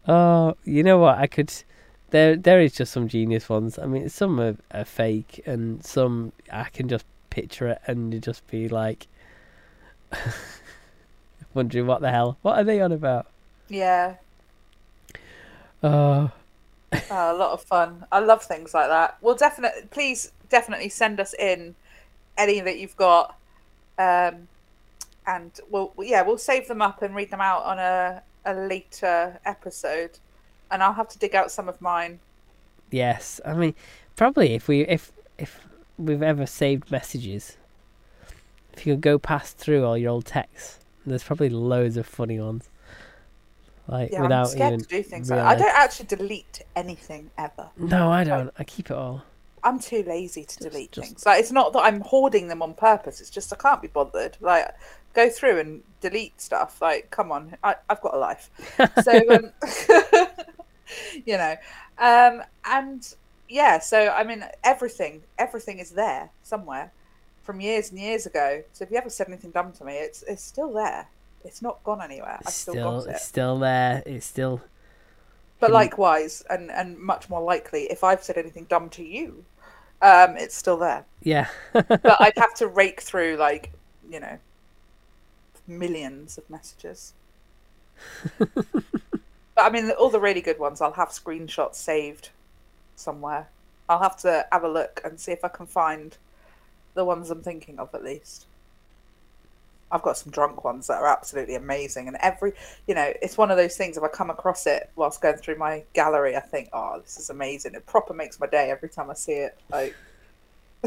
oh, 0.09 0.57
you 0.65 0.83
know 0.83 0.99
what? 0.99 1.19
I 1.19 1.27
could. 1.27 1.53
There, 2.11 2.37
there 2.37 2.61
is 2.61 2.73
just 2.73 2.93
some 2.93 3.09
genius 3.09 3.49
ones. 3.49 3.79
I 3.79 3.87
mean, 3.87 4.09
some 4.09 4.41
are, 4.41 4.57
are 4.73 4.85
fake, 4.85 5.43
and 5.47 5.85
some 5.85 6.33
I 6.51 6.65
can 6.65 6.89
just 6.89 7.05
picture 7.35 7.67
it 7.67 7.81
and 7.87 8.15
you 8.15 8.21
just 8.21 8.47
be 8.47 8.69
like, 8.69 9.09
wondering 11.55 11.87
what 11.87 12.01
the 12.01 12.11
hell, 12.11 12.39
what 12.43 12.59
are 12.59 12.65
they 12.65 12.81
on 12.81 12.93
about? 12.93 13.27
Yeah. 13.69 14.17
Oh, 15.83 16.31
Oh, 17.11 17.35
a 17.35 17.37
lot 17.37 17.53
of 17.53 17.63
fun. 17.63 18.07
I 18.13 18.21
love 18.21 18.43
things 18.45 18.73
like 18.73 18.89
that. 18.89 19.19
Well, 19.21 19.35
definitely, 19.35 19.83
please, 19.91 20.33
definitely 20.49 20.89
send 20.89 21.19
us 21.21 21.35
in 21.35 21.75
any 22.39 22.61
that 22.61 22.79
you've 22.79 22.97
got, 22.97 23.37
um, 23.99 24.49
and 25.27 25.53
we'll 25.71 25.93
yeah 25.99 26.23
we'll 26.23 26.39
save 26.39 26.69
them 26.69 26.83
up 26.83 27.03
and 27.03 27.15
read 27.15 27.31
them 27.31 27.41
out 27.41 27.65
on 27.65 27.79
a 27.79 28.23
a 28.45 28.55
later 28.55 29.41
episode, 29.45 30.19
and 30.71 30.83
I'll 30.83 30.93
have 30.93 31.09
to 31.11 31.19
dig 31.19 31.35
out 31.35 31.51
some 31.51 31.69
of 31.69 31.81
mine. 31.81 32.21
yes. 32.91 33.41
I 33.45 33.55
mean, 33.55 33.75
probably 34.17 34.55
if 34.55 34.69
we 34.69 34.83
if 34.83 35.13
if 35.39 35.67
we've 35.99 36.23
ever 36.23 36.47
saved 36.47 36.91
messages, 36.91 37.57
if 38.73 38.87
you 38.87 38.95
could 38.95 39.01
go 39.01 39.19
past 39.19 39.59
through 39.59 39.85
all 39.85 39.99
your 39.99 40.11
old 40.11 40.27
texts, 40.27 40.79
there's 41.07 41.25
probably 41.25 41.49
loads 41.49 41.97
of 41.97 42.07
funny 42.07 42.41
ones. 42.41 42.69
Like 43.87 44.13
Yeah, 44.13 44.23
without 44.23 44.47
I'm 44.47 44.53
scared 44.53 44.73
even 44.73 44.85
to 44.85 44.89
do 44.89 45.03
things. 45.03 45.31
Like. 45.31 45.41
I 45.41 45.55
don't 45.55 45.75
actually 45.75 46.07
delete 46.07 46.63
anything 46.75 47.31
ever. 47.37 47.69
No, 47.77 48.11
I 48.11 48.25
don't. 48.25 48.53
I 48.59 48.65
keep 48.65 48.91
it 48.91 48.97
all. 48.97 49.23
I'm 49.63 49.79
too 49.79 50.03
lazy 50.03 50.45
to 50.45 50.59
delete 50.59 50.93
just- 50.93 51.09
things. 51.09 51.27
Like 51.27 51.41
it's 51.41 51.53
not 51.53 51.73
that 51.73 51.81
I'm 51.81 52.01
hoarding 52.01 52.49
them 52.49 52.63
on 52.63 52.75
purpose. 52.75 53.21
It's 53.21 53.31
just 53.31 53.53
I 53.53 53.57
can't 53.57 53.83
be 53.83 53.89
bothered. 53.89 54.37
Like 54.41 54.69
go 55.15 55.29
through 55.29 55.61
and 55.61 55.83
delete 56.01 56.41
stuff. 56.41 56.81
Like 56.81 57.11
come 57.11 57.31
on, 57.33 57.57
I, 57.63 57.77
I've 57.89 58.01
got 58.01 58.15
a 58.15 58.19
life. 58.19 58.51
So 59.03 59.13
um, 59.35 59.51
you 61.27 61.37
know, 61.37 61.57
um, 61.99 62.43
and 62.65 63.15
yeah. 63.49 63.79
So 63.81 64.09
I 64.09 64.25
mean, 64.25 64.45
everything, 64.63 65.23
everything 65.39 65.79
is 65.79 65.91
there 65.91 66.31
somewhere 66.43 66.93
from 67.45 67.61
years 67.61 67.91
and 67.91 68.01
years 68.01 68.27
ago. 68.27 68.65
So 68.73 68.85
if 68.85 68.91
you 68.91 68.97
ever 68.97 69.11
said 69.11 69.29
anything 69.29 69.51
dumb 69.51 69.73
to 69.73 69.85
me, 69.85 69.95
it's 69.95 70.23
it's 70.23 70.43
still 70.43 70.73
there. 70.73 71.07
It's 71.45 71.63
not 71.63 71.85
gone 71.85 72.01
anywhere. 72.03 72.39
It's 72.41 72.55
still, 72.55 72.75
still, 72.75 73.01
got 73.01 73.09
it. 73.09 73.11
it's 73.11 73.25
still 73.25 73.59
there. 73.59 74.03
It's 74.07 74.27
still. 74.27 74.63
But 75.61 75.71
likewise, 75.71 76.43
and 76.51 76.71
and 76.71 76.99
much 76.99 77.29
more 77.29 77.43
likely, 77.43 77.85
if 77.85 78.03
I've 78.03 78.25
said 78.25 78.37
anything 78.37 78.65
dumb 78.65 78.89
to 78.91 79.05
you, 79.05 79.45
um, 80.03 80.37
it's 80.37 80.57
still 80.57 80.79
there. 80.79 81.05
Yeah. 81.23 81.49
but 81.73 82.21
I'd 82.21 82.37
have 82.37 82.55
to 82.55 82.67
rake 82.67 83.03
through 83.03 83.37
like 83.37 83.73
you 84.11 84.21
know 84.21 84.39
millions 85.67 86.39
of 86.39 86.49
messages. 86.51 87.13
but 88.39 88.67
I 89.57 89.71
mean, 89.71 89.91
all 89.93 90.11
the 90.11 90.21
really 90.21 90.41
good 90.41 90.59
ones, 90.59 90.81
I'll 90.81 90.93
have 90.93 91.11
screenshots 91.11 91.77
saved 91.77 92.31
somewhere. 92.97 93.49
I'll 93.89 94.03
have 94.03 94.17
to 94.19 94.47
have 94.51 94.65
a 94.65 94.69
look 94.69 95.01
and 95.05 95.21
see 95.21 95.33
if 95.33 95.45
I 95.45 95.49
can 95.49 95.67
find 95.67 96.17
the 96.95 97.05
ones 97.05 97.31
I'm 97.31 97.43
thinking 97.43 97.79
of 97.79 97.95
at 97.95 98.05
least. 98.05 98.47
I've 99.93 100.03
got 100.03 100.17
some 100.17 100.33
drunk 100.33 100.65
ones 100.65 100.89
that 100.89 101.01
are 101.01 101.07
absolutely 101.07 101.55
amazing, 101.55 102.09
and 102.09 102.17
every 102.21 102.53
you 102.87 102.95
know, 102.95 103.13
it's 103.23 103.39
one 103.39 103.51
of 103.51 103.57
those 103.57 103.77
things. 103.77 103.97
If 103.97 104.03
I 104.03 104.09
come 104.09 104.31
across 104.31 104.67
it 104.67 104.91
whilst 104.97 105.21
going 105.21 105.37
through 105.37 105.57
my 105.59 105.85
gallery, 105.93 106.37
I 106.37 106.41
think, 106.41 106.69
"Oh, 106.73 107.01
this 107.01 107.19
is 107.19 107.31
amazing!" 107.31 107.75
It 107.75 107.87
proper 107.87 108.15
makes 108.15 108.41
my 108.41 108.47
day 108.47 108.71
every 108.71 108.89
time 108.89 109.11
I 109.11 109.15
see 109.15 109.33
it. 109.35 109.57
Like, 109.71 109.95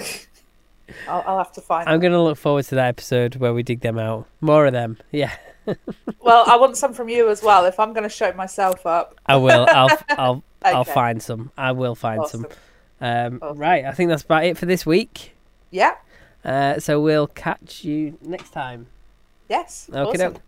I'll, 1.08 1.24
I'll 1.26 1.38
have 1.38 1.54
to 1.54 1.62
find. 1.62 1.88
I'm 1.88 2.00
gonna 2.00 2.22
look 2.22 2.38
forward 2.38 2.66
to 2.66 2.76
that 2.76 2.88
episode 2.88 3.36
where 3.36 3.54
we 3.54 3.64
dig 3.64 3.80
them 3.80 3.98
out. 3.98 4.28
More 4.42 4.66
of 4.66 4.74
them. 4.74 4.98
Yeah, 5.12 5.32
Well, 6.22 6.44
I 6.48 6.58
want 6.58 6.78
some 6.78 6.94
from 6.94 7.10
you 7.10 7.30
as 7.30 7.42
well. 7.42 7.66
If 7.66 7.80
I'm 7.80 7.94
going 7.94 8.04
to 8.04 8.10
show 8.10 8.34
myself 8.34 8.86
up, 8.86 9.16
I 9.26 9.38
will. 9.38 9.66
I'll. 9.70 9.98
I'll. 10.10 10.44
I'll 10.64 10.84
find 10.84 11.22
some. 11.22 11.52
I 11.58 11.72
will 11.72 11.96
find 11.96 12.20
awesome. 12.22 12.42
some. 12.42 12.52
Um, 13.00 13.40
Awesome. 13.42 13.58
Right. 13.58 13.86
I 13.86 13.92
think 13.92 14.10
that's 14.10 14.24
about 14.24 14.44
it 14.44 14.58
for 14.58 14.66
this 14.66 14.86
week. 14.86 15.34
Yeah. 15.72 15.96
Uh, 16.44 16.80
so 16.80 17.02
we'll 17.02 17.28
catch 17.28 17.84
you 17.84 18.18
next 18.22 18.52
time. 18.52 18.88
Yes. 19.50 19.90
Okay. 19.94 20.26
awesome. 20.26 20.42